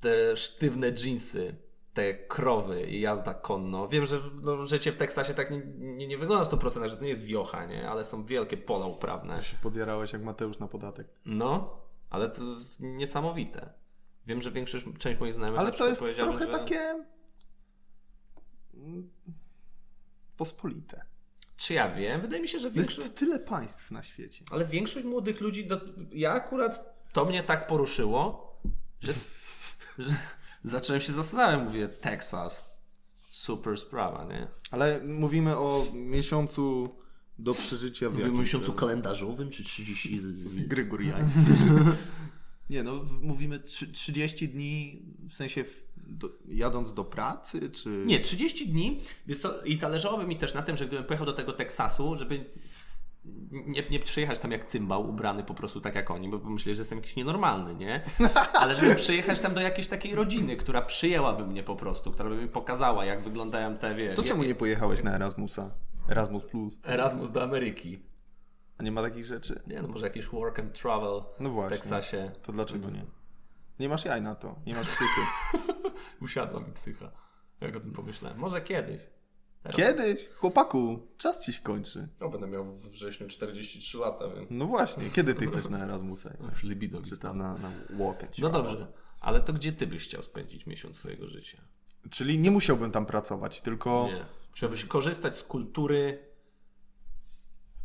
te 0.00 0.36
sztywne 0.36 0.92
dżinsy, 0.92 1.56
te 1.94 2.14
krowy 2.14 2.82
i 2.82 3.00
jazda 3.00 3.34
konno. 3.34 3.88
Wiem, 3.88 4.06
że 4.06 4.20
no, 4.42 4.66
życie 4.66 4.92
w 4.92 4.96
Teksasie 4.96 5.34
tak 5.34 5.50
nie, 5.50 5.62
nie, 5.76 6.06
nie 6.06 6.18
wygląda 6.18 6.44
w 6.44 6.48
100%, 6.48 6.88
że 6.88 6.96
to 6.96 7.02
nie 7.02 7.08
jest 7.08 7.24
wiocha, 7.24 7.66
nie? 7.66 7.88
ale 7.90 8.04
są 8.04 8.24
wielkie 8.24 8.56
pola 8.56 8.86
uprawne. 8.86 9.42
się 9.42 9.56
podjarałeś 9.62 10.12
jak 10.12 10.22
Mateusz 10.22 10.58
na 10.58 10.68
podatek. 10.68 11.06
No, 11.24 11.78
ale 12.10 12.30
to 12.30 12.44
jest 12.44 12.80
niesamowite. 12.80 13.72
Wiem, 14.26 14.42
że 14.42 14.50
większość, 14.50 14.84
część 14.98 15.20
moich 15.20 15.34
znajomych 15.34 15.60
Ale 15.60 15.72
to 15.72 15.88
jest 15.88 16.02
trochę 16.16 16.44
że... 16.44 16.50
takie... 16.52 17.04
mm, 18.74 19.10
Pospolite. 20.36 21.04
Czy 21.56 21.74
ja 21.74 21.90
wiem? 21.90 22.20
Wydaje 22.20 22.42
mi 22.42 22.48
się, 22.48 22.58
że 22.58 22.70
większość... 22.70 22.98
Jest 22.98 23.16
tyle 23.16 23.38
państw 23.38 23.90
na 23.90 24.02
świecie. 24.02 24.44
Ale 24.50 24.64
większość 24.64 25.06
młodych 25.06 25.40
ludzi, 25.40 25.66
do... 25.66 25.80
ja 26.12 26.32
akurat 26.32 26.98
to 27.12 27.24
mnie 27.24 27.42
tak 27.42 27.66
poruszyło, 27.66 28.52
że 29.00 29.12
zacząłem 30.64 31.00
się 31.00 31.12
zastanawiać. 31.12 31.68
Mówię, 31.68 31.88
Texas, 31.88 32.64
super 33.30 33.78
sprawa, 33.78 34.24
nie? 34.24 34.48
Ale 34.70 35.00
mówimy 35.04 35.56
o 35.56 35.86
miesiącu 35.94 36.96
do 37.38 37.54
przeżycia 37.54 38.10
w 38.10 38.18
jakim 38.18 38.46
celu? 38.46 38.72
kalendarzowym 38.72 39.50
czy 39.50 39.64
30 39.64 40.20
Gregoriańskim. 40.66 41.44
Nie 42.70 42.82
no, 42.82 43.04
mówimy 43.20 43.58
trzy- 43.60 43.92
30 43.92 44.48
dni, 44.48 45.02
w 45.28 45.32
sensie 45.32 45.64
w, 45.64 45.88
do, 45.96 46.30
jadąc 46.48 46.94
do 46.94 47.04
pracy, 47.04 47.70
czy... 47.70 48.02
Nie, 48.06 48.20
30 48.20 48.68
dni. 48.68 49.00
Co, 49.40 49.62
I 49.62 49.76
zależałoby 49.76 50.26
mi 50.26 50.36
też 50.36 50.54
na 50.54 50.62
tym, 50.62 50.76
że 50.76 50.86
gdybym 50.86 51.04
pojechał 51.04 51.26
do 51.26 51.32
tego 51.32 51.52
Teksasu, 51.52 52.16
żeby 52.16 52.44
nie, 53.50 53.82
nie 53.90 53.98
przyjechać 53.98 54.38
tam 54.38 54.50
jak 54.50 54.64
cymbał, 54.64 55.08
ubrany 55.08 55.44
po 55.44 55.54
prostu 55.54 55.80
tak 55.80 55.94
jak 55.94 56.10
oni, 56.10 56.28
bo 56.28 56.38
myślę, 56.38 56.74
że 56.74 56.80
jestem 56.80 56.98
jakiś 56.98 57.16
nienormalny, 57.16 57.74
nie? 57.74 58.02
Ale 58.60 58.76
żeby 58.76 58.94
przyjechać 58.94 59.40
tam 59.40 59.54
do 59.54 59.60
jakiejś 59.60 59.88
takiej 59.88 60.14
rodziny, 60.14 60.56
która 60.56 60.82
przyjęłaby 60.82 61.46
mnie 61.46 61.62
po 61.62 61.76
prostu, 61.76 62.12
która 62.12 62.28
by 62.28 62.36
mi 62.36 62.48
pokazała, 62.48 63.04
jak 63.04 63.22
wyglądają 63.22 63.76
te, 63.76 63.94
wiesz... 63.94 64.16
To 64.16 64.22
czemu 64.22 64.42
nie 64.42 64.54
pojechałeś 64.54 65.02
na 65.02 65.14
Erasmusa? 65.14 65.70
Erasmus 66.08 66.44
Plus. 66.44 66.78
Erasmus 66.84 67.30
do 67.30 67.42
Ameryki. 67.42 68.02
A 68.78 68.82
nie 68.82 68.92
ma 68.92 69.02
takich 69.02 69.24
rzeczy? 69.24 69.62
Nie 69.66 69.82
no, 69.82 69.88
może 69.88 70.06
jakiś 70.06 70.26
work 70.26 70.58
and 70.58 70.80
travel 70.80 71.22
No 71.40 71.50
właśnie. 71.50 71.76
w 71.76 71.80
Teksasie. 71.80 72.30
To 72.42 72.52
dlaczego 72.52 72.90
nie? 72.90 73.04
Nie 73.80 73.88
masz 73.88 74.04
jaj 74.04 74.22
na 74.22 74.34
to, 74.34 74.56
nie 74.66 74.74
masz 74.74 74.88
psychy. 74.88 75.20
Usiadła 76.22 76.60
mi 76.60 76.72
psycha, 76.72 77.10
jak 77.60 77.76
o 77.76 77.80
tym 77.80 77.92
pomyślałem. 77.92 78.38
Może 78.38 78.60
kiedyś. 78.60 79.00
Kiedyś? 79.70 80.28
Chłopaku, 80.28 81.06
czas 81.18 81.44
ci 81.44 81.52
się 81.52 81.62
kończy. 81.62 82.08
No, 82.20 82.28
będę 82.28 82.46
miał 82.46 82.64
w 82.64 82.88
wrześniu 82.88 83.28
43 83.28 83.98
lata, 83.98 84.28
więc 84.28 84.48
No 84.50 84.66
właśnie, 84.66 85.10
kiedy 85.10 85.34
ty 85.34 85.46
chcesz 85.46 85.68
na 85.68 85.84
Erasmusa? 85.84 86.30
już 86.50 86.62
libido 86.62 87.02
Czy 87.02 87.18
tam 87.18 87.38
na, 87.38 87.58
na 87.58 87.72
walk 87.90 88.18
No 88.38 88.50
dobrze, 88.50 88.92
ale 89.20 89.40
to 89.40 89.52
gdzie 89.52 89.72
ty 89.72 89.86
byś 89.86 90.04
chciał 90.04 90.22
spędzić 90.22 90.66
miesiąc 90.66 90.96
swojego 90.96 91.28
życia? 91.28 91.58
Czyli 92.10 92.38
nie 92.38 92.50
musiałbym 92.50 92.90
tam 92.90 93.06
pracować, 93.06 93.60
tylko... 93.60 94.06
Nie. 94.06 94.24
Żebyś 94.54 94.84
korzystać 94.84 95.36
z 95.36 95.42
kultury, 95.42 96.18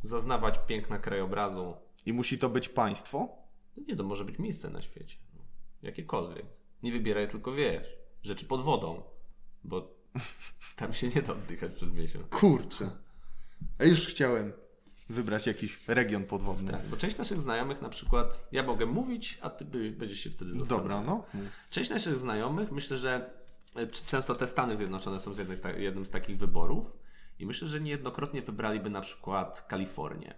zaznawać 0.04 0.60
piękna 0.68 1.00
krajobrazu. 1.00 1.76
I 2.06 2.14
musi 2.14 2.38
to 2.38 2.50
być 2.50 2.70
państwo? 2.70 3.30
No 3.78 3.84
nie, 3.88 3.96
to 3.96 4.04
może 4.04 4.26
być 4.26 4.40
miejsce 4.40 4.70
na 4.70 4.82
świecie. 4.82 5.18
Jakiekolwiek. 5.84 6.46
Nie 6.84 6.92
wybieraj, 6.92 7.28
tylko 7.28 7.52
wiesz. 7.52 7.88
Rzeczy 8.24 8.46
pod 8.46 8.62
wodą, 8.62 9.04
bo 9.64 9.96
tam 10.76 10.94
się 10.94 11.08
nie 11.08 11.22
da 11.22 11.34
oddychać 11.34 11.72
przez 11.72 11.94
miesiąc. 11.94 12.28
Kurczę. 12.30 12.92
A 13.80 13.84
już 13.84 14.08
chciałem 14.08 14.54
wybrać 15.10 15.48
jakiś 15.48 15.88
region 15.88 16.26
podwodny. 16.26 16.72
Tak, 16.72 16.88
bo 16.88 16.98
część 16.98 17.18
naszych 17.18 17.42
znajomych 17.42 17.82
na 17.82 17.90
przykład, 17.90 18.48
ja 18.52 18.64
mogę 18.64 18.86
mówić, 18.86 19.38
a 19.42 19.50
ty 19.50 19.66
będziesz 19.92 20.20
się 20.20 20.30
wtedy 20.30 20.54
zastanawiał. 20.54 20.80
Dobra, 20.80 21.02
no. 21.02 21.26
Część 21.70 21.90
naszych 21.90 22.20
znajomych, 22.20 22.72
myślę, 22.72 22.98
że 22.98 23.34
e, 23.76 23.88
często 23.88 24.36
te 24.36 24.48
Stany 24.48 24.78
Zjednoczone 24.78 25.20
są 25.20 25.34
z 25.34 25.38
jednych, 25.38 25.60
ta, 25.60 25.72
jednym 25.72 26.06
z 26.06 26.10
takich 26.10 26.38
wyborów 26.38 26.94
i 27.40 27.46
myślę, 27.46 27.68
że 27.68 27.82
niejednokrotnie 27.82 28.42
wybraliby 28.42 28.90
na 28.90 29.02
przykład 29.02 29.66
Kalifornię. 29.68 30.34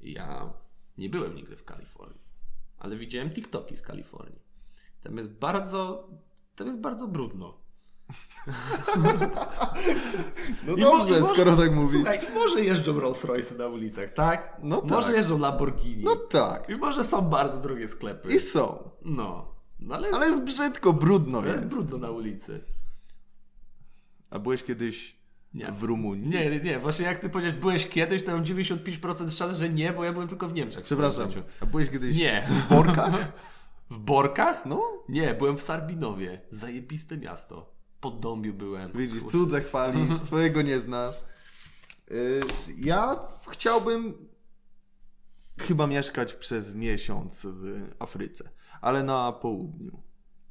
Ja 0.00 0.52
nie 0.98 1.08
byłem 1.08 1.34
nigdy 1.34 1.56
w 1.56 1.64
Kalifornii, 1.64 2.20
ale 2.78 2.96
widziałem 2.96 3.30
TikToki 3.30 3.76
z 3.76 3.82
Kalifornii. 3.82 4.40
Tam 5.02 5.16
jest 5.16 5.30
bardzo, 5.30 6.10
tam 6.56 6.66
jest 6.66 6.80
bardzo 6.80 7.08
brudno. 7.08 7.65
No 10.66 10.76
dobrze, 10.76 11.20
może- 11.20 11.34
skoro 11.34 11.56
tak 11.56 11.72
mówisz. 11.74 11.96
Słuchaj, 11.96 12.20
i 12.30 12.34
może 12.34 12.60
jeżdżą 12.64 13.00
Rolls 13.00 13.24
Royce 13.24 13.54
na 13.54 13.66
ulicach, 13.66 14.10
tak? 14.10 14.56
No 14.62 14.82
Może 14.90 15.06
tak. 15.06 15.16
jeżdżą 15.16 15.38
Lamborghini. 15.38 16.04
No 16.04 16.16
tak. 16.16 16.68
I 16.70 16.76
może 16.76 17.04
są 17.04 17.22
bardzo 17.22 17.60
drogie 17.60 17.88
sklepy. 17.88 18.28
I 18.34 18.40
są. 18.40 18.90
No. 19.04 19.54
no 19.80 19.94
ale, 19.94 20.08
Ale 20.08 20.26
jest 20.26 20.44
brzydko, 20.44 20.92
brudno 20.92 21.38
jest 21.46 21.62
jest. 21.62 21.66
brudno 21.66 21.98
na 21.98 22.10
ulicy. 22.10 22.60
A 24.30 24.38
byłeś 24.38 24.62
kiedyś 24.62 25.16
Nie. 25.54 25.72
w 25.72 25.82
Rumunii? 25.82 26.28
Nie, 26.28 26.50
nie, 26.50 26.60
nie. 26.60 26.78
Właśnie 26.78 27.06
jak 27.06 27.18
ty 27.18 27.28
powiedziałeś, 27.28 27.60
byłeś 27.60 27.88
kiedyś, 27.88 28.22
to 28.24 28.32
mam 28.32 28.44
95% 28.44 29.30
szans, 29.30 29.58
że 29.58 29.68
nie, 29.68 29.92
bo 29.92 30.04
ja 30.04 30.12
byłem 30.12 30.28
tylko 30.28 30.48
w 30.48 30.52
Niemczech. 30.54 30.82
w 30.82 30.86
Przepraszam. 30.86 31.30
życiu. 31.30 31.42
A 31.60 31.66
byłeś 31.66 31.90
kiedyś 31.90 32.16
Nie. 32.16 32.48
w 32.50 32.74
Borkach? 32.74 33.12
W 33.90 33.98
Borkach? 33.98 34.66
No. 34.66 34.82
Nie, 35.08 35.34
byłem 35.34 35.56
w 35.56 35.62
Sarbinowie. 35.62 36.40
Zajebiste 36.50 37.16
miasto. 37.16 37.75
Pod 38.00 38.20
Dąbiu 38.20 38.54
byłem. 38.54 38.92
Widzisz, 38.92 39.22
Kurczę. 39.22 39.38
cudze 39.38 39.60
chwalisz, 39.62 40.20
swojego 40.28 40.62
nie 40.62 40.78
znasz. 40.80 41.14
Y, 42.10 42.40
Ja 42.76 43.18
chciałbym 43.50 44.28
chyba 45.58 45.86
mieszkać 45.86 46.34
przez 46.34 46.74
miesiąc 46.74 47.46
w 47.50 47.90
Afryce, 47.98 48.50
ale 48.80 49.02
na 49.02 49.32
południu, 49.32 50.02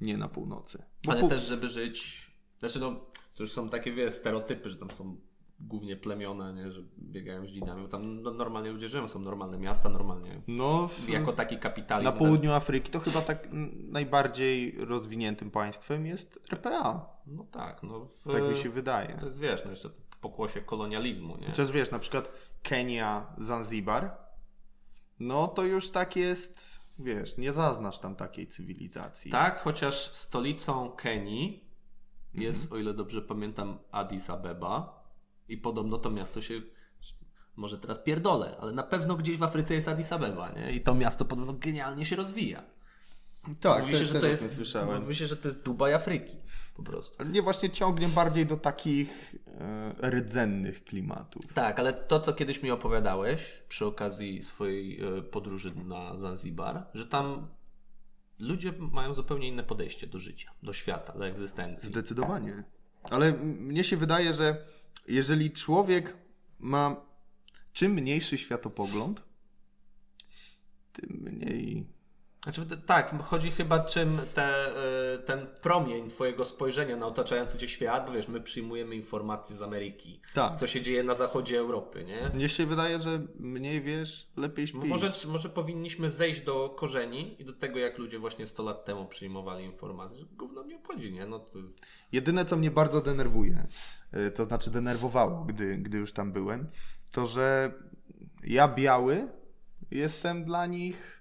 nie 0.01 0.17
na 0.17 0.27
północy. 0.29 0.83
Bo 1.05 1.11
Ale 1.11 1.21
pół- 1.21 1.29
też, 1.29 1.43
żeby 1.47 1.69
żyć... 1.69 2.25
Znaczy 2.59 2.79
no, 2.79 2.91
to 3.35 3.43
już 3.43 3.51
są 3.51 3.69
takie, 3.69 3.91
wiesz, 3.91 4.13
stereotypy, 4.13 4.69
że 4.69 4.77
tam 4.77 4.91
są 4.91 5.17
głównie 5.59 5.95
plemiona, 5.95 6.51
nie, 6.51 6.71
że 6.71 6.81
biegają 6.99 7.47
z 7.47 7.49
dzinami. 7.49 7.81
Bo 7.83 7.87
Tam 7.87 8.21
no, 8.21 8.31
normalnie 8.31 8.71
ludzie 8.71 8.89
żyją, 8.89 9.07
są 9.07 9.19
normalne 9.19 9.57
miasta, 9.57 9.89
normalnie. 9.89 10.41
No, 10.47 10.87
w, 10.87 11.09
Jako 11.09 11.33
taki 11.33 11.57
kapitalizm. 11.57 12.05
na 12.05 12.11
południu 12.11 12.51
Afryki 12.53 12.91
to 12.91 12.99
chyba 12.99 13.21
tak 13.21 13.47
najbardziej 13.89 14.75
rozwiniętym 14.85 15.51
państwem 15.51 16.05
jest 16.05 16.39
RPA. 16.51 17.09
No 17.27 17.45
tak, 17.51 17.83
no. 17.83 17.99
W, 17.99 18.31
Tak 18.31 18.43
mi 18.43 18.55
się 18.55 18.69
wydaje. 18.69 19.17
To 19.19 19.25
jest, 19.25 19.39
wiesz, 19.39 19.61
no 19.65 19.69
jeszcze 19.69 19.89
pokłosie 20.29 20.61
kolonializmu, 20.61 21.37
nie? 21.37 21.47
Chociaż 21.47 21.71
wiesz, 21.71 21.91
na 21.91 21.99
przykład 21.99 22.31
Kenia, 22.63 23.33
Zanzibar, 23.37 24.17
no 25.19 25.47
to 25.47 25.63
już 25.63 25.91
tak 25.91 26.15
jest, 26.15 26.79
wiesz, 26.99 27.37
nie 27.37 27.53
zaznasz 27.53 27.99
tam 27.99 28.15
takiej 28.15 28.47
cywilizacji. 28.47 29.31
Tak, 29.31 29.59
chociaż 29.61 29.95
stolicą 30.13 30.91
Kenii 30.91 31.69
jest, 32.33 32.71
o 32.71 32.77
ile 32.77 32.93
dobrze 32.93 33.21
pamiętam, 33.21 33.79
Addis 33.91 34.29
Abeba 34.29 35.04
i 35.47 35.57
podobno 35.57 35.97
to 35.97 36.09
miasto 36.11 36.41
się, 36.41 36.61
może 37.55 37.77
teraz 37.77 37.99
pierdolę, 37.99 38.57
ale 38.59 38.71
na 38.71 38.83
pewno 38.83 39.15
gdzieś 39.15 39.37
w 39.37 39.43
Afryce 39.43 39.73
jest 39.73 39.87
Addis 39.87 40.11
Abeba, 40.11 40.51
nie? 40.51 40.71
I 40.71 40.81
to 40.81 40.95
miasto 40.95 41.25
podobno 41.25 41.53
genialnie 41.53 42.05
się 42.05 42.15
rozwija. 42.15 42.63
tak 43.59 43.81
Mówi 43.81 43.95
się, 43.95 44.05
że 44.05 44.21
to 44.21 44.27
jest, 44.27 44.55
słyszałem. 44.55 45.01
mówi 45.01 45.15
się, 45.15 45.27
że 45.27 45.37
to 45.37 45.47
jest 45.47 45.61
Dubaj 45.61 45.93
Afryki, 45.93 46.37
po 46.75 46.83
prostu. 46.83 47.23
Nie 47.23 47.41
właśnie 47.41 47.69
ciągnie 47.69 48.07
bardziej 48.07 48.45
do 48.45 48.57
takich 48.57 49.35
e, 50.01 50.09
rdzennych 50.09 50.83
klimatów. 50.83 51.53
Tak, 51.53 51.79
ale 51.79 51.93
to, 51.93 52.19
co 52.19 52.33
kiedyś 52.33 52.63
mi 52.63 52.71
opowiadałeś 52.71 53.63
przy 53.67 53.85
okazji 53.85 54.43
swojej 54.43 55.01
e, 55.01 55.21
podróży 55.21 55.73
na 55.75 56.17
Zanzibar, 56.17 56.87
że 56.93 57.07
tam 57.07 57.47
ludzie 58.39 58.73
mają 58.91 59.13
zupełnie 59.13 59.47
inne 59.47 59.63
podejście 59.63 60.07
do 60.07 60.19
życia, 60.19 60.51
do 60.63 60.73
świata, 60.73 61.13
do 61.13 61.27
egzystencji. 61.27 61.87
Zdecydowanie. 61.87 62.63
Ale 63.11 63.33
mnie 63.43 63.83
się 63.83 63.97
wydaje, 63.97 64.33
że 64.33 64.65
jeżeli 65.07 65.51
człowiek 65.51 66.17
ma 66.59 66.95
czym 67.73 67.91
mniejszy 67.91 68.37
światopogląd, 68.37 69.23
tym 70.93 71.09
mniej. 71.21 71.95
Znaczy, 72.43 72.61
tak, 72.85 73.23
chodzi 73.23 73.51
chyba 73.51 73.79
czym 73.79 74.21
te, 74.35 74.69
y, 75.15 75.19
ten 75.19 75.47
promień 75.61 76.09
twojego 76.09 76.45
spojrzenia 76.45 76.95
na 76.95 77.05
otaczający 77.07 77.57
cię 77.57 77.67
świat, 77.67 78.05
bo 78.05 78.11
wiesz, 78.11 78.27
my 78.27 78.41
przyjmujemy 78.41 78.95
informacje 78.95 79.55
z 79.55 79.61
Ameryki, 79.61 80.21
Tak. 80.33 80.55
co 80.59 80.67
się 80.67 80.81
dzieje 80.81 81.03
na 81.03 81.15
zachodzie 81.15 81.59
Europy, 81.59 82.03
nie? 82.03 82.29
Mnie 82.33 82.49
się 82.49 82.65
wydaje, 82.65 82.99
że 82.99 83.21
mniej 83.39 83.81
wiesz, 83.81 84.27
lepiej 84.37 84.67
śpisz. 84.67 84.83
Może, 84.83 85.11
może 85.27 85.49
powinniśmy 85.49 86.09
zejść 86.09 86.41
do 86.41 86.69
korzeni 86.69 87.41
i 87.41 87.45
do 87.45 87.53
tego, 87.53 87.79
jak 87.79 87.97
ludzie 87.97 88.19
właśnie 88.19 88.47
100 88.47 88.63
lat 88.63 88.85
temu 88.85 89.05
przyjmowali 89.05 89.65
informacje, 89.65 90.19
że 90.19 90.25
gówno 90.25 90.63
mnie 90.63 90.75
obchodzi, 90.75 91.11
nie? 91.11 91.25
No 91.25 91.39
to... 91.39 91.59
Jedyne, 92.11 92.45
co 92.45 92.57
mnie 92.57 92.71
bardzo 92.71 93.01
denerwuje, 93.01 93.67
to 94.35 94.45
znaczy 94.45 94.71
denerwowało, 94.71 95.45
gdy, 95.45 95.77
gdy 95.77 95.97
już 95.97 96.13
tam 96.13 96.31
byłem, 96.31 96.69
to 97.11 97.27
że 97.27 97.71
ja 98.43 98.67
biały 98.67 99.27
jestem 99.91 100.45
dla 100.45 100.65
nich 100.65 101.15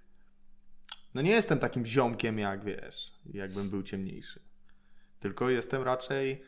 No 1.15 1.23
nie 1.23 1.31
jestem 1.31 1.59
takim 1.59 1.87
ziomkiem 1.87 2.39
jak 2.39 2.65
wiesz, 2.65 3.13
jakbym 3.35 3.71
był 3.71 3.83
ciemniejszy. 3.83 4.41
Tylko 5.21 5.51
jestem 5.51 5.83
raczej 5.83 6.43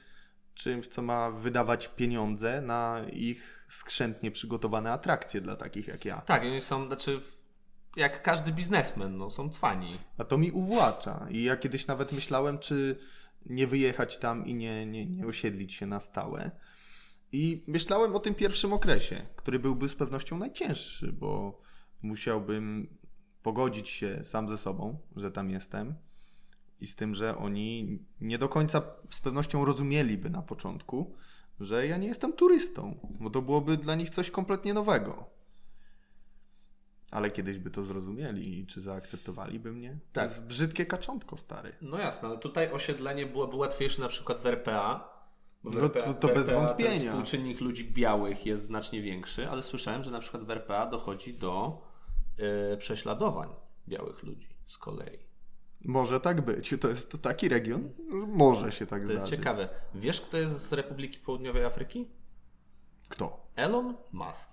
czymś, 0.55 0.89
co 0.89 1.03
ma 1.03 1.31
wydawać 1.31 1.89
pieniądze 1.89 2.61
na 2.61 3.01
ich 3.13 3.67
skrzętnie 3.71 4.31
przygotowane 4.31 4.93
atrakcje 4.93 5.41
dla 5.41 5.57
takich 5.57 5.89
jak 5.89 6.05
ja. 6.05 6.21
Tak, 6.21 6.43
oni 6.43 6.61
są, 6.61 6.87
znaczy, 6.87 7.21
jak 7.97 8.23
każdy 8.23 8.53
biznesmen, 8.53 9.17
no, 9.17 9.31
są 9.31 9.51
cwani. 9.51 9.89
A 10.19 10.25
to 10.25 10.39
mi 10.39 10.51
uwłacza. 10.51 11.27
I 11.31 11.43
ja 11.43 11.57
kiedyś 11.57 11.87
nawet 11.87 12.13
myślałem, 12.13 12.59
czy 12.59 12.99
nie 13.47 13.67
wyjechać 13.67 14.19
tam 14.19 14.47
i 14.47 14.55
nie, 14.55 14.87
nie, 14.87 15.07
nie 15.07 15.27
osiedlić 15.27 15.75
się 15.75 15.87
na 15.87 16.01
stałe. 16.01 16.51
I 17.33 17.65
myślałem 17.67 18.17
o 18.17 18.21
tym 18.21 18.35
pierwszym 18.35 18.73
okresie, 18.73 19.27
który 19.37 19.59
byłby 19.59 19.89
z 19.89 19.95
pewnością 19.95 20.39
najcięższy, 20.39 21.13
bo 21.13 21.61
musiałbym 22.03 22.89
pogodzić 23.43 23.89
się 23.89 24.25
sam 24.25 24.49
ze 24.49 24.59
sobą, 24.59 24.99
że 25.17 25.31
tam 25.31 25.51
jestem. 25.51 25.95
I 26.81 26.87
z 26.87 26.97
tym, 26.97 27.15
że 27.15 27.39
oni 27.39 27.99
nie 28.21 28.39
do 28.39 28.49
końca 28.49 28.83
z 29.11 29.21
pewnością 29.21 29.65
rozumieliby 29.65 30.31
na 30.31 30.43
początku, 30.43 31.15
że 31.61 31.87
ja 31.87 31.97
nie 31.97 32.09
jestem 32.09 32.33
turystą, 32.33 33.09
bo 33.21 33.31
to 33.31 33.43
byłoby 33.43 33.77
dla 33.77 33.95
nich 33.95 34.11
coś 34.11 34.31
kompletnie 34.31 34.75
nowego. 34.75 35.36
Ale 37.11 37.31
kiedyś 37.31 37.59
by 37.59 37.71
to 37.71 37.83
zrozumieli 37.83 38.59
i 38.61 38.67
czy 38.67 38.81
zaakceptowaliby 38.81 39.73
mnie? 39.73 39.99
Tak. 40.13 40.25
To 40.29 40.31
jest 40.35 40.43
brzydkie 40.47 40.87
kaczątko, 40.87 41.37
stary. 41.37 41.73
No 41.83 41.99
jasne, 41.99 42.29
ale 42.29 42.39
tutaj 42.39 42.71
osiedlenie 42.73 43.27
byłoby 43.27 43.57
łatwiejsze 43.57 44.03
na 44.03 44.09
przykład 44.09 44.41
w 44.41 44.47
RPA. 44.47 45.17
Bo 45.65 45.71
w 45.71 45.75
No 45.77 45.89
to- 45.89 46.15
to 46.15 46.29
bez 46.29 46.47
Ten 46.47 46.55
wątpienia. 46.55 47.11
współczynnik 47.11 47.61
ludzi 47.61 47.85
białych 47.93 48.47
jest 48.47 48.65
znacznie 48.65 49.03
większy, 49.03 49.49
ale 49.49 49.63
słyszałem, 49.63 50.03
że 50.03 50.11
na 50.11 50.21
przykład 50.21 50.45
w 50.45 50.51
RPA 50.51 50.87
dochodzi 50.87 51.35
do 51.35 51.83
e, 52.73 52.77
prześladowań 52.77 53.49
białych 53.89 54.23
ludzi 54.23 54.49
z 54.67 54.79
kolei. 54.79 55.19
Może 55.85 56.21
tak 56.21 56.41
być. 56.45 56.75
To 56.81 56.89
jest 56.89 57.17
taki 57.23 57.49
region? 57.49 57.91
Może 58.27 58.73
się 58.73 58.87
tak 58.87 59.01
To 59.01 59.07
zdarzyć. 59.07 59.21
jest 59.23 59.31
ciekawe. 59.37 59.69
Wiesz, 59.95 60.21
kto 60.21 60.37
jest 60.39 60.69
z 60.69 60.73
Republiki 60.73 61.19
Południowej 61.19 61.65
Afryki? 61.65 62.09
Kto? 63.09 63.47
Elon 63.57 63.95
Musk. 64.13 64.51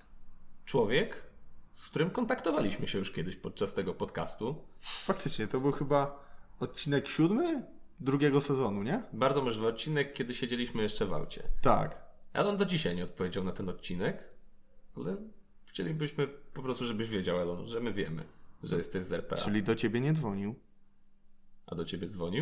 Człowiek, 0.66 1.24
z 1.74 1.90
którym 1.90 2.10
kontaktowaliśmy 2.10 2.88
się 2.88 2.98
już 2.98 3.12
kiedyś 3.12 3.36
podczas 3.36 3.74
tego 3.74 3.94
podcastu. 3.94 4.56
Faktycznie, 4.82 5.48
to 5.48 5.60
był 5.60 5.72
chyba 5.72 6.24
odcinek 6.60 7.08
siódmy 7.08 7.64
drugiego 8.00 8.42
sezonu, 8.42 8.84
nie? 8.84 9.04
Bardzo 9.14 9.42
możliwy 9.42 9.68
odcinek, 9.68 10.14
kiedy 10.14 10.34
siedzieliśmy 10.34 10.84
jeszcze 10.84 11.06
w 11.06 11.14
aucie. 11.14 11.44
Tak. 11.62 12.04
Elon 12.34 12.58
do 12.58 12.66
dzisiaj 12.66 12.96
nie 12.96 13.04
odpowiedział 13.04 13.44
na 13.44 13.52
ten 13.52 13.70
odcinek, 13.70 14.24
ale 14.98 15.18
chcielibyśmy 15.66 16.28
po 16.28 16.62
prostu, 16.62 16.86
żebyś 16.86 17.10
wiedział, 17.10 17.40
Elon, 17.40 17.66
że 17.66 17.80
my 17.80 17.94
wiemy, 17.94 18.24
że 18.64 18.78
jesteś 18.78 19.04
z 19.04 19.14
RPA. 19.14 19.36
Czyli 19.36 19.64
do 19.64 19.76
ciebie 19.76 20.02
nie 20.02 20.14
dzwonił. 20.14 20.56
A 21.66 21.76
do 21.76 21.86
ciebie 21.86 22.08
dzwonił? 22.08 22.42